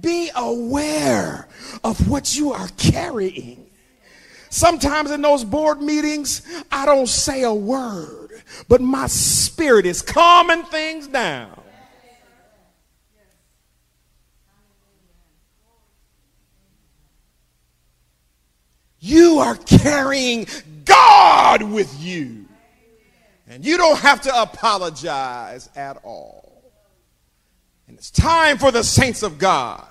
be 0.00 0.30
aware 0.34 1.48
of 1.84 2.08
what 2.08 2.36
you 2.36 2.52
are 2.52 2.68
carrying. 2.76 3.66
Sometimes 4.50 5.10
in 5.10 5.20
those 5.20 5.44
board 5.44 5.80
meetings, 5.80 6.42
I 6.72 6.86
don't 6.86 7.08
say 7.08 7.42
a 7.42 7.52
word, 7.52 8.42
but 8.68 8.80
my 8.80 9.06
spirit 9.06 9.84
is 9.86 10.02
calming 10.02 10.64
things 10.64 11.06
down. 11.06 11.60
You 19.00 19.38
are 19.38 19.54
carrying 19.54 20.46
God 20.88 21.62
with 21.62 21.94
you. 22.00 22.46
And 23.46 23.64
you 23.64 23.76
don't 23.76 23.98
have 23.98 24.20
to 24.22 24.42
apologize 24.42 25.70
at 25.76 25.98
all. 26.04 26.72
And 27.86 27.96
it's 27.96 28.10
time 28.10 28.58
for 28.58 28.70
the 28.70 28.82
saints 28.82 29.22
of 29.22 29.38
God 29.38 29.86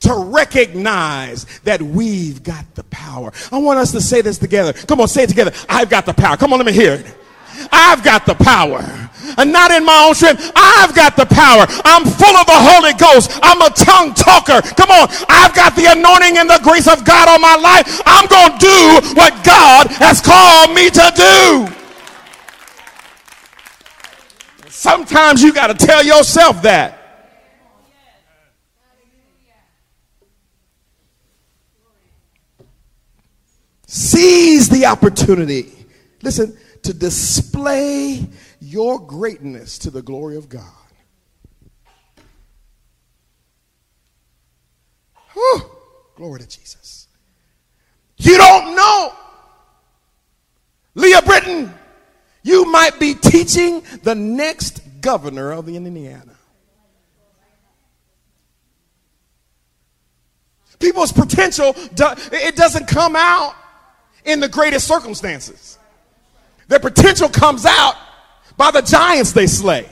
to 0.00 0.14
recognize 0.14 1.46
that 1.60 1.80
we've 1.82 2.42
got 2.42 2.74
the 2.74 2.84
power. 2.84 3.32
I 3.50 3.58
want 3.58 3.78
us 3.78 3.92
to 3.92 4.00
say 4.00 4.20
this 4.20 4.38
together. 4.38 4.72
Come 4.72 5.00
on, 5.00 5.08
say 5.08 5.24
it 5.24 5.28
together. 5.28 5.52
I've 5.68 5.90
got 5.90 6.06
the 6.06 6.14
power. 6.14 6.36
Come 6.36 6.52
on, 6.52 6.58
let 6.58 6.66
me 6.66 6.72
hear 6.72 6.94
it. 6.94 7.06
I've 7.70 8.02
got 8.02 8.26
the 8.26 8.34
power. 8.34 8.82
And 9.38 9.52
not 9.52 9.70
in 9.70 9.84
my 9.84 10.06
own 10.06 10.14
strength. 10.14 10.52
I've 10.54 10.94
got 10.94 11.16
the 11.16 11.26
power. 11.26 11.64
I'm 11.84 12.04
full 12.04 12.36
of 12.36 12.46
the 12.46 12.58
Holy 12.58 12.92
Ghost. 12.94 13.38
I'm 13.42 13.62
a 13.62 13.70
tongue 13.70 14.14
talker. 14.14 14.60
Come 14.74 14.90
on. 14.90 15.08
I've 15.28 15.54
got 15.54 15.76
the 15.76 15.86
anointing 15.86 16.38
and 16.38 16.50
the 16.50 16.60
grace 16.62 16.88
of 16.88 17.04
God 17.04 17.28
on 17.28 17.40
my 17.40 17.56
life. 17.56 18.02
I'm 18.04 18.26
going 18.26 18.52
to 18.52 18.58
do 18.58 19.14
what 19.14 19.44
God 19.44 19.86
has 20.02 20.20
called 20.20 20.74
me 20.74 20.90
to 20.90 21.12
do. 21.16 21.68
Sometimes 24.68 25.42
you 25.42 25.52
got 25.52 25.68
to 25.68 25.86
tell 25.86 26.04
yourself 26.04 26.62
that. 26.62 26.98
Seize 33.86 34.70
the 34.70 34.86
opportunity. 34.86 35.70
Listen, 36.22 36.56
to 36.82 36.92
display 36.92 38.28
your 38.60 38.98
greatness 38.98 39.78
to 39.78 39.90
the 39.90 40.02
glory 40.02 40.36
of 40.36 40.48
God. 40.48 40.64
Whew, 45.32 45.62
glory 46.16 46.40
to 46.40 46.48
Jesus. 46.48 47.08
You 48.16 48.36
don't 48.36 48.76
know. 48.76 49.12
Leah 50.94 51.22
Britton, 51.22 51.72
you 52.42 52.70
might 52.70 52.98
be 53.00 53.14
teaching 53.14 53.82
the 54.02 54.14
next 54.14 54.82
governor 55.00 55.52
of 55.52 55.68
Indiana. 55.68 56.36
People's 60.78 61.12
potential, 61.12 61.74
it 61.76 62.56
doesn't 62.56 62.88
come 62.88 63.14
out 63.14 63.54
in 64.24 64.40
the 64.40 64.48
greatest 64.48 64.86
circumstances. 64.86 65.78
Their 66.68 66.80
potential 66.80 67.28
comes 67.28 67.66
out 67.66 67.96
by 68.56 68.70
the 68.70 68.82
giants 68.82 69.32
they 69.32 69.46
slay. 69.46 69.88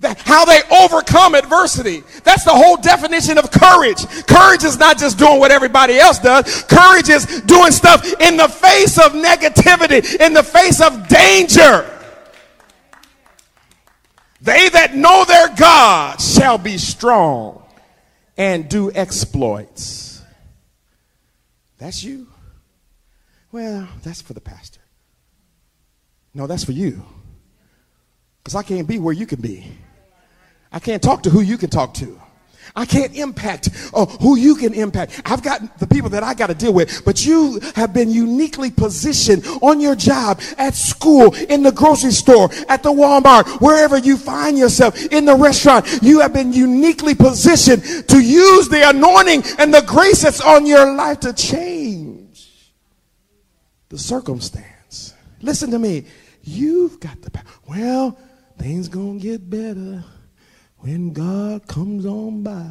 That 0.00 0.18
how 0.18 0.44
they 0.44 0.60
overcome 0.70 1.34
adversity. 1.34 2.04
That's 2.22 2.44
the 2.44 2.52
whole 2.52 2.76
definition 2.76 3.36
of 3.36 3.50
courage. 3.50 4.06
Courage 4.26 4.62
is 4.62 4.78
not 4.78 4.96
just 4.96 5.18
doing 5.18 5.40
what 5.40 5.50
everybody 5.50 5.98
else 5.98 6.20
does. 6.20 6.62
Courage 6.64 7.08
is 7.08 7.42
doing 7.42 7.72
stuff 7.72 8.04
in 8.20 8.36
the 8.36 8.48
face 8.48 8.96
of 8.96 9.12
negativity, 9.12 10.20
in 10.20 10.34
the 10.34 10.44
face 10.44 10.80
of 10.80 11.08
danger. 11.08 11.90
They 14.40 14.68
that 14.68 14.94
know 14.94 15.24
their 15.24 15.48
God 15.56 16.20
shall 16.20 16.58
be 16.58 16.78
strong 16.78 17.64
and 18.36 18.68
do 18.68 18.92
exploits. 18.92 20.22
That's 21.78 22.04
you. 22.04 22.28
Well, 23.50 23.88
that's 24.04 24.22
for 24.22 24.32
the 24.32 24.40
pastor. 24.40 24.77
No, 26.38 26.46
that's 26.46 26.62
for 26.62 26.70
you. 26.70 27.04
Because 28.38 28.54
I 28.54 28.62
can't 28.62 28.86
be 28.86 29.00
where 29.00 29.12
you 29.12 29.26
can 29.26 29.40
be. 29.40 29.66
I 30.70 30.78
can't 30.78 31.02
talk 31.02 31.24
to 31.24 31.30
who 31.30 31.40
you 31.40 31.58
can 31.58 31.68
talk 31.68 31.94
to. 31.94 32.20
I 32.76 32.84
can't 32.84 33.16
impact 33.16 33.70
uh, 33.92 34.06
who 34.06 34.36
you 34.36 34.54
can 34.54 34.72
impact. 34.72 35.20
I've 35.24 35.42
got 35.42 35.80
the 35.80 35.86
people 35.86 36.10
that 36.10 36.22
I 36.22 36.34
got 36.34 36.46
to 36.46 36.54
deal 36.54 36.72
with, 36.72 37.04
but 37.04 37.26
you 37.26 37.58
have 37.74 37.92
been 37.92 38.10
uniquely 38.10 38.70
positioned 38.70 39.44
on 39.62 39.80
your 39.80 39.96
job, 39.96 40.40
at 40.58 40.74
school, 40.74 41.34
in 41.34 41.64
the 41.64 41.72
grocery 41.72 42.12
store, 42.12 42.50
at 42.68 42.84
the 42.84 42.92
Walmart, 42.92 43.60
wherever 43.60 43.98
you 43.98 44.16
find 44.16 44.56
yourself, 44.56 44.96
in 45.06 45.24
the 45.24 45.34
restaurant. 45.34 45.88
You 46.02 46.20
have 46.20 46.32
been 46.32 46.52
uniquely 46.52 47.16
positioned 47.16 47.82
to 47.82 48.20
use 48.20 48.68
the 48.68 48.88
anointing 48.88 49.42
and 49.58 49.74
the 49.74 49.82
grace 49.82 50.22
that's 50.22 50.40
on 50.40 50.66
your 50.66 50.94
life 50.94 51.18
to 51.20 51.32
change 51.32 52.72
the 53.88 53.98
circumstance. 53.98 55.14
Listen 55.42 55.70
to 55.72 55.78
me. 55.80 56.04
You've 56.48 56.98
got 56.98 57.20
the 57.20 57.30
power. 57.30 57.44
Well, 57.68 58.18
things 58.58 58.88
gonna 58.88 59.18
get 59.18 59.48
better 59.50 60.02
when 60.78 61.12
God 61.12 61.66
comes 61.66 62.06
on 62.06 62.42
by. 62.42 62.70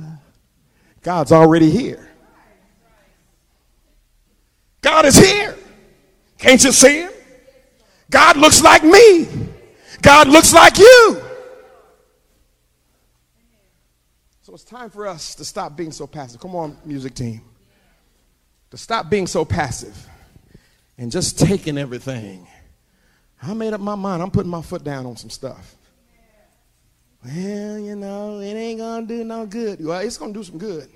God's 1.03 1.31
already 1.31 1.69
here. 1.69 2.09
God 4.81 5.05
is 5.05 5.15
here. 5.15 5.55
Can't 6.39 6.63
you 6.63 6.71
see 6.71 7.01
him? 7.01 7.11
God 8.09 8.37
looks 8.37 8.61
like 8.61 8.83
me. 8.83 9.27
God 10.01 10.27
looks 10.27 10.53
like 10.53 10.79
you. 10.79 11.21
So 14.41 14.53
it's 14.53 14.63
time 14.63 14.89
for 14.89 15.07
us 15.07 15.35
to 15.35 15.45
stop 15.45 15.75
being 15.75 15.91
so 15.91 16.07
passive. 16.07 16.39
Come 16.39 16.55
on, 16.55 16.77
music 16.83 17.13
team. 17.13 17.41
To 18.71 18.77
stop 18.77 19.09
being 19.09 19.27
so 19.27 19.45
passive 19.45 20.07
and 20.97 21.11
just 21.11 21.37
taking 21.37 21.77
everything. 21.77 22.47
I 23.41 23.53
made 23.53 23.73
up 23.73 23.81
my 23.81 23.95
mind. 23.95 24.21
I'm 24.21 24.31
putting 24.31 24.51
my 24.51 24.61
foot 24.61 24.83
down 24.83 25.05
on 25.05 25.15
some 25.15 25.29
stuff. 25.29 25.75
Well, 27.23 27.79
you 27.79 27.95
know, 27.95 28.39
it 28.39 28.53
ain't 28.53 28.79
going 28.79 29.07
to 29.07 29.17
do 29.17 29.23
no 29.23 29.45
good. 29.45 29.83
Well, 29.83 29.99
it's 29.99 30.17
going 30.17 30.33
to 30.33 30.39
do 30.39 30.43
some 30.43 30.57
good. 30.57 30.89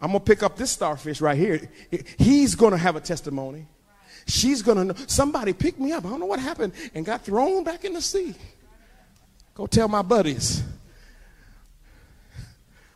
I'm 0.00 0.10
going 0.10 0.20
to 0.20 0.24
pick 0.24 0.42
up 0.42 0.56
this 0.56 0.70
starfish 0.70 1.20
right 1.20 1.36
here. 1.36 1.70
He's 2.18 2.54
going 2.54 2.72
to 2.72 2.76
have 2.76 2.96
a 2.96 3.00
testimony. 3.00 3.66
She's 4.26 4.62
going 4.62 4.78
to 4.78 4.84
know. 4.84 4.94
Somebody 5.06 5.52
picked 5.52 5.78
me 5.78 5.92
up. 5.92 6.04
I 6.04 6.10
don't 6.10 6.20
know 6.20 6.26
what 6.26 6.40
happened 6.40 6.72
and 6.94 7.04
got 7.04 7.24
thrown 7.24 7.64
back 7.64 7.84
in 7.84 7.92
the 7.92 8.02
sea. 8.02 8.34
Go 9.54 9.66
tell 9.66 9.86
my 9.86 10.02
buddies, 10.02 10.62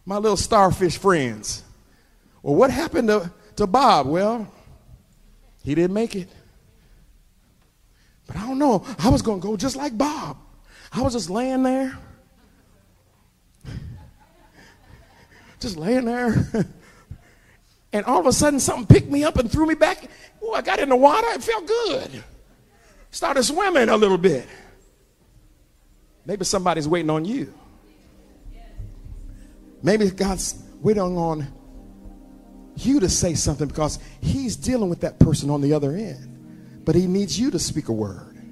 my 0.04 0.16
little 0.16 0.36
starfish 0.36 0.98
friends. 0.98 1.62
Well, 2.42 2.56
what 2.56 2.70
happened 2.70 3.08
to, 3.08 3.30
to 3.56 3.66
Bob? 3.66 4.06
Well, 4.06 4.52
he 5.62 5.74
didn't 5.74 5.94
make 5.94 6.16
it. 6.16 6.28
But 8.28 8.36
I 8.36 8.46
don't 8.46 8.58
know. 8.58 8.84
I 9.00 9.08
was 9.08 9.22
going 9.22 9.40
to 9.40 9.46
go 9.46 9.56
just 9.56 9.74
like 9.74 9.98
Bob. 9.98 10.36
I 10.92 11.02
was 11.02 11.14
just 11.14 11.28
laying 11.28 11.64
there. 11.64 11.98
Just 15.58 15.76
laying 15.76 16.04
there. 16.04 16.46
and 17.92 18.04
all 18.06 18.20
of 18.20 18.26
a 18.26 18.32
sudden, 18.32 18.60
something 18.60 18.86
picked 18.86 19.10
me 19.10 19.24
up 19.24 19.38
and 19.38 19.50
threw 19.50 19.66
me 19.66 19.74
back. 19.74 20.08
Oh, 20.40 20.52
I 20.52 20.62
got 20.62 20.78
in 20.78 20.88
the 20.88 20.96
water. 20.96 21.26
It 21.30 21.42
felt 21.42 21.66
good. 21.66 22.22
Started 23.10 23.42
swimming 23.42 23.88
a 23.88 23.96
little 23.96 24.18
bit. 24.18 24.46
Maybe 26.26 26.44
somebody's 26.44 26.86
waiting 26.86 27.10
on 27.10 27.24
you. 27.24 27.52
Maybe 29.82 30.10
God's 30.10 30.62
waiting 30.80 31.02
on 31.02 31.46
you 32.76 33.00
to 33.00 33.08
say 33.08 33.34
something 33.34 33.66
because 33.66 33.98
He's 34.20 34.54
dealing 34.54 34.90
with 34.90 35.00
that 35.00 35.18
person 35.18 35.50
on 35.50 35.60
the 35.60 35.72
other 35.72 35.92
end. 35.92 36.37
But 36.88 36.94
He 36.94 37.06
needs 37.06 37.38
you 37.38 37.50
to 37.50 37.58
speak 37.58 37.88
a 37.88 37.92
word, 37.92 38.42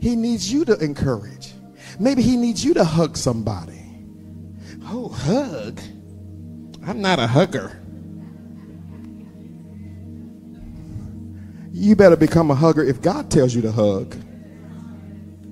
He 0.00 0.16
needs 0.16 0.50
you 0.50 0.64
to 0.64 0.82
encourage. 0.82 1.52
Maybe 2.00 2.22
he 2.22 2.38
needs 2.38 2.64
you 2.64 2.72
to 2.72 2.84
hug 2.84 3.18
somebody. 3.18 3.82
Oh, 4.84 5.08
hug? 5.08 5.78
I'm 6.86 7.02
not 7.02 7.18
a 7.18 7.26
hugger. 7.26 7.82
You 11.70 11.96
better 11.96 12.16
become 12.16 12.50
a 12.50 12.54
hugger 12.54 12.82
if 12.82 13.02
God 13.02 13.30
tells 13.30 13.54
you 13.54 13.60
to 13.60 13.72
hug. 13.72 14.16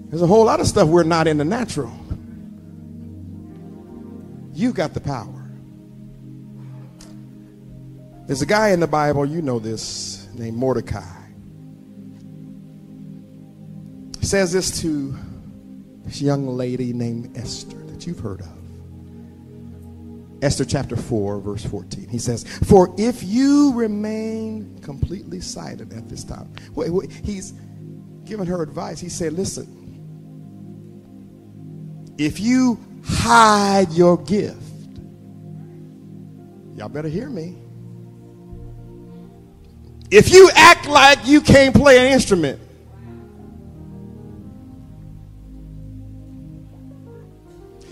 There's 0.09 0.23
a 0.23 0.27
whole 0.27 0.47
lot 0.47 0.61
of 0.61 0.67
stuff 0.67 0.89
we're 0.89 1.03
not 1.03 1.27
in 1.27 1.37
the 1.37 1.45
natural. 1.45 1.93
You 4.55 4.73
got 4.73 4.95
the 4.95 5.01
power. 5.01 5.51
There's 8.27 8.41
a 8.41 8.47
guy 8.47 8.71
in 8.71 8.81
the 8.81 8.87
Bible, 8.87 9.27
you 9.27 9.43
know 9.43 9.59
this, 9.59 10.27
named 10.35 10.57
Mordecai. 10.57 11.24
He 14.25 14.29
says 14.29 14.53
this 14.55 14.81
to 14.81 15.15
this 16.03 16.23
young 16.23 16.47
lady 16.47 16.95
named 16.95 17.37
Esther 17.37 17.77
that 17.77 18.07
you've 18.07 18.21
heard 18.21 18.41
of. 18.41 18.49
Esther 20.43 20.65
chapter 20.65 20.97
4, 20.97 21.41
verse 21.41 21.63
14. 21.67 22.09
He 22.09 22.17
says, 22.17 22.45
For 22.67 22.95
if 22.97 23.23
you 23.23 23.75
remain 23.75 24.79
completely 24.81 25.43
silent 25.43 25.93
at 25.93 26.09
this 26.09 26.25
time, 26.25 26.51
he's 27.23 27.53
giving 28.25 28.47
her 28.47 28.63
advice. 28.63 28.99
He 28.99 29.11
said, 29.11 29.35
Listen, 29.35 29.67
if 32.17 32.41
you 32.41 32.79
hide 33.05 33.93
your 33.93 34.17
gift, 34.17 34.57
y'all 36.77 36.89
better 36.89 37.09
hear 37.09 37.29
me. 37.29 37.59
If 40.11 40.33
you 40.33 40.49
act 40.55 40.89
like 40.89 41.27
you 41.27 41.43
can't 41.43 41.75
play 41.75 41.99
an 41.99 42.11
instrument, 42.11 42.59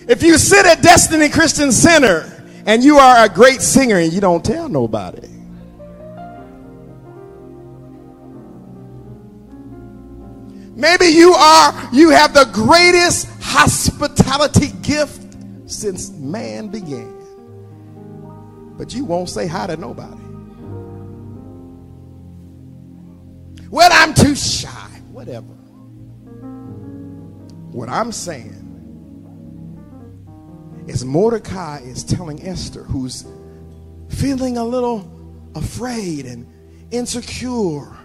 If 0.08 0.22
you 0.22 0.36
sit 0.36 0.66
at 0.66 0.82
Destiny 0.82 1.28
Christian 1.28 1.70
Center 1.70 2.28
and 2.66 2.82
you 2.82 2.98
are 2.98 3.24
a 3.24 3.28
great 3.28 3.62
singer 3.62 3.98
and 3.98 4.12
you 4.12 4.20
don't 4.20 4.44
tell 4.44 4.68
nobody, 4.68 5.28
maybe 10.74 11.06
you 11.06 11.32
are 11.34 11.88
you 11.92 12.10
have 12.10 12.34
the 12.34 12.48
greatest 12.52 13.28
hospitality 13.40 14.72
gift 14.82 15.36
since 15.66 16.10
man 16.10 16.68
began. 16.68 17.18
But 18.76 18.92
you 18.94 19.04
won't 19.04 19.28
say 19.28 19.46
hi 19.46 19.68
to 19.68 19.76
nobody. 19.76 20.20
Well, 23.70 23.90
I'm 23.92 24.12
too 24.14 24.34
shy. 24.34 24.68
Whatever. 25.12 25.46
What 27.70 27.88
I'm 27.88 28.10
saying 28.10 28.61
is 30.86 31.04
Mordecai 31.04 31.80
is 31.80 32.04
telling 32.04 32.42
Esther, 32.46 32.82
who's 32.82 33.24
feeling 34.08 34.56
a 34.56 34.64
little 34.64 35.10
afraid 35.54 36.26
and 36.26 36.46
insecure, 36.90 37.96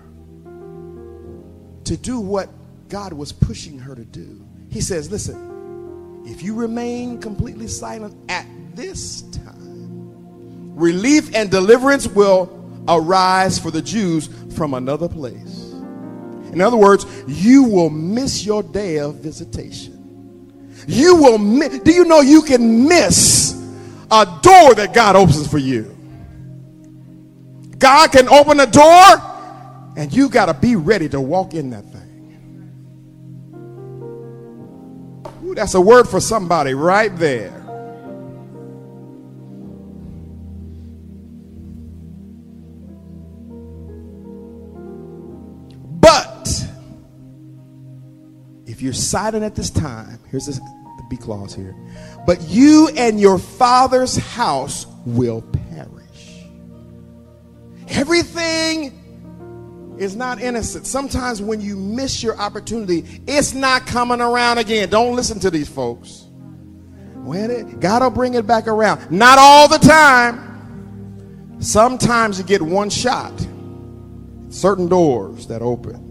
to 1.83 1.97
do 1.97 2.19
what 2.19 2.49
God 2.89 3.13
was 3.13 3.31
pushing 3.31 3.79
her 3.79 3.95
to 3.95 4.03
do. 4.03 4.45
He 4.69 4.81
says, 4.81 5.09
Listen, 5.09 6.23
if 6.25 6.43
you 6.43 6.53
remain 6.53 7.19
completely 7.19 7.67
silent 7.67 8.15
at 8.29 8.45
this 8.75 9.21
time, 9.21 10.75
relief 10.75 11.33
and 11.33 11.49
deliverance 11.49 12.07
will 12.07 12.53
arise 12.87 13.57
for 13.57 13.71
the 13.71 13.81
Jews 13.81 14.29
from 14.55 14.73
another 14.73 15.07
place. 15.07 15.71
In 16.51 16.61
other 16.61 16.77
words, 16.77 17.05
you 17.27 17.63
will 17.63 17.89
miss 17.89 18.45
your 18.45 18.63
day 18.63 18.97
of 18.97 19.15
visitation. 19.15 19.96
You 20.87 21.17
will 21.17 21.37
miss, 21.37 21.79
do 21.79 21.91
you 21.91 22.05
know 22.05 22.21
you 22.21 22.41
can 22.41 22.87
miss 22.87 23.53
a 24.09 24.25
door 24.41 24.73
that 24.73 24.93
God 24.93 25.17
opens 25.17 25.45
for 25.45 25.57
you? 25.57 25.93
God 27.77 28.11
can 28.11 28.29
open 28.29 28.59
a 28.61 28.65
door 28.65 29.21
and 29.97 30.11
you 30.13 30.29
got 30.29 30.45
to 30.45 30.53
be 30.53 30.77
ready 30.77 31.09
to 31.09 31.19
walk 31.19 31.53
in 31.53 31.71
that 31.71 31.83
thing. 31.83 32.03
Ooh, 35.43 35.53
that's 35.53 35.73
a 35.73 35.81
word 35.81 36.07
for 36.07 36.21
somebody 36.21 36.73
right 36.73 37.15
there. 37.17 37.56
If 48.77 48.83
you're 48.83 48.93
silent 48.93 49.43
at 49.43 49.55
this 49.55 49.71
time, 49.71 50.19
here's 50.29 50.45
this, 50.45 50.59
the 50.59 51.03
B 51.09 51.17
clause 51.17 51.55
here. 51.55 51.75
But 52.27 52.43
you 52.43 52.89
and 52.95 53.19
your 53.19 53.39
father's 53.39 54.15
house 54.15 54.85
will 55.03 55.41
perish. 55.41 56.43
Everything 57.87 59.95
is 59.97 60.15
not 60.15 60.39
innocent. 60.39 60.85
Sometimes 60.85 61.41
when 61.41 61.59
you 61.59 61.75
miss 61.75 62.21
your 62.21 62.37
opportunity, 62.37 63.03
it's 63.25 63.55
not 63.55 63.87
coming 63.87 64.21
around 64.21 64.59
again. 64.59 64.89
Don't 64.89 65.15
listen 65.15 65.39
to 65.39 65.49
these 65.49 65.67
folks. 65.67 66.27
When 67.15 67.49
it, 67.49 67.79
God 67.79 68.03
will 68.03 68.11
bring 68.11 68.35
it 68.35 68.45
back 68.45 68.67
around. 68.67 69.09
Not 69.09 69.39
all 69.39 69.67
the 69.67 69.79
time. 69.79 71.57
Sometimes 71.61 72.37
you 72.37 72.45
get 72.45 72.61
one 72.61 72.91
shot. 72.91 73.33
Certain 74.49 74.87
doors 74.87 75.47
that 75.47 75.63
open. 75.63 76.06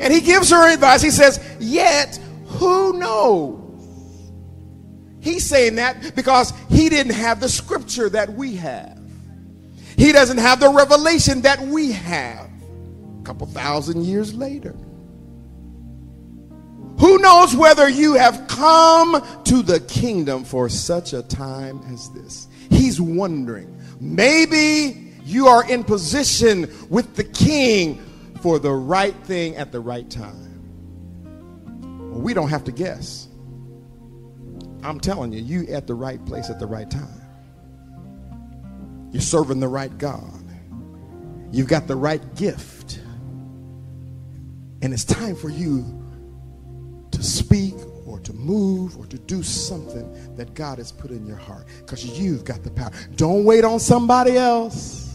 And 0.00 0.12
he 0.12 0.20
gives 0.20 0.50
her 0.50 0.72
advice. 0.72 1.02
He 1.02 1.10
says, 1.10 1.38
Yet 1.60 2.18
Who 2.46 2.98
knows? 2.98 3.58
He's 5.20 5.44
saying 5.44 5.74
that 5.76 6.16
because 6.16 6.52
he 6.70 6.88
didn't 6.88 7.12
have 7.12 7.40
the 7.40 7.48
scripture 7.48 8.08
that 8.08 8.32
we 8.32 8.56
have. 8.56 8.98
He 9.98 10.12
doesn't 10.12 10.38
have 10.38 10.60
the 10.60 10.70
revelation 10.70 11.42
that 11.42 11.60
we 11.60 11.92
have 11.92 12.48
a 13.20 13.22
couple 13.22 13.46
thousand 13.46 14.06
years 14.06 14.34
later. 14.34 14.74
Who 16.98 17.18
knows 17.18 17.54
whether 17.54 17.88
you 17.88 18.14
have 18.14 18.46
come 18.48 19.22
to 19.44 19.62
the 19.62 19.80
kingdom 19.80 20.44
for 20.44 20.70
such 20.70 21.12
a 21.12 21.22
time 21.22 21.80
as 21.92 22.10
this? 22.10 22.48
He's 22.70 22.98
wondering. 23.00 23.78
Maybe 24.00 25.12
you 25.24 25.48
are 25.48 25.68
in 25.68 25.84
position 25.84 26.70
with 26.88 27.16
the 27.16 27.24
king 27.24 28.02
for 28.42 28.58
the 28.58 28.72
right 28.72 29.14
thing 29.24 29.56
at 29.56 29.72
the 29.72 29.80
right 29.80 30.08
time. 30.10 30.50
Well, 32.10 32.20
we 32.20 32.34
don't 32.34 32.48
have 32.48 32.64
to 32.64 32.72
guess. 32.72 33.28
I'm 34.82 34.98
telling 34.98 35.32
you, 35.32 35.40
you 35.40 35.72
at 35.72 35.86
the 35.86 35.94
right 35.94 36.24
place 36.24 36.50
at 36.50 36.58
the 36.58 36.66
right 36.66 36.90
time. 36.90 37.20
You're 39.12 39.20
serving 39.20 39.60
the 39.60 39.68
right 39.68 39.96
God. 39.98 40.44
You've 41.52 41.68
got 41.68 41.86
the 41.86 41.96
right 41.96 42.22
gift. 42.36 43.00
And 44.82 44.94
it's 44.94 45.04
time 45.04 45.36
for 45.36 45.50
you 45.50 45.84
to 47.10 47.22
speak 47.22 47.74
or 48.06 48.20
to 48.20 48.32
move 48.32 48.96
or 48.96 49.06
to 49.06 49.18
do 49.18 49.42
something 49.42 50.36
that 50.36 50.54
God 50.54 50.78
has 50.78 50.90
put 50.90 51.10
in 51.10 51.26
your 51.26 51.36
heart 51.36 51.66
because 51.80 52.18
you've 52.18 52.44
got 52.44 52.62
the 52.62 52.70
power. 52.70 52.92
Don't 53.16 53.44
wait 53.44 53.64
on 53.64 53.78
somebody 53.78 54.36
else. 54.36 55.14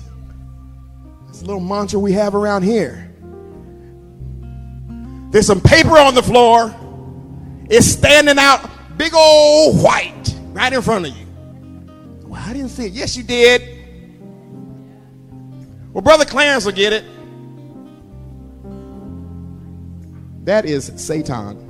It's 1.29 1.41
a 1.41 1.45
little 1.45 1.61
mantra 1.61 1.99
we 1.99 2.11
have 2.13 2.35
around 2.35 2.63
here. 2.63 3.14
There's 5.35 5.47
some 5.47 5.59
paper 5.59 5.97
on 5.97 6.15
the 6.15 6.23
floor. 6.23 6.73
It's 7.69 7.85
standing 7.85 8.39
out 8.39 8.69
big 8.97 9.13
old 9.13 9.83
white 9.83 10.33
right 10.53 10.71
in 10.71 10.81
front 10.81 11.07
of 11.07 11.17
you. 11.17 11.27
Well, 12.25 12.41
I 12.41 12.53
didn't 12.53 12.69
see 12.69 12.85
it. 12.85 12.93
Yes, 12.93 13.17
you 13.17 13.23
did. 13.23 13.61
Well, 15.91 16.01
Brother 16.01 16.23
Clarence 16.23 16.63
will 16.63 16.71
get 16.71 16.93
it. 16.93 17.03
That 20.45 20.65
is 20.65 20.93
Satan. 20.95 21.63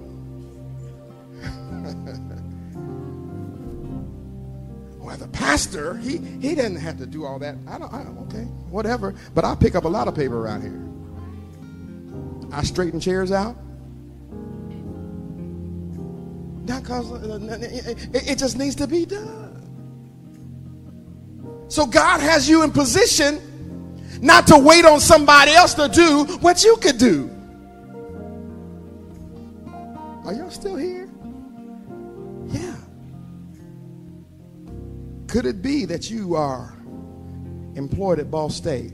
Well, 5.00 5.18
the 5.18 5.28
pastor, 5.28 5.98
he, 5.98 6.18
he 6.18 6.54
doesn't 6.56 6.78
have 6.78 6.98
to 6.98 7.06
do 7.06 7.26
all 7.26 7.40
that. 7.40 7.56
I 7.68 7.78
don't, 7.78 7.94
I 7.94 8.02
okay, 8.24 8.44
whatever. 8.70 9.16
But 9.34 9.46
I 9.46 9.56
pick 9.56 9.74
up 9.74 9.86
a 9.86 9.88
lot 9.88 10.08
of 10.08 10.16
paper 10.16 10.40
around 10.40 10.62
here. 10.62 10.95
I 12.56 12.64
straighten 12.64 13.02
chairs 13.02 13.34
out. 13.34 13.58
Not 16.66 16.84
because 16.84 17.12
uh, 17.12 17.60
it, 17.62 18.32
it 18.32 18.38
just 18.38 18.58
needs 18.58 18.76
to 18.76 18.88
be 18.88 19.06
done. 19.06 19.62
So 21.68 21.86
God 21.86 22.22
has 22.22 22.48
you 22.48 22.64
in 22.64 22.72
position 22.72 23.42
not 24.22 24.48
to 24.48 24.58
wait 24.58 24.86
on 24.86 25.02
somebody 25.02 25.52
else 25.52 25.74
to 25.74 25.90
do 25.90 26.24
what 26.38 26.64
you 26.64 26.78
could 26.78 26.98
do. 26.98 27.30
Are 30.24 30.34
y'all 30.34 30.50
still 30.50 30.78
here? 30.78 31.10
Yeah. 32.48 32.78
Could 35.28 35.46
it 35.46 35.62
be 35.62 35.84
that 35.84 36.10
you 36.10 36.36
are 36.36 36.74
employed 37.76 38.20
at 38.20 38.32
Ball 38.32 38.50
State 38.50 38.94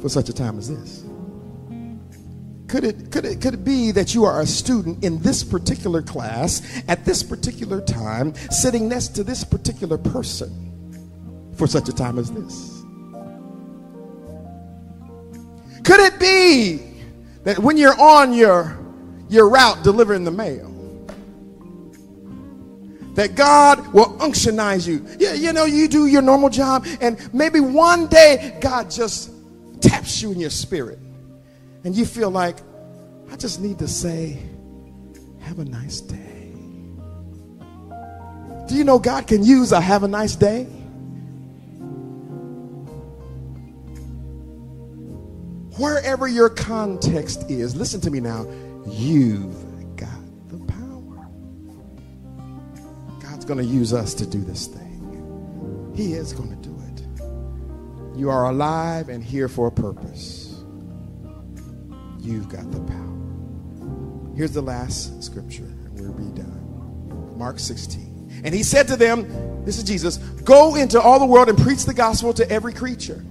for 0.00 0.08
such 0.08 0.30
a 0.30 0.32
time 0.32 0.56
as 0.58 0.70
this? 0.70 1.04
Could 2.72 2.84
it, 2.84 3.10
could, 3.12 3.26
it, 3.26 3.42
could 3.42 3.52
it 3.52 3.64
be 3.66 3.90
that 3.90 4.14
you 4.14 4.24
are 4.24 4.40
a 4.40 4.46
student 4.46 5.04
in 5.04 5.20
this 5.20 5.44
particular 5.44 6.00
class 6.00 6.62
at 6.88 7.04
this 7.04 7.22
particular 7.22 7.82
time, 7.82 8.34
sitting 8.50 8.88
next 8.88 9.08
to 9.08 9.22
this 9.22 9.44
particular 9.44 9.98
person 9.98 11.52
for 11.54 11.66
such 11.66 11.90
a 11.90 11.92
time 11.92 12.18
as 12.18 12.32
this? 12.32 12.82
Could 15.84 16.00
it 16.00 16.18
be 16.18 16.80
that 17.44 17.58
when 17.58 17.76
you're 17.76 18.00
on 18.00 18.32
your, 18.32 18.78
your 19.28 19.50
route 19.50 19.84
delivering 19.84 20.24
the 20.24 20.30
mail, 20.30 20.70
that 23.16 23.34
God 23.34 23.92
will 23.92 24.16
unctionize 24.16 24.88
you. 24.88 25.06
Yeah, 25.18 25.34
you 25.34 25.52
know, 25.52 25.66
you 25.66 25.88
do 25.88 26.06
your 26.06 26.22
normal 26.22 26.48
job, 26.48 26.86
and 27.02 27.18
maybe 27.34 27.60
one 27.60 28.06
day 28.06 28.56
God 28.62 28.90
just 28.90 29.30
taps 29.82 30.22
you 30.22 30.32
in 30.32 30.40
your 30.40 30.48
spirit, 30.48 30.98
and 31.84 31.94
you 31.96 32.04
feel 32.04 32.30
like, 32.30 32.58
I 33.30 33.36
just 33.36 33.60
need 33.60 33.78
to 33.80 33.88
say, 33.88 34.38
Have 35.40 35.58
a 35.58 35.64
nice 35.64 36.00
day. 36.00 36.32
Do 38.68 38.76
you 38.78 38.84
know 38.84 38.98
God 38.98 39.26
can 39.26 39.44
use 39.44 39.72
a 39.72 39.80
have 39.80 40.02
a 40.02 40.08
nice 40.08 40.36
day? 40.36 40.64
Wherever 45.78 46.28
your 46.28 46.48
context 46.48 47.50
is, 47.50 47.74
listen 47.74 48.00
to 48.02 48.10
me 48.10 48.20
now, 48.20 48.46
you've 48.86 49.96
got 49.96 50.08
the 50.48 50.58
power. 50.58 51.28
God's 53.20 53.44
going 53.44 53.58
to 53.58 53.64
use 53.64 53.92
us 53.92 54.14
to 54.14 54.26
do 54.26 54.40
this 54.40 54.66
thing. 54.68 55.92
He 55.94 56.14
is 56.14 56.32
going 56.32 56.50
to 56.50 56.68
do 56.68 56.74
it. 56.88 58.18
You 58.18 58.30
are 58.30 58.48
alive 58.48 59.08
and 59.08 59.24
here 59.24 59.48
for 59.48 59.66
a 59.66 59.72
purpose. 59.72 60.41
You've 62.22 62.48
got 62.48 62.70
the 62.70 62.80
power. 62.80 64.36
Here's 64.36 64.52
the 64.52 64.62
last 64.62 65.22
scripture, 65.22 65.64
and 65.64 66.00
we'll 66.00 66.12
be 66.12 66.40
done. 66.40 67.36
Mark 67.36 67.58
16. 67.58 68.42
And 68.44 68.54
he 68.54 68.62
said 68.62 68.86
to 68.88 68.96
them, 68.96 69.64
This 69.64 69.76
is 69.76 69.84
Jesus, 69.84 70.18
go 70.44 70.76
into 70.76 71.00
all 71.00 71.18
the 71.18 71.26
world 71.26 71.48
and 71.48 71.58
preach 71.58 71.84
the 71.84 71.94
gospel 71.94 72.32
to 72.34 72.48
every 72.48 72.72
creature. 72.72 73.24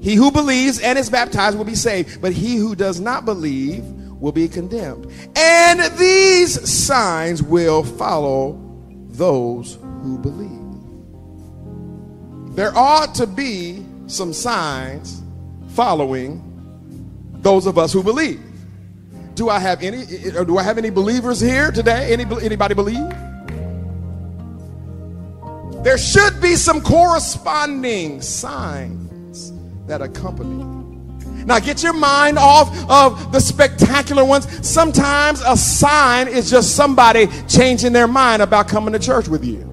He 0.00 0.14
who 0.14 0.30
believes 0.30 0.78
and 0.80 0.96
is 0.98 1.10
baptized 1.10 1.58
will 1.58 1.64
be 1.64 1.74
saved, 1.74 2.20
but 2.22 2.32
he 2.32 2.56
who 2.56 2.76
does 2.76 3.00
not 3.00 3.24
believe 3.24 3.84
will 3.84 4.32
be 4.32 4.48
condemned. 4.48 5.12
And 5.36 5.80
these 5.98 6.68
signs 6.68 7.42
will 7.42 7.82
follow 7.82 8.60
those 9.08 9.78
who 10.02 10.18
believe. 10.18 10.60
There 12.56 12.76
ought 12.76 13.16
to 13.16 13.26
be 13.26 13.84
some 14.06 14.32
signs 14.32 15.20
following 15.70 16.51
those 17.42 17.66
of 17.66 17.78
us 17.78 17.92
who 17.92 18.02
believe. 18.02 18.40
Do 19.34 19.48
I 19.48 19.58
have 19.58 19.82
any 19.82 20.04
do 20.44 20.58
I 20.58 20.62
have 20.62 20.78
any 20.78 20.90
believers 20.90 21.40
here 21.40 21.70
today? 21.70 22.12
Any 22.12 22.24
anybody 22.42 22.74
believe? 22.74 23.08
There 25.82 25.98
should 25.98 26.40
be 26.40 26.54
some 26.54 26.80
corresponding 26.80 28.22
signs 28.22 29.52
that 29.86 30.00
accompany 30.00 30.82
now 31.46 31.58
get 31.58 31.82
your 31.82 31.92
mind 31.92 32.38
off 32.38 32.68
of 32.88 33.32
the 33.32 33.40
spectacular 33.40 34.24
ones. 34.24 34.46
Sometimes 34.66 35.42
a 35.44 35.56
sign 35.56 36.28
is 36.28 36.50
just 36.50 36.76
somebody 36.76 37.28
changing 37.48 37.92
their 37.92 38.08
mind 38.08 38.42
about 38.42 38.68
coming 38.68 38.92
to 38.92 38.98
church 38.98 39.28
with 39.28 39.44
you. 39.44 39.71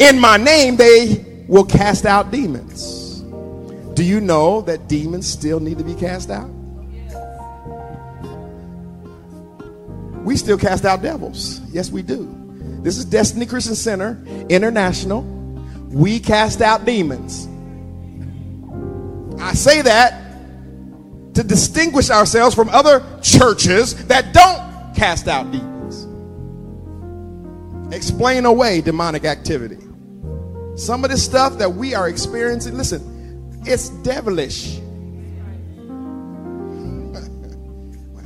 In 0.00 0.18
my 0.18 0.38
name, 0.38 0.76
they 0.76 1.22
will 1.46 1.66
cast 1.66 2.06
out 2.06 2.30
demons. 2.30 3.20
Do 3.92 4.02
you 4.02 4.18
know 4.18 4.62
that 4.62 4.88
demons 4.88 5.26
still 5.26 5.60
need 5.60 5.76
to 5.76 5.84
be 5.84 5.94
cast 5.94 6.30
out? 6.30 6.48
We 10.24 10.38
still 10.38 10.56
cast 10.56 10.86
out 10.86 11.02
devils. 11.02 11.60
Yes, 11.70 11.90
we 11.90 12.00
do. 12.00 12.34
This 12.82 12.96
is 12.96 13.04
Destiny 13.04 13.44
Christian 13.44 13.74
Center 13.74 14.18
International. 14.48 15.20
We 15.90 16.18
cast 16.18 16.62
out 16.62 16.86
demons. 16.86 17.46
I 19.38 19.52
say 19.52 19.82
that 19.82 21.34
to 21.34 21.42
distinguish 21.42 22.08
ourselves 22.08 22.54
from 22.54 22.70
other 22.70 23.04
churches 23.20 24.06
that 24.06 24.32
don't 24.32 24.94
cast 24.94 25.28
out 25.28 25.52
demons. 25.52 26.06
Explain 27.94 28.46
away 28.46 28.80
demonic 28.80 29.26
activity. 29.26 29.76
Some 30.80 31.04
of 31.04 31.10
this 31.10 31.22
stuff 31.22 31.58
that 31.58 31.74
we 31.74 31.94
are 31.94 32.08
experiencing, 32.08 32.74
listen, 32.74 33.60
it's 33.66 33.90
devilish. 34.02 34.78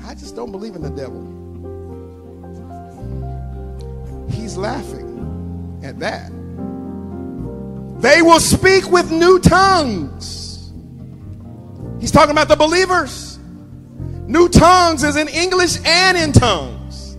I 0.06 0.14
just 0.14 0.36
don't 0.36 0.52
believe 0.52 0.76
in 0.76 0.82
the 0.82 0.90
devil. 0.90 1.20
He's 4.30 4.56
laughing 4.56 5.80
at 5.82 5.98
that. 5.98 6.30
They 8.00 8.22
will 8.22 8.38
speak 8.38 8.88
with 8.88 9.10
new 9.10 9.40
tongues. 9.40 10.70
He's 12.00 12.12
talking 12.12 12.30
about 12.30 12.46
the 12.46 12.54
believers. 12.54 13.36
New 14.28 14.48
tongues 14.48 15.02
is 15.02 15.16
in 15.16 15.26
English 15.26 15.78
and 15.84 16.16
in 16.16 16.30
tongues. 16.30 17.16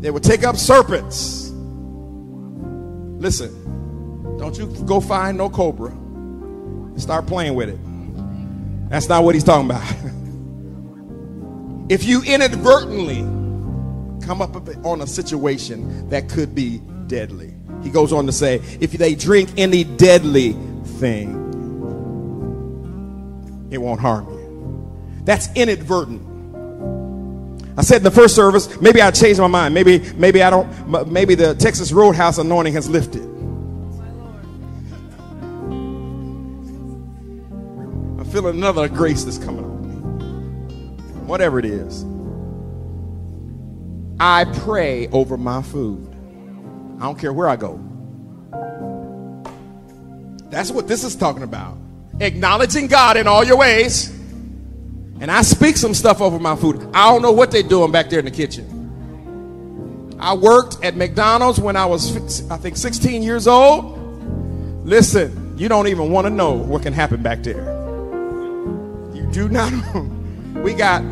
They 0.00 0.12
will 0.12 0.20
take 0.20 0.44
up 0.44 0.54
serpents. 0.54 1.39
Listen, 3.20 4.38
don't 4.38 4.56
you 4.56 4.66
go 4.86 4.98
find 4.98 5.36
no 5.36 5.50
cobra. 5.50 5.90
and 5.90 7.00
Start 7.00 7.26
playing 7.26 7.54
with 7.54 7.68
it. 7.68 7.78
That's 8.88 9.10
not 9.10 9.24
what 9.24 9.34
he's 9.34 9.44
talking 9.44 9.70
about. 9.70 9.82
if 11.90 12.04
you 12.04 12.22
inadvertently 12.22 13.20
come 14.26 14.40
up 14.40 14.56
on 14.86 15.02
a 15.02 15.06
situation 15.06 16.08
that 16.08 16.30
could 16.30 16.54
be 16.54 16.78
deadly, 17.08 17.54
he 17.82 17.90
goes 17.90 18.10
on 18.10 18.24
to 18.24 18.32
say, 18.32 18.54
if 18.80 18.92
they 18.92 19.14
drink 19.14 19.50
any 19.58 19.84
deadly 19.84 20.52
thing, 20.98 21.36
it 23.70 23.78
won't 23.78 24.00
harm 24.00 24.26
you. 24.30 25.20
That's 25.24 25.54
inadvertent. 25.54 26.26
I 27.80 27.82
said 27.82 27.96
in 27.96 28.02
the 28.02 28.10
first 28.10 28.34
service, 28.34 28.78
maybe 28.82 29.00
I 29.00 29.10
changed 29.10 29.40
my 29.40 29.46
mind. 29.46 29.72
Maybe, 29.72 30.00
maybe 30.16 30.42
I 30.42 30.50
don't. 30.50 31.10
Maybe 31.10 31.34
the 31.34 31.54
Texas 31.54 31.92
Roadhouse 31.92 32.36
anointing 32.36 32.74
has 32.74 32.90
lifted. 32.90 33.22
I'm 38.18 38.26
feeling 38.30 38.56
another 38.56 38.86
grace 38.86 39.24
that's 39.24 39.38
coming 39.38 39.64
on 39.64 39.88
me. 39.88 39.94
Whatever 41.24 41.58
it 41.58 41.64
is, 41.64 42.04
I 44.20 44.44
pray 44.44 45.08
over 45.08 45.38
my 45.38 45.62
food. 45.62 46.06
I 46.98 47.04
don't 47.04 47.18
care 47.18 47.32
where 47.32 47.48
I 47.48 47.56
go. 47.56 47.80
That's 50.50 50.70
what 50.70 50.86
this 50.86 51.02
is 51.02 51.16
talking 51.16 51.44
about. 51.44 51.78
Acknowledging 52.20 52.88
God 52.88 53.16
in 53.16 53.26
all 53.26 53.42
your 53.42 53.56
ways. 53.56 54.19
And 55.20 55.30
I 55.30 55.42
speak 55.42 55.76
some 55.76 55.92
stuff 55.92 56.22
over 56.22 56.38
my 56.38 56.56
food. 56.56 56.88
I 56.94 57.12
don't 57.12 57.20
know 57.20 57.32
what 57.32 57.50
they're 57.50 57.62
doing 57.62 57.92
back 57.92 58.08
there 58.08 58.18
in 58.18 58.24
the 58.24 58.30
kitchen. 58.30 60.16
I 60.18 60.34
worked 60.34 60.82
at 60.82 60.96
McDonald's 60.96 61.60
when 61.60 61.76
I 61.76 61.86
was, 61.86 62.50
I 62.50 62.56
think, 62.56 62.76
16 62.76 63.22
years 63.22 63.46
old. 63.46 63.98
Listen, 64.86 65.54
you 65.58 65.68
don't 65.68 65.88
even 65.88 66.10
want 66.10 66.26
to 66.26 66.30
know 66.30 66.52
what 66.52 66.82
can 66.82 66.94
happen 66.94 67.22
back 67.22 67.42
there. 67.42 67.62
You 69.14 69.28
do 69.30 69.48
not. 69.50 69.72
we 70.54 70.72
got 70.72 71.04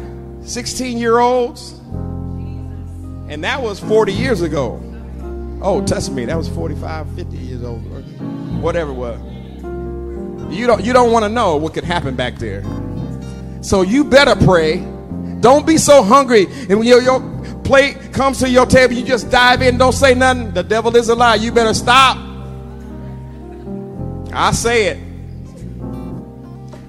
16 0.42 0.96
year 0.96 1.18
olds, 1.18 1.72
and 3.28 3.44
that 3.44 3.60
was 3.62 3.78
40 3.78 4.12
years 4.12 4.40
ago. 4.40 4.82
Oh, 5.60 5.84
trust 5.86 6.12
me, 6.12 6.24
that 6.24 6.36
was 6.36 6.48
45, 6.48 7.14
50 7.14 7.36
years 7.36 7.62
old, 7.62 7.82
whatever 8.62 8.90
it 8.90 8.94
was. 8.94 9.20
You 10.54 10.66
don't, 10.66 10.82
you 10.82 10.94
don't 10.94 11.12
want 11.12 11.24
to 11.24 11.28
know 11.28 11.56
what 11.56 11.74
could 11.74 11.84
happen 11.84 12.16
back 12.16 12.36
there. 12.36 12.62
So 13.60 13.82
you 13.82 14.04
better 14.04 14.36
pray. 14.36 14.78
Don't 15.40 15.66
be 15.66 15.78
so 15.78 16.02
hungry. 16.02 16.46
And 16.68 16.78
when 16.78 16.86
your, 16.86 17.00
your 17.00 17.20
plate 17.64 18.12
comes 18.12 18.38
to 18.38 18.48
your 18.48 18.66
table, 18.66 18.94
you 18.94 19.04
just 19.04 19.30
dive 19.30 19.62
in, 19.62 19.78
don't 19.78 19.92
say 19.92 20.14
nothing. 20.14 20.52
The 20.52 20.62
devil 20.62 20.94
is 20.96 21.08
a 21.08 21.14
lie. 21.14 21.36
You 21.36 21.52
better 21.52 21.74
stop. 21.74 22.16
I 24.32 24.52
say 24.52 24.86
it. 24.86 24.98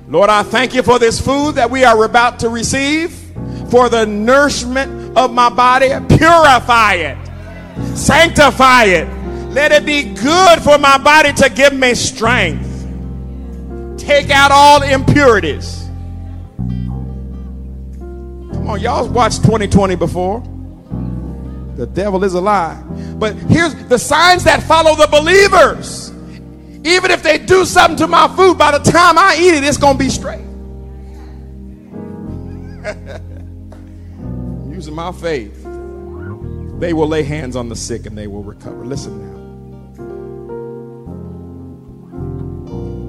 Lord, 0.07 0.29
I 0.29 0.41
thank 0.41 0.73
you 0.73 0.81
for 0.81 0.97
this 0.97 1.21
food 1.21 1.55
that 1.55 1.69
we 1.69 1.83
are 1.83 2.03
about 2.03 2.39
to 2.39 2.49
receive, 2.49 3.11
for 3.69 3.89
the 3.89 4.05
nourishment 4.05 5.15
of 5.15 5.31
my 5.31 5.49
body. 5.49 5.89
Purify 6.17 6.93
it, 6.95 7.17
sanctify 7.95 8.85
it. 8.85 9.07
Let 9.49 9.71
it 9.71 9.85
be 9.85 10.03
good 10.03 10.61
for 10.61 10.79
my 10.79 10.97
body 10.97 11.31
to 11.33 11.49
give 11.49 11.73
me 11.73 11.93
strength. 11.93 12.67
Take 13.97 14.31
out 14.31 14.51
all 14.51 14.81
impurities. 14.81 15.78
Come 18.69 18.75
on, 18.75 18.81
y'all 18.83 19.09
watched 19.09 19.43
2020 19.45 19.95
before. 19.95 20.41
The 21.75 21.87
devil 21.87 22.23
is 22.23 22.35
a 22.35 22.39
lie. 22.39 22.79
But 23.17 23.35
here's 23.35 23.73
the 23.85 23.97
signs 23.97 24.43
that 24.43 24.61
follow 24.61 24.95
the 24.95 25.07
believers. 25.07 26.11
Even 26.85 27.09
if 27.09 27.23
they 27.23 27.39
do 27.39 27.65
something 27.65 27.97
to 27.97 28.07
my 28.07 28.27
food, 28.35 28.59
by 28.59 28.77
the 28.77 28.91
time 28.91 29.17
I 29.17 29.37
eat 29.39 29.55
it, 29.55 29.63
it's 29.63 29.77
going 29.77 29.97
to 29.97 30.03
be 30.03 30.11
straight. 30.11 30.45
Using 34.71 34.93
my 34.93 35.13
faith, 35.13 35.63
they 36.79 36.93
will 36.93 37.07
lay 37.07 37.23
hands 37.23 37.55
on 37.55 37.69
the 37.69 37.75
sick 37.75 38.05
and 38.05 38.15
they 38.15 38.27
will 38.27 38.43
recover. 38.43 38.85
Listen 38.85 39.17
now. 39.17 39.39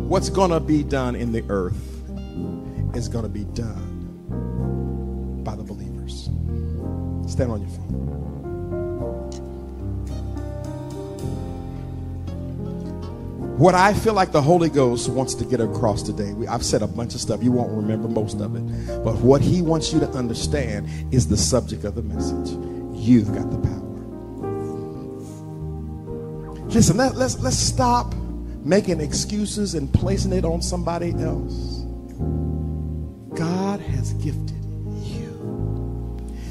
What's 0.08 0.30
going 0.30 0.52
to 0.52 0.60
be 0.60 0.82
done 0.82 1.14
in 1.14 1.32
the 1.32 1.44
earth 1.50 1.76
is 2.96 3.08
going 3.08 3.24
to 3.24 3.28
be 3.28 3.44
done 3.44 3.89
Stand 7.30 7.52
on 7.52 7.60
your 7.60 7.70
feet. 7.70 7.80
What 13.56 13.74
I 13.74 13.92
feel 13.92 14.14
like 14.14 14.32
the 14.32 14.42
Holy 14.42 14.70
Ghost 14.70 15.08
wants 15.08 15.34
to 15.34 15.44
get 15.44 15.60
across 15.60 16.02
today, 16.02 16.32
we, 16.32 16.48
I've 16.48 16.64
said 16.64 16.82
a 16.82 16.86
bunch 16.86 17.14
of 17.14 17.20
stuff. 17.20 17.42
You 17.42 17.52
won't 17.52 17.70
remember 17.70 18.08
most 18.08 18.40
of 18.40 18.56
it. 18.56 19.04
But 19.04 19.16
what 19.18 19.42
he 19.42 19.62
wants 19.62 19.92
you 19.92 20.00
to 20.00 20.08
understand 20.10 20.88
is 21.12 21.28
the 21.28 21.36
subject 21.36 21.84
of 21.84 21.94
the 21.94 22.02
message. 22.02 22.56
You've 22.94 23.32
got 23.34 23.50
the 23.50 23.58
power. 23.58 23.80
Listen, 26.68 26.96
let, 26.96 27.16
let's, 27.16 27.38
let's 27.40 27.58
stop 27.58 28.14
making 28.64 29.00
excuses 29.00 29.74
and 29.74 29.92
placing 29.92 30.32
it 30.32 30.44
on 30.44 30.62
somebody 30.62 31.12
else. 31.22 31.84
God 33.38 33.80
has 33.80 34.14
gifted. 34.14 34.59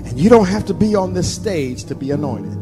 And 0.10 0.20
you 0.20 0.30
don't 0.30 0.48
have 0.48 0.66
to 0.66 0.74
be 0.74 0.96
on 0.96 1.14
this 1.14 1.34
stage 1.34 1.86
to 1.86 1.96
be 1.96 2.12
anointed. 2.12 2.58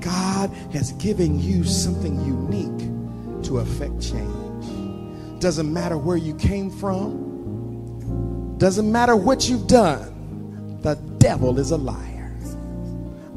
God 0.00 0.50
has 0.72 0.92
given 0.92 1.38
you 1.38 1.64
something 1.64 2.24
unique 2.24 3.44
to 3.44 3.58
affect 3.58 4.00
change. 4.02 5.40
Doesn't 5.40 5.72
matter 5.72 5.96
where 5.96 6.16
you 6.16 6.34
came 6.34 6.70
from, 6.70 8.58
doesn't 8.58 8.90
matter 8.90 9.16
what 9.16 9.48
you've 9.48 9.66
done, 9.66 10.78
the 10.82 10.96
devil 11.18 11.58
is 11.58 11.70
a 11.70 11.76
liar. 11.76 12.36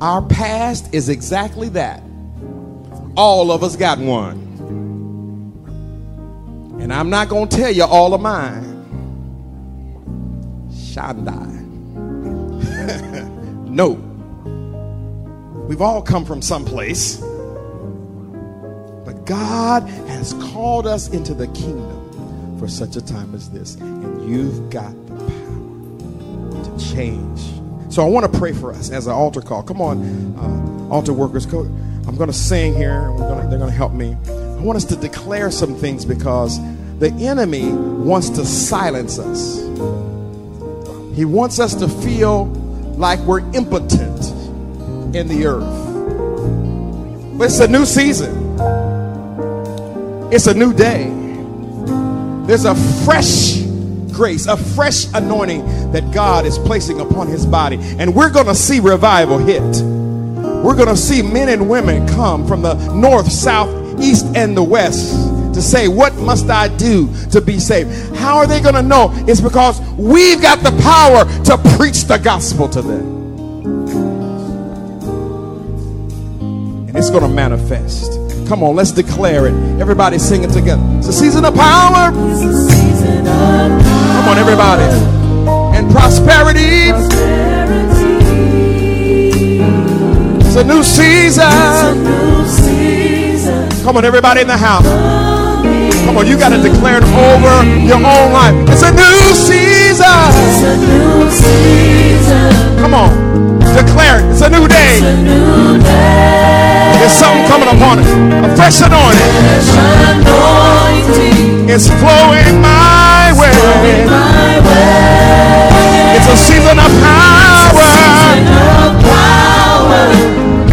Our 0.01 0.21
past 0.21 0.93
is 0.93 1.07
exactly 1.07 1.69
that 1.69 2.03
all 3.15 3.51
of 3.51 3.63
us 3.63 3.75
got 3.75 3.99
one. 3.99 4.41
And 6.81 6.91
I'm 6.91 7.09
not 7.09 7.29
going 7.29 7.47
to 7.47 7.55
tell 7.55 7.71
you 7.71 7.83
all 7.83 8.13
of 8.13 8.19
mine. 8.19 8.72
Shandai. 10.93 11.63
no. 13.67 13.99
We've 15.67 15.81
all 15.81 16.01
come 16.01 16.25
from 16.25 16.41
someplace. 16.41 17.17
But 19.05 19.25
God 19.25 19.83
has 20.07 20.33
called 20.51 20.85
us 20.85 21.09
into 21.09 21.33
the 21.33 21.47
kingdom 21.47 22.59
for 22.59 22.67
such 22.67 22.95
a 22.95 23.01
time 23.01 23.33
as 23.33 23.49
this. 23.49 23.75
And 23.75 24.29
you've 24.29 24.69
got 24.69 24.93
the 25.07 25.15
power 25.15 26.63
to 26.63 26.93
change. 26.93 27.41
So 27.89 28.05
I 28.05 28.09
want 28.09 28.31
to 28.31 28.39
pray 28.39 28.53
for 28.53 28.71
us 28.71 28.89
as 28.89 29.07
an 29.07 29.13
altar 29.13 29.41
call. 29.41 29.63
Come 29.63 29.81
on, 29.81 30.35
uh, 30.37 30.93
altar 30.93 31.13
workers. 31.13 31.45
Go. 31.45 31.61
I'm 32.07 32.15
going 32.17 32.29
to 32.29 32.37
sing 32.37 32.75
here. 32.75 33.07
Gonna, 33.17 33.47
they're 33.49 33.59
going 33.59 33.71
to 33.71 33.75
help 33.75 33.93
me. 33.93 34.15
I 34.27 34.61
want 34.61 34.77
us 34.77 34.85
to 34.85 34.95
declare 34.95 35.49
some 35.51 35.75
things 35.75 36.05
because 36.05 36.59
the 36.99 37.11
enemy 37.19 37.71
wants 37.71 38.29
to 38.31 38.45
silence 38.45 39.19
us. 39.19 39.62
He 41.13 41.25
wants 41.25 41.59
us 41.59 41.75
to 41.75 41.87
feel 41.87 42.45
like 42.97 43.19
we're 43.19 43.41
impotent 43.53 44.19
in 45.15 45.27
the 45.27 45.45
earth. 45.45 47.37
But 47.37 47.45
it's 47.45 47.59
a 47.59 47.67
new 47.67 47.85
season. 47.85 48.57
It's 50.31 50.47
a 50.47 50.53
new 50.53 50.73
day. 50.73 51.09
There's 52.47 52.65
a 52.65 52.75
fresh 53.05 53.61
grace, 54.11 54.47
a 54.47 54.57
fresh 54.57 55.05
anointing 55.13 55.91
that 55.91 56.11
God 56.11 56.45
is 56.45 56.57
placing 56.59 56.99
upon 56.99 57.27
his 57.27 57.45
body. 57.45 57.77
And 57.81 58.15
we're 58.15 58.31
going 58.31 58.47
to 58.47 58.55
see 58.55 58.79
revival 58.79 59.37
hit 59.37 59.61
we're 60.63 60.77
going 60.77 60.87
to 60.87 60.95
see 60.95 61.21
men 61.21 61.49
and 61.49 61.69
women 61.69 62.07
come 62.07 62.47
from 62.47 62.61
the 62.61 62.73
north, 62.93 63.29
south, 63.29 63.99
east, 63.99 64.25
and 64.33 64.55
the 64.55 64.63
west 64.63 65.13
to 65.53 65.61
say, 65.61 65.87
What 65.87 66.15
must 66.15 66.49
I 66.49 66.67
do 66.67 67.09
to 67.31 67.39
be 67.41 67.59
saved? 67.59 68.15
How 68.15 68.37
are 68.37 68.47
they 68.47 68.59
going 68.59 68.75
to 68.75 68.81
know? 68.81 69.11
It's 69.27 69.41
because 69.41 69.79
we've 69.97 70.41
got 70.41 70.59
the 70.59 70.71
power 70.81 71.25
to 71.45 71.57
preach 71.77 72.05
the 72.05 72.17
gospel 72.17 72.67
to 72.69 72.81
them. 72.81 73.23
And 76.87 76.97
it's 76.97 77.09
going 77.09 77.23
to 77.23 77.29
manifest. 77.29 78.11
Come 78.47 78.63
on, 78.63 78.75
let's 78.75 78.91
declare 78.91 79.47
it. 79.47 79.53
Everybody 79.79 80.19
sing 80.19 80.43
it 80.43 80.51
together. 80.51 80.83
It's 80.97 81.07
a 81.07 81.13
season 81.13 81.45
of 81.45 81.55
power. 81.55 82.11
Come 82.11 82.27
on, 84.27 84.37
everybody. 84.37 84.83
And 85.77 85.89
prosperity. 85.91 86.89
prosperity. 86.89 87.23
It's 90.55 90.61
a 90.61 90.63
new 90.63 90.83
season. 90.83 91.43
Come 93.83 93.97
on, 93.97 94.05
everybody 94.05 94.41
in 94.41 94.47
the 94.47 94.55
house. 94.55 94.85
Come 96.13 96.21
on, 96.21 96.29
you 96.29 96.37
got 96.37 96.49
to 96.49 96.61
declare 96.61 97.01
it 97.01 97.03
over 97.09 97.65
your 97.89 97.97
own 97.97 98.29
life. 98.29 98.53
It's 98.69 98.85
a 98.85 98.93
new 98.93 99.33
season. 99.33 100.05
It's 100.45 100.61
a 100.61 100.77
new 100.77 101.25
season. 101.25 102.53
Come 102.77 102.93
on, 102.93 103.09
declare 103.73 104.21
it. 104.21 104.29
It's 104.29 104.45
a 104.45 104.49
new 104.53 104.67
day. 104.67 105.01
It's 105.01 105.09
a 105.09 105.17
new 105.25 105.81
day. 105.81 106.93
There's 107.01 107.17
something 107.17 107.49
coming 107.49 107.65
upon 107.65 107.97
it. 107.97 108.05
A 108.45 108.53
fresh 108.53 108.85
anointing. 108.85 109.25
Fresh 109.25 109.73
anointing. 110.21 111.65
It's 111.65 111.89
flowing 111.89 112.61
my 112.61 113.33
way. 113.33 113.57
It's 116.13 116.29
a 116.29 116.37
season 116.37 116.77
of 116.77 116.93
power 117.01 117.89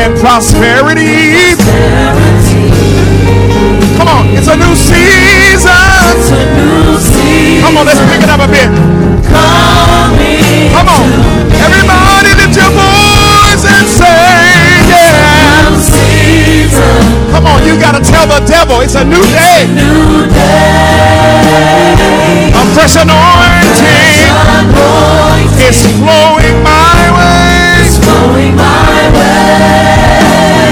and 0.05 0.13
prosperity. 0.21 1.57
Come 4.01 4.09
on, 4.09 4.33
it's 4.33 4.49
a 4.49 4.57
new 4.57 4.73
season. 4.73 5.69
Come 7.61 7.77
on, 7.77 7.85
let's 7.85 8.01
pick 8.09 8.25
it 8.25 8.33
up 8.33 8.41
a 8.41 8.49
bit. 8.49 8.73
Come 10.73 10.89
on, 10.89 11.05
everybody 11.61 12.33
lift 12.33 12.57
your 12.57 12.73
voice 12.73 13.61
and 13.61 13.85
say, 13.85 14.89
yeah. 14.89 15.69
Come 17.29 17.45
on, 17.45 17.61
you 17.69 17.77
gotta 17.77 18.01
tell 18.01 18.25
the 18.25 18.41
devil 18.49 18.81
it's 18.81 18.97
a 18.97 19.05
new 19.05 19.21
day. 19.37 19.69
A 22.57 22.63
fresh 22.73 22.97
anointing 22.97 24.25
is 25.61 25.77
flowing 26.01 26.57
my 26.65 27.05
way. 27.21 27.85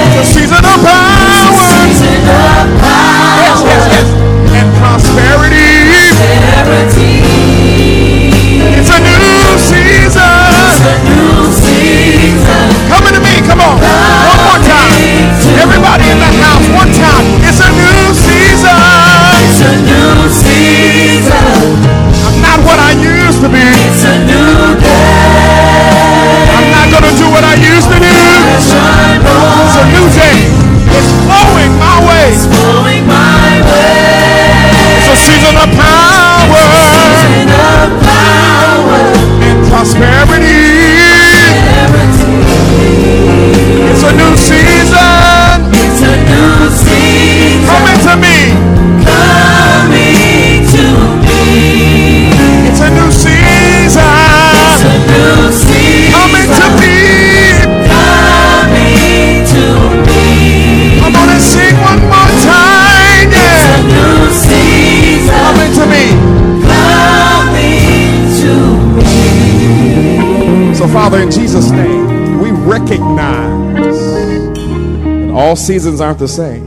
It's 0.09 0.17
a 0.17 0.25
season 0.25 0.65
of 0.65 0.81
power. 0.81 2.58
Come 13.49 13.65
on. 13.65 13.81
One 13.81 14.41
more 14.45 14.61
time. 14.61 14.93
Everybody 15.57 16.05
in 16.13 16.21
the 16.21 16.33
house, 16.45 16.69
one 16.77 16.93
time. 16.93 17.25
It's 17.49 17.61
a 17.65 17.71
new 17.73 18.13
season. 18.13 18.77
It's 19.41 19.61
a 19.65 19.73
new 19.89 20.29
season. 20.29 21.81
I'm 22.29 22.39
not 22.45 22.61
what 22.69 22.77
I 22.77 22.93
used 23.01 23.41
to 23.41 23.49
be. 23.49 23.65
It's 23.89 24.05
a 24.05 24.15
new 24.29 24.77
day. 24.77 25.89
I'm 26.53 26.69
not 26.77 26.93
gonna 26.93 27.15
do 27.17 27.27
what 27.33 27.45
I 27.45 27.57
used 27.57 27.89
to 27.89 27.97
do. 27.97 28.13
It's 28.53 28.69
a 29.81 29.85
new 29.97 30.07
day. 30.13 30.53
It's 30.93 31.11
flowing 31.25 31.73
my 31.81 31.97
way. 32.05 32.29
Seasons 75.69 76.01
aren't 76.01 76.19
the 76.19 76.27
same. 76.27 76.67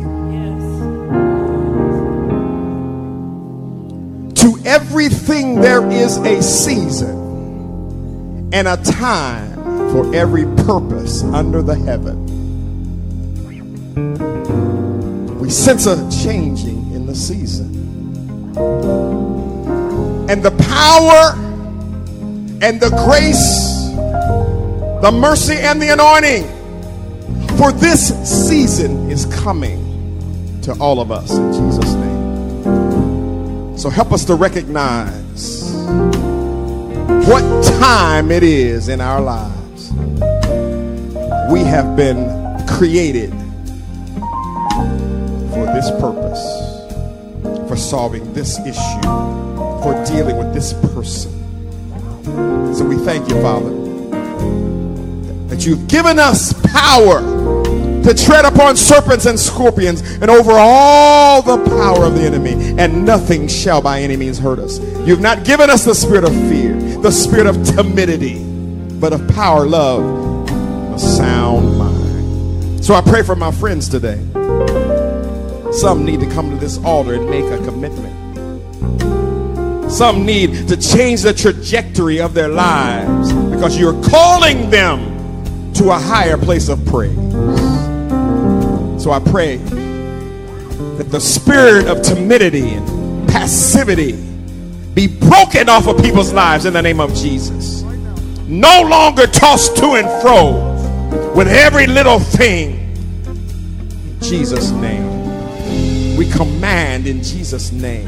To 4.36 4.60
everything, 4.64 5.60
there 5.60 5.90
is 5.90 6.18
a 6.18 6.40
season 6.44 8.52
and 8.54 8.68
a 8.68 8.78
time 8.78 9.56
for 9.92 10.14
every 10.14 10.46
purpose 10.66 11.24
under 11.24 11.64
the 11.64 11.74
heaven. 11.74 12.28
We 15.40 15.50
sense 15.50 15.88
a 15.88 16.08
changing 16.24 16.94
in 16.94 17.08
the 17.08 17.16
season. 17.16 17.74
And 20.30 20.44
the 20.44 20.52
power 20.52 21.34
and 22.62 22.80
the 22.80 22.92
grace, 23.08 23.90
the 25.02 25.12
mercy 25.12 25.56
and 25.56 25.82
the 25.82 25.92
anointing 25.92 26.61
for 27.62 27.72
this 27.72 28.10
season 28.28 29.12
is 29.12 29.28
coming 29.28 29.80
to 30.64 30.74
all 30.80 31.00
of 31.00 31.12
us 31.12 31.30
in 31.30 31.54
Jesus' 31.54 31.94
name. 31.94 33.78
So 33.78 33.88
help 33.92 34.12
us 34.12 34.26
to 34.26 34.34
recognize 34.34 35.72
what 37.28 37.64
time 37.80 38.32
it 38.32 38.42
is 38.42 38.88
in 38.88 39.00
our 39.00 39.22
lives. 39.22 39.92
We 41.52 41.60
have 41.66 41.96
been 41.96 42.26
created 42.66 43.30
for 45.52 45.68
this 45.76 45.92
purpose, 46.02 46.42
for 47.70 47.76
solving 47.78 48.34
this 48.34 48.58
issue, 48.62 49.02
for 49.84 50.04
dealing 50.08 50.38
with 50.40 50.52
this 50.52 50.74
person. 50.74 51.32
So 52.74 52.84
we 52.86 52.96
thank 53.06 53.30
you, 53.30 53.40
Father, 53.40 53.81
that 55.52 55.66
you've 55.66 55.86
given 55.90 56.18
us 56.18 56.54
power 56.72 57.20
to 57.20 58.14
tread 58.16 58.46
upon 58.46 58.78
serpents 58.78 59.26
and 59.26 59.38
scorpions 59.38 60.00
and 60.00 60.30
over 60.32 60.54
all 60.54 61.42
the 61.42 61.58
power 61.70 62.06
of 62.06 62.16
the 62.16 62.22
enemy, 62.22 62.54
and 62.80 63.06
nothing 63.06 63.50
shall 63.50 63.82
by 63.82 64.00
any 64.00 64.16
means 64.16 64.40
hurt 64.40 64.60
us. 64.60 64.80
You've 65.06 65.20
not 65.20 65.44
given 65.44 65.70
us 65.70 65.84
the 65.84 65.94
spirit 65.94 66.24
of 66.24 66.32
fear, 66.50 66.74
the 67.02 67.12
spirit 67.12 67.48
of 67.48 67.62
timidity, 67.66 68.42
but 69.02 69.12
of 69.12 69.28
power, 69.36 69.68
love, 69.68 70.50
a 70.94 70.98
sound 70.98 71.78
mind. 71.78 72.84
So 72.84 72.94
I 72.94 73.02
pray 73.02 73.22
for 73.22 73.36
my 73.36 73.52
friends 73.52 73.90
today. 73.90 74.22
Some 75.74 76.06
need 76.06 76.22
to 76.22 76.30
come 76.32 76.50
to 76.50 76.56
this 76.56 76.78
altar 76.78 77.16
and 77.16 77.30
make 77.30 77.44
a 77.44 77.58
commitment. 77.66 78.12
Some 79.92 80.26
need 80.26 80.70
to 80.70 80.78
change 80.78 81.24
the 81.24 81.34
trajectory 81.34 82.22
of 82.22 82.34
their 82.34 82.48
lives 82.48 83.34
because 83.34 83.78
you're 83.78 84.02
calling 84.04 84.70
them 84.70 85.11
to 85.76 85.90
a 85.90 85.98
higher 85.98 86.38
place 86.38 86.70
of 86.70 86.86
praise. 86.86 87.16
So 89.02 89.12
I 89.12 89.20
pray 89.20 89.58
that 89.58 91.08
the 91.10 91.20
spirit 91.20 91.88
of 91.88 92.02
timidity 92.02 92.70
and 92.70 93.30
passivity 93.30 94.14
be 94.94 95.08
broken 95.08 95.70
off 95.70 95.88
of 95.88 95.98
people's 95.98 96.34
lives 96.34 96.66
in 96.66 96.74
the 96.74 96.82
name 96.82 97.00
of 97.00 97.14
Jesus. 97.16 97.82
No 98.48 98.82
longer 98.82 99.26
tossed 99.28 99.78
to 99.78 99.94
and 99.94 100.08
fro 100.22 100.72
with 101.34 101.48
every 101.48 101.88
little 101.88 102.20
thing. 102.20 102.94
In 103.26 104.18
Jesus' 104.22 104.72
name. 104.72 106.18
We 106.18 106.30
command 106.30 107.08
in 107.08 107.24
Jesus' 107.24 107.72
name. 107.72 108.08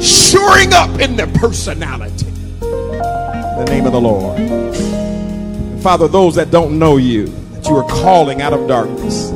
Shoring 0.00 0.72
up 0.72 0.98
in 0.98 1.14
their 1.14 1.28
personality. 1.28 2.26
In 2.26 2.60
the 2.60 3.66
name 3.68 3.86
of 3.86 3.92
the 3.92 4.00
Lord. 4.00 4.40
Father, 5.84 6.08
those 6.08 6.34
that 6.36 6.50
don't 6.50 6.78
know 6.78 6.96
you, 6.96 7.26
that 7.26 7.68
you 7.68 7.76
are 7.76 7.86
calling 7.86 8.40
out 8.40 8.54
of 8.54 8.66
darkness, 8.66 9.30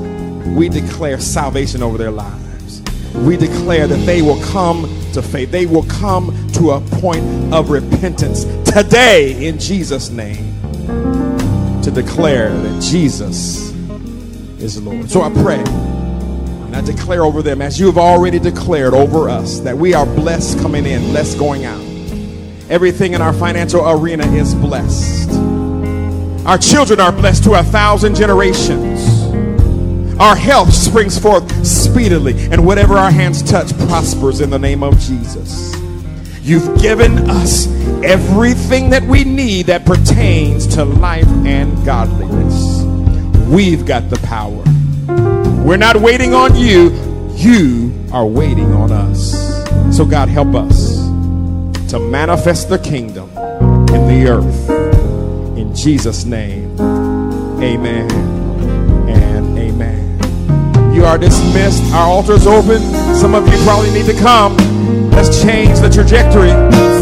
we 0.47 0.71
declare 0.71 1.21
salvation 1.21 1.83
over 1.83 1.99
their 1.99 2.11
lives. 2.11 2.81
We 3.17 3.37
declare 3.37 3.87
that 3.87 4.07
they 4.07 4.23
will 4.23 4.43
come 4.45 4.85
to 5.13 5.21
faith. 5.21 5.51
They 5.51 5.67
will 5.67 5.83
come 5.83 6.49
to 6.53 6.71
a 6.71 6.81
point 6.81 7.53
of 7.53 7.69
repentance 7.69 8.45
today 8.65 9.47
in 9.47 9.59
Jesus' 9.59 10.09
name 10.09 10.59
to 11.83 11.91
declare 11.91 12.49
that 12.49 12.83
Jesus 12.83 13.69
is 14.59 14.83
Lord. 14.83 15.11
So 15.11 15.21
I 15.21 15.31
pray 15.31 15.59
and 15.59 16.75
I 16.75 16.81
declare 16.81 17.25
over 17.25 17.43
them, 17.43 17.61
as 17.61 17.79
you 17.79 17.85
have 17.85 17.99
already 17.99 18.39
declared 18.39 18.95
over 18.95 19.29
us, 19.29 19.61
that 19.61 19.77
we 19.77 19.93
are 19.93 20.07
blessed 20.07 20.61
coming 20.61 20.87
in, 20.87 21.03
blessed 21.11 21.39
going 21.39 21.67
out. 21.67 21.83
Everything 22.71 23.13
in 23.13 23.21
our 23.21 23.35
financial 23.35 23.87
arena 23.87 24.27
is 24.33 24.55
blessed. 24.55 25.48
Our 26.49 26.57
children 26.57 26.99
are 26.99 27.13
blessed 27.13 27.45
to 27.45 27.61
a 27.61 27.63
thousand 27.63 28.17
generations. 28.17 29.07
Our 30.19 30.35
health 30.35 30.73
springs 30.73 31.19
forth 31.19 31.67
speedily, 31.67 32.33
and 32.51 32.65
whatever 32.65 32.95
our 32.95 33.11
hands 33.11 33.43
touch 33.43 33.77
prospers 33.81 34.41
in 34.41 34.49
the 34.49 34.59
name 34.59 34.83
of 34.83 34.99
Jesus. 34.99 35.77
You've 36.41 36.81
given 36.81 37.29
us 37.29 37.67
everything 38.03 38.89
that 38.89 39.03
we 39.03 39.25
need 39.25 39.67
that 39.67 39.85
pertains 39.85 40.67
to 40.69 40.87
life 40.87 41.29
and 41.45 41.85
godliness. 41.85 42.83
We've 43.47 43.85
got 43.85 44.09
the 44.09 44.19
power. 44.21 44.65
We're 45.67 45.77
not 45.77 45.97
waiting 45.97 46.33
on 46.33 46.57
you, 46.57 46.89
you 47.35 47.93
are 48.11 48.25
waiting 48.25 48.73
on 48.73 48.91
us. 48.91 49.35
So, 49.95 50.07
God, 50.07 50.31
help 50.31 50.55
us 50.55 50.97
to 51.91 51.99
manifest 51.99 52.71
the 52.71 52.79
kingdom 52.79 53.29
in 53.37 54.09
the 54.09 54.29
earth. 54.31 54.89
In 55.59 55.75
Jesus' 55.75 56.25
name, 56.25 56.71
amen 57.61 58.09
and 59.11 59.59
amen. 59.59 60.95
You 60.95 61.05
are 61.05 61.19
dismissed. 61.19 61.83
Our 61.93 62.07
altar 62.07 62.35
is 62.35 62.47
open. 62.47 62.81
Some 63.17 63.35
of 63.35 63.45
you 63.49 63.59
probably 63.65 63.91
need 63.91 64.07
to 64.07 64.15
come. 64.15 64.57
Let's 65.11 65.43
change 65.43 65.81
the 65.81 65.91
trajectory 65.91 66.51